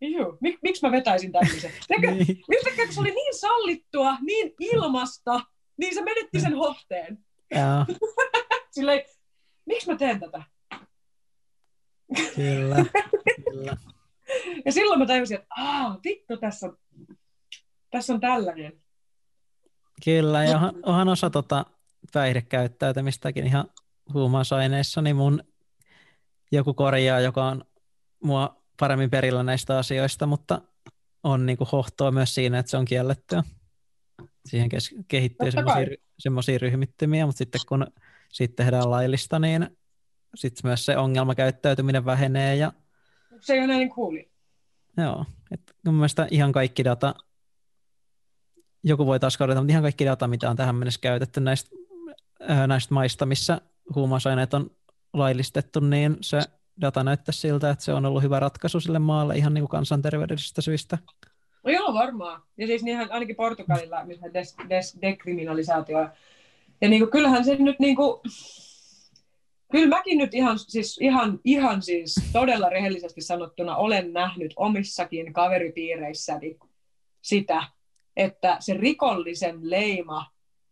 [0.01, 1.71] Joo, Mik, miksi mä vetäisin tämmöisen?
[1.89, 2.43] niin.
[2.51, 5.41] Yhtäkkiä kun se oli niin sallittua, niin ilmasta,
[5.77, 7.25] niin se menetti sen hohteen.
[8.71, 9.01] Silleen,
[9.65, 10.43] miksi mä teen tätä?
[12.35, 12.75] Kyllä,
[13.51, 13.77] kyllä.
[14.65, 16.77] Ja silloin mä tajusin, että aah, vittu, tässä on,
[17.91, 18.81] tässä on tällainen.
[20.05, 21.65] Kyllä, ja onhan, onhan osa tota
[22.13, 23.65] päihdekäyttäytymistäkin ihan
[24.13, 25.43] huumausaineissa, niin mun
[26.51, 27.65] joku korjaa, joka on
[28.23, 30.61] mua paremmin perillä näistä asioista, mutta
[31.23, 33.43] on niin kuin hohtoa myös siinä, että se on kiellettyä.
[34.45, 35.51] Siihen kes- kehittyy
[36.19, 37.87] semmoisia ryhmittymiä, mutta sitten kun
[38.29, 39.77] siitä tehdään laillista, niin
[40.35, 42.55] sitten myös se ongelmakäyttäytyminen vähenee.
[42.55, 42.73] Ja...
[43.41, 44.31] Se ei ole näin kuuli.
[44.97, 47.15] Joo, että mun mielestä ihan kaikki data,
[48.83, 51.75] joku voi taas korjata, mutta ihan kaikki data, mitä on tähän mennessä käytetty näistä,
[52.67, 53.61] näistä maista, missä
[53.95, 54.71] huumausaineet on
[55.13, 56.41] laillistettu, niin se
[56.81, 60.61] data näyttää siltä, että se on ollut hyvä ratkaisu sille maalle ihan niin kuin kansanterveydellisistä
[60.61, 60.97] syistä.
[61.63, 62.41] No joo, varmaan.
[62.57, 66.09] Ja siis niinhän ainakin Portugalilla, missä des, des, dekriminalisaatio.
[66.81, 68.21] Ja niin kuin, kyllähän se nyt niin kuin,
[69.71, 76.57] kyllä mäkin nyt ihan siis, ihan, ihan siis todella rehellisesti sanottuna olen nähnyt omissakin kaveripiireissäni
[77.21, 77.63] sitä,
[78.17, 80.25] että se rikollisen leima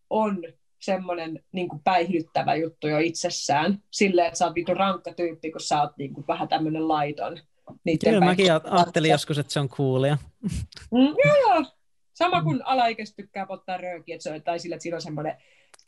[0.10, 0.44] on
[0.80, 5.82] semmoinen niin päihdyttävä juttu jo itsessään, silleen, että sä oot vittu rankka tyyppi, kun sä
[5.82, 7.38] oot niin kuin vähän tämmöinen laiton.
[8.04, 10.18] Kyllä mäkin ajattelin joskus, että se on coolia.
[10.92, 11.66] Mm, joo, joo.
[12.14, 15.38] Sama kuin alaikäiset tykkää pottaa röökiä, että se on, tai sillä, että siinä on semmoinen,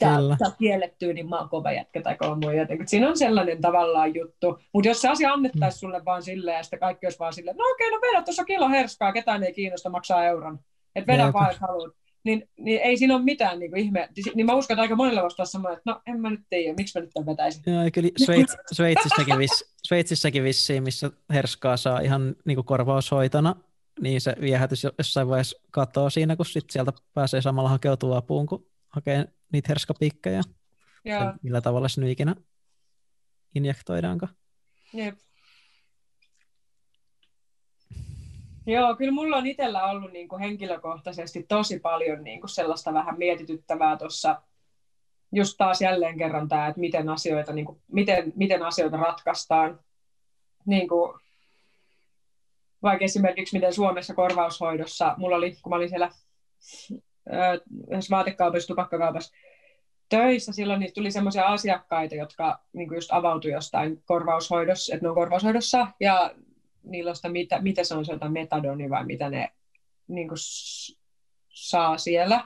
[0.10, 2.18] tää, tää kiellettyä, niin mä oon kova jätkä tai.
[2.58, 2.88] Jotenkin.
[2.88, 4.60] Siinä on sellainen tavallaan juttu.
[4.74, 5.80] Mutta jos se asia annettaisiin mm.
[5.80, 8.46] sulle vaan silleen, ja sitten kaikki olisi vaan silleen, no okei, okay, no vedä tuossa
[8.46, 10.60] kilo herskaa, ketään ei kiinnosta maksaa euron.
[10.96, 14.10] Että vedä vaan, jos haluat niin, niin ei siinä ole mitään niin kuin ihme.
[14.36, 17.00] Niin mä uskon, että aika monella vastaa samoin, että no en mä nyt tiedä, miksi
[17.00, 17.64] mä nyt tämän vetäisin.
[17.66, 23.56] Joo, kyllä Sveits, Sveitsissäkin, viss, Sveitsissäkin vissiin, missä herskaa saa ihan niin kuin korvaushoitona,
[24.02, 28.66] niin se viehätys jossain vaiheessa katoaa siinä, kun sit sieltä pääsee samalla hakeutua apuun, kun
[28.90, 30.42] hakee niitä herskapiikkejä.
[31.42, 32.36] Millä tavalla se nyt ikinä
[33.56, 34.28] injektoidaanko.
[34.94, 35.18] Jep.
[38.66, 43.18] Joo, kyllä mulla on itsellä ollut niin kuin henkilökohtaisesti tosi paljon niin kuin sellaista vähän
[43.18, 44.42] mietityttävää tuossa
[45.32, 49.80] just taas jälleen kerran tämä, että miten asioita, niin kuin, miten, miten asioita ratkaistaan.
[50.66, 51.20] Niin kuin,
[52.84, 56.12] vaikka esimerkiksi miten Suomessa korvaushoidossa, mulla oli, kun mä olin siellä
[57.92, 59.34] yhdessä vaatekaupassa, tupakkakaupassa
[60.10, 65.16] töissä, silloin niistä tuli semmoisia asiakkaita, jotka niin just avautui jostain korvaushoidossa, että ne on
[65.16, 66.36] korvaushoidossa, ja
[66.84, 69.52] niillä on sitä, mitä, mitä se on se metadoni vai mitä ne
[70.08, 70.38] niin kuin,
[71.50, 72.44] saa siellä.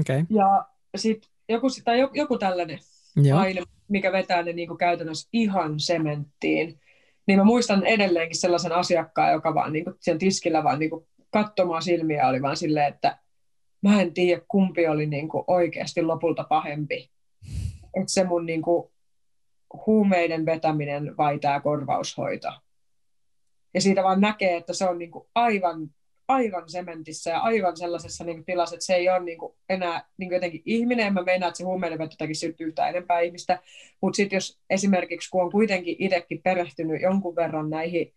[0.00, 0.24] Okay.
[0.30, 0.64] Ja
[0.96, 2.78] sitten joku, tai joku, joku tällainen
[3.16, 3.38] Joo.
[3.38, 6.80] aine, mikä vetää ne niin kuin käytännössä ihan sementtiin.
[7.26, 11.06] Niin mä muistan edelleenkin sellaisen asiakkaan, joka vaan niin kuin sen tiskillä vaan niin kuin
[11.30, 13.18] katsomaan silmiä oli vaan silleen, että
[13.84, 17.10] mä en tiedä kumpi oli niin kuin oikeasti lopulta pahempi.
[17.94, 18.90] Että se mun niin kuin
[19.86, 22.48] huumeiden vetäminen vai tämä korvaushoito.
[23.74, 25.90] Ja siitä vaan näkee, että se on niin kuin aivan,
[26.28, 30.08] aivan sementissä ja aivan sellaisessa niin kuin tilassa, että se ei ole niin kuin enää
[30.16, 31.14] niin kuin jotenkin ihminen.
[31.14, 33.58] Mä meinaan, että se huumeiden veto tekisi yhtään enempää ihmistä.
[34.00, 38.14] Mutta sitten jos esimerkiksi, kun on kuitenkin itsekin perehtynyt jonkun verran näihin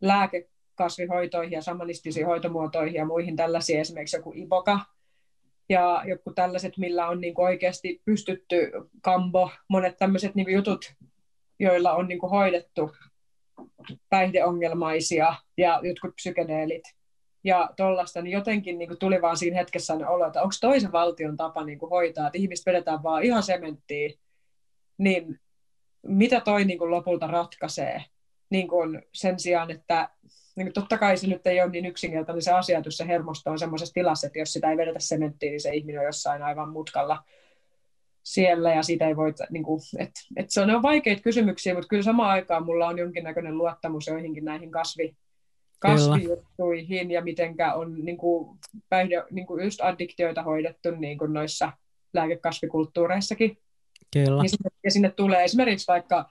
[0.00, 4.80] lääkekasvihoitoihin ja samanistisiin hoitomuotoihin ja muihin tällaisiin, esimerkiksi joku iboka,
[5.68, 8.70] ja joku tällaiset, millä on niin kuin oikeasti pystytty,
[9.00, 10.94] kambo, monet tämmöiset niin jutut,
[11.58, 12.90] joilla on niin kuin hoidettu
[14.08, 16.82] päihdeongelmaisia ja jotkut psykedeelit.
[17.44, 20.92] Ja tuollaista, niin jotenkin niin kuin tuli vaan siinä hetkessä ne olo, että onko toisen
[20.92, 24.14] valtion tapa niin kuin hoitaa, että ihmiset vedetään vaan ihan sementtiin,
[24.98, 25.40] niin
[26.06, 28.04] mitä toi niin kuin lopulta ratkaisee?
[28.50, 30.08] Niin kuin sen sijaan, että
[30.56, 33.50] niin totta kai se nyt ei ole niin yksinkertainen se asia, että jos se hermosto
[33.50, 36.68] on semmoisessa tilassa, että jos sitä ei vedetä sementtiin, niin se ihminen on jossain aivan
[36.68, 37.24] mutkalla
[38.22, 41.74] siellä ja siitä ei voi, niin kuin, että, että se on, ne on vaikeita kysymyksiä,
[41.74, 45.16] mutta kyllä samaan aikaan mulla on jonkinnäköinen luottamus joihinkin näihin kasvi,
[45.78, 48.58] kasvijuttuihin ja mitenkä on niin kuin,
[48.88, 51.72] päihde, niin kuin just addiktioita hoidettu niin kuin noissa
[52.12, 53.58] lääkekasvikulttuureissakin.
[54.12, 54.42] Kyllä.
[54.42, 56.30] Ja sinne, ja sinne tulee esimerkiksi vaikka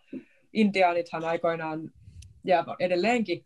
[0.53, 1.91] intiaanithan aikoinaan
[2.43, 3.45] ja edelleenkin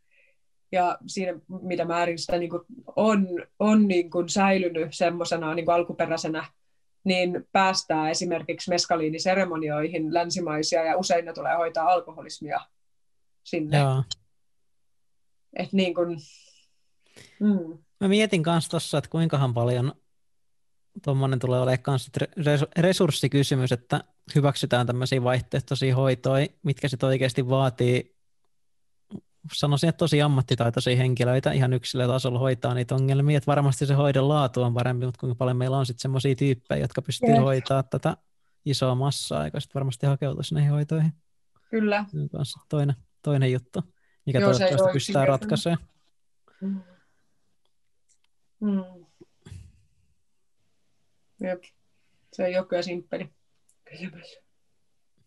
[0.72, 2.62] ja siinä, mitä määrin sitä niin kuin
[2.96, 3.28] on,
[3.60, 6.46] on niin kuin säilynyt semmoisena niin alkuperäisenä,
[7.04, 12.60] niin päästään esimerkiksi meskaliiniseremonioihin länsimaisia, ja usein ne tulee hoitaa alkoholismia
[13.44, 13.78] sinne.
[13.78, 14.04] Joo.
[15.58, 16.18] Et niin kuin,
[17.40, 17.78] mm.
[18.00, 19.94] Mä mietin myös tuossa, että kuinkahan paljon
[21.04, 22.00] tuommoinen tulee olemaan
[22.36, 24.04] myös resurssikysymys, että
[24.36, 28.19] hyväksytään tämmöisiä vaihtoehtoisia hoitoja, mitkä sitten oikeasti vaatii
[29.54, 34.62] sanoisin, että tosi ammattitaitoisia henkilöitä ihan yksilötasolla hoitaa niitä ongelmia, että varmasti se hoidon laatu
[34.62, 37.44] on parempi, mutta kuinka paljon meillä on sitten semmoisia tyyppejä, jotka pystyy yeah.
[37.44, 38.18] hoitaa tätä
[38.66, 41.14] isoa massaa, eikä sitten varmasti hakeutuisi näihin hoitoihin.
[41.70, 42.06] Kyllä.
[42.12, 42.18] Se
[42.60, 43.82] on toinen, toinen juttu,
[44.26, 45.88] mikä Joo, toivottavasti pystytään ratkaisemaan.
[46.62, 46.82] Mm.
[48.60, 48.84] Mm.
[51.42, 51.64] Jep.
[52.34, 53.30] Se ei ole kyllä simppeli
[53.90, 54.49] kysymys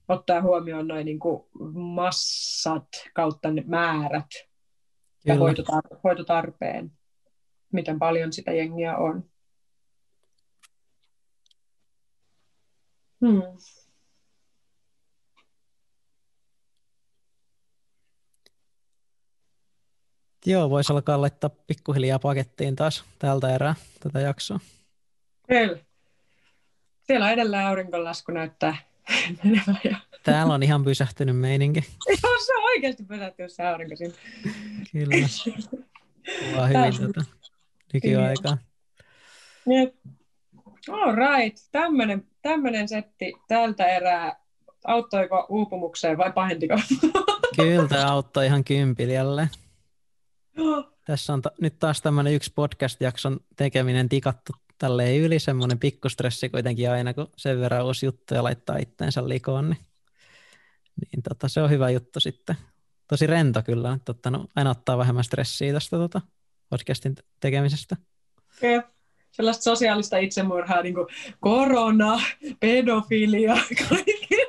[0.09, 5.35] ottaa huomioon noin niin kuin massat kautta ne määrät Kyllä.
[5.35, 6.93] ja hoitotar- hoitotarpeen,
[7.73, 9.25] miten paljon sitä jengiä on.
[13.21, 13.43] Hmm.
[20.47, 24.61] Joo, voisi alkaa laittaa pikkuhiljaa pakettiin taas tältä erää tätä jaksoa.
[25.49, 25.79] Kyllä.
[27.03, 28.77] Siellä edelleen aurinkonlasku näyttää
[29.85, 29.97] Ja...
[30.25, 31.85] Täällä on ihan pysähtynyt meininki.
[32.09, 34.15] Joo, se on oikeasti pysähtynyt se aurinko siinä.
[34.93, 35.29] Kyllä.
[36.51, 37.31] Kuvaa hyvin tätä
[37.93, 38.59] nykyaikaa.
[39.71, 39.95] Yep.
[40.89, 41.57] All right.
[41.73, 44.37] Tämmönen, tämmönen setti tältä erää.
[44.85, 46.75] Auttoiko uupumukseen vai pahentiko?
[47.57, 49.51] Kyllä tämä auttoi ihan kympiljalle.
[51.05, 54.53] Tässä on ta- nyt taas tämmöinen yksi podcast-jakson tekeminen tikattu
[54.83, 59.71] tälleen yli semmoinen pikkustressi kuitenkin aina, kun sen verran uusi juttu ja laittaa itteensä likoon,
[59.71, 59.81] niin,
[61.13, 62.57] niin tota, se on hyvä juttu sitten.
[63.09, 66.21] Tosi rento kyllä, että ottanut, aina ottaa vähemmän stressiä tästä tota,
[66.71, 67.97] podcastin tekemisestä.
[68.63, 68.87] Jep.
[69.31, 71.07] Sellaista sosiaalista itsemurhaa, niin kuin
[71.41, 72.21] korona,
[72.61, 73.57] pedofilia,
[73.89, 74.42] kaikki.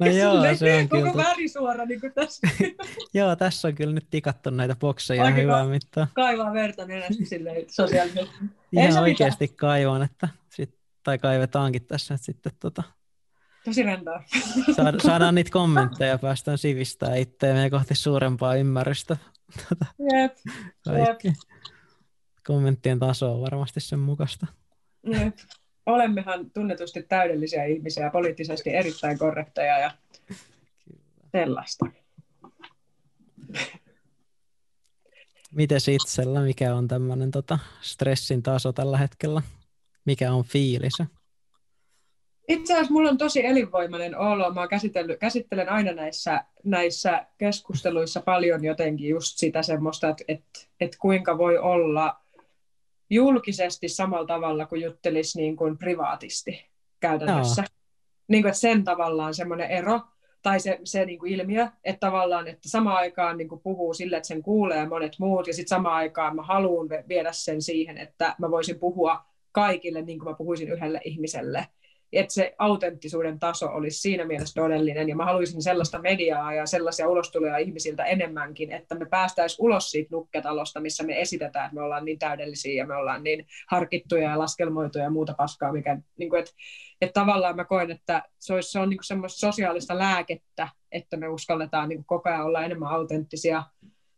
[0.00, 1.24] No joo, se on koko kyllä.
[1.24, 2.48] värisuora niin kuin tässä.
[3.14, 6.06] joo, tässä on kyllä nyt tikattu näitä bokseja Oikein hyvää mittaa.
[6.14, 8.36] Kaivaa verta nenästä silleen sosiaalisesti.
[8.72, 9.56] Ihan oikeasti mitään.
[9.56, 12.82] kaivan, että sit, tai kaivetaankin tässä, että sitten tota,
[13.64, 14.22] Tosi rentoa.
[14.76, 19.16] Saada, saadaan niitä kommentteja ja päästään sivistää itseämme kohti suurempaa ymmärrystä.
[19.68, 20.36] Tota, Jep.
[20.86, 21.34] Jep.
[22.46, 24.46] Kommenttien taso on varmasti sen mukaista.
[25.06, 25.36] Jep
[25.86, 29.90] olemmehan tunnetusti täydellisiä ihmisiä ja poliittisesti erittäin korrekteja ja
[31.32, 31.86] sellaista.
[35.54, 39.42] Miten itsellä, mikä on tämmöinen tota, stressin taso tällä hetkellä?
[40.04, 40.92] Mikä on fiilis?
[42.48, 44.52] Itse asiassa mulla on tosi elinvoimainen olo.
[44.54, 44.68] Mä
[45.20, 51.58] käsittelen aina näissä, näissä keskusteluissa paljon jotenkin just sitä semmoista, että, että, että kuinka voi
[51.58, 52.19] olla
[53.10, 56.66] julkisesti samalla tavalla kuin juttelisi niin kuin privaatisti
[57.00, 57.64] käytännössä.
[58.28, 60.00] Niin kuin, että sen tavallaan semmoinen ero
[60.42, 64.16] tai se, se niin kuin ilmiö, että tavallaan, että samaan aikaan niin kuin puhuu sille,
[64.16, 68.34] että sen kuulee monet muut, ja sitten samaan aikaan mä haluan viedä sen siihen, että
[68.38, 71.66] mä voisin puhua kaikille niin kuin mä puhuisin yhdelle ihmiselle.
[72.12, 75.08] Että se autenttisuuden taso olisi siinä mielessä todellinen.
[75.08, 80.08] Ja mä haluaisin sellaista mediaa ja sellaisia ulostuloja ihmisiltä enemmänkin, että me päästäisiin ulos siitä
[80.10, 84.38] nukketalosta, missä me esitetään, että me ollaan niin täydellisiä ja me ollaan niin harkittuja ja
[84.38, 86.52] laskelmoituja ja muuta paskaa, mikä, niin kuin, että,
[87.00, 91.28] että tavallaan mä koen, että se, olisi, se on niin semmoista sosiaalista lääkettä, että me
[91.28, 93.62] uskalletaan niin koko ajan olla enemmän autenttisia.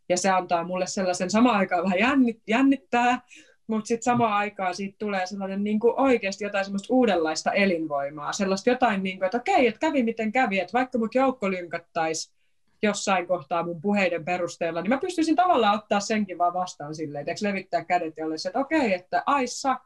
[0.08, 1.98] Ja se antaa mulle sellaisen samaan aikaan vähän
[2.46, 3.20] jännittää,
[3.66, 8.70] mutta sitten samaan aikaan siitä tulee sellainen niin kuin oikeasti jotain semmoista uudenlaista elinvoimaa, sellaista
[8.70, 12.32] jotain, niin kuin, että okei, että kävi miten kävi, että vaikka mut joukko lynkattaisi
[12.82, 17.48] jossain kohtaa mun puheiden perusteella, niin mä pystyisin tavallaan ottaa senkin vaan vastaan silleen, että
[17.48, 19.82] levittää kädet ja että okei, että I suck,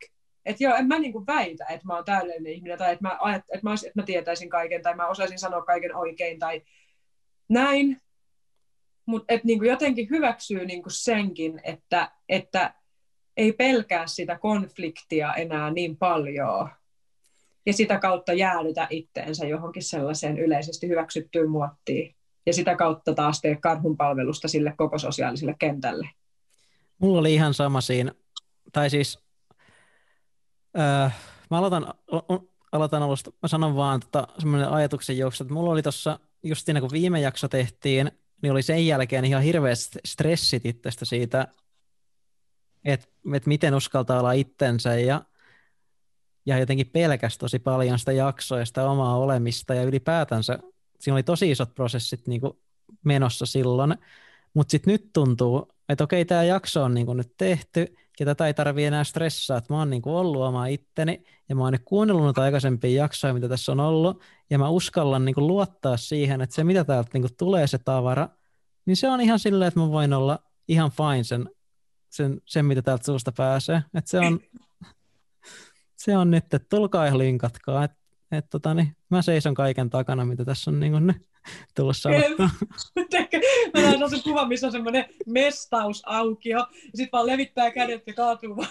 [0.47, 3.61] että joo, en mä niinku väitä, että mä oon täydellinen ihminen, tai että mä, että
[3.63, 6.63] mä, että mä tietäisin kaiken, tai mä osaisin sanoa kaiken oikein, tai
[7.49, 8.01] näin,
[9.07, 12.75] mutta niinku jotenkin hyväksyy niinku senkin, että, että
[13.37, 16.69] ei pelkää sitä konfliktia enää niin paljon
[17.67, 23.57] ja sitä kautta jäädytä itteensä johonkin sellaiseen yleisesti hyväksyttyyn muottiin ja sitä kautta taas tee
[23.57, 26.09] karhunpalvelusta sille koko sosiaaliselle kentälle.
[26.99, 28.13] Mulla oli ihan sama siinä,
[28.73, 29.19] tai siis
[30.79, 31.17] äh,
[31.51, 31.95] mä aloitan,
[32.73, 36.81] aloitan alusta, mä sanon vaan tota, semmoinen ajatuksen juoksu, että mulla oli tuossa just siinä
[36.81, 38.11] kun viime jakso tehtiin,
[38.43, 41.49] niin oli sen jälkeen ihan hirveät stressit itsestä siitä,
[42.87, 45.23] että et miten uskaltaa olla itsensä ja,
[46.47, 50.59] ja jotenkin pelkäs tosi paljon sitä jaksoa ja sitä omaa olemista ja ylipäätänsä.
[51.01, 52.53] Siinä oli tosi isot prosessit niin kuin
[53.05, 53.95] menossa silloin,
[54.55, 58.47] mutta sitten nyt tuntuu, että okei, tämä jakso on niin kuin nyt tehty ja tätä
[58.47, 61.73] ei tarvi enää stressaa, että mä oon niin kuin ollut oma itteni ja mä oon
[61.73, 65.97] nyt kuunnellut noita aikaisempia jaksoja, mitä tässä on ollut ja mä uskallan niin kuin luottaa
[65.97, 68.29] siihen, että se mitä täältä niin kuin tulee se tavara,
[68.87, 70.39] niin se on ihan silleen, että mä voin olla
[70.69, 71.51] ihan fine sen
[72.17, 73.83] sen, sen mitä täältä suusta pääsee.
[73.95, 74.41] Et se, on,
[75.97, 77.85] se on nyt, että tulkaa ja linkatkaa.
[77.85, 77.91] Et,
[78.33, 81.29] et, tota, niin, mä seison kaiken takana, mitä tässä on niin nyt
[81.77, 82.49] tullut sanottua.
[83.75, 88.57] Mä näen sellaisen kuvan, missä on semmoinen mestausaukio, ja sitten vaan levittää kädet ja kaatuu
[88.57, 88.69] vaan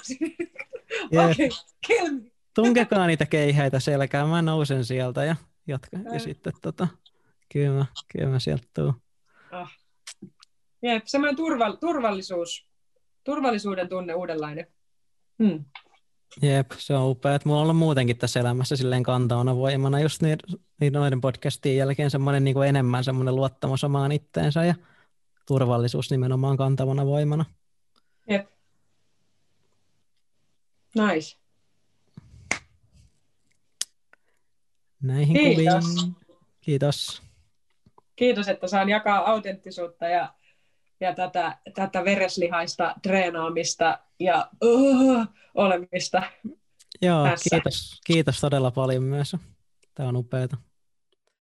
[1.05, 1.49] Okei,
[1.85, 2.21] okay,
[2.53, 5.35] Tunkekaa niitä keihäitä selkään, mä nousen sieltä ja
[5.67, 5.97] jatka.
[6.13, 6.87] Ja sitten tota,
[7.53, 9.01] kyllä, mä, kyllä mä sieltä tuun.
[9.51, 9.71] Ah.
[10.81, 12.67] Jep, semmoinen turva, turvallisuus
[13.25, 14.67] turvallisuuden tunne uudenlainen.
[15.43, 15.65] Hmm.
[16.41, 17.39] Jep, se on upea.
[17.45, 20.37] Mulla on ollut muutenkin tässä elämässä silleen kantavana voimana just niin,
[20.79, 24.75] niin noiden podcastien jälkeen semmoinen niin kuin enemmän semmoinen luottamus omaan itteensä ja
[25.47, 27.45] turvallisuus nimenomaan kantavana voimana.
[28.29, 28.47] Jep.
[30.95, 31.37] Nice.
[35.01, 35.85] Näihin Kiitos.
[35.85, 36.15] kuviin.
[36.61, 37.21] Kiitos.
[38.15, 40.33] Kiitos, että saan jakaa autenttisuutta ja
[40.99, 46.23] ja tätä, tätä vereslihaista treenaamista ja uh, olemista
[47.01, 47.49] Joo, tässä.
[47.49, 49.35] kiitos, kiitos todella paljon myös.
[49.95, 50.47] Tämä on upeaa.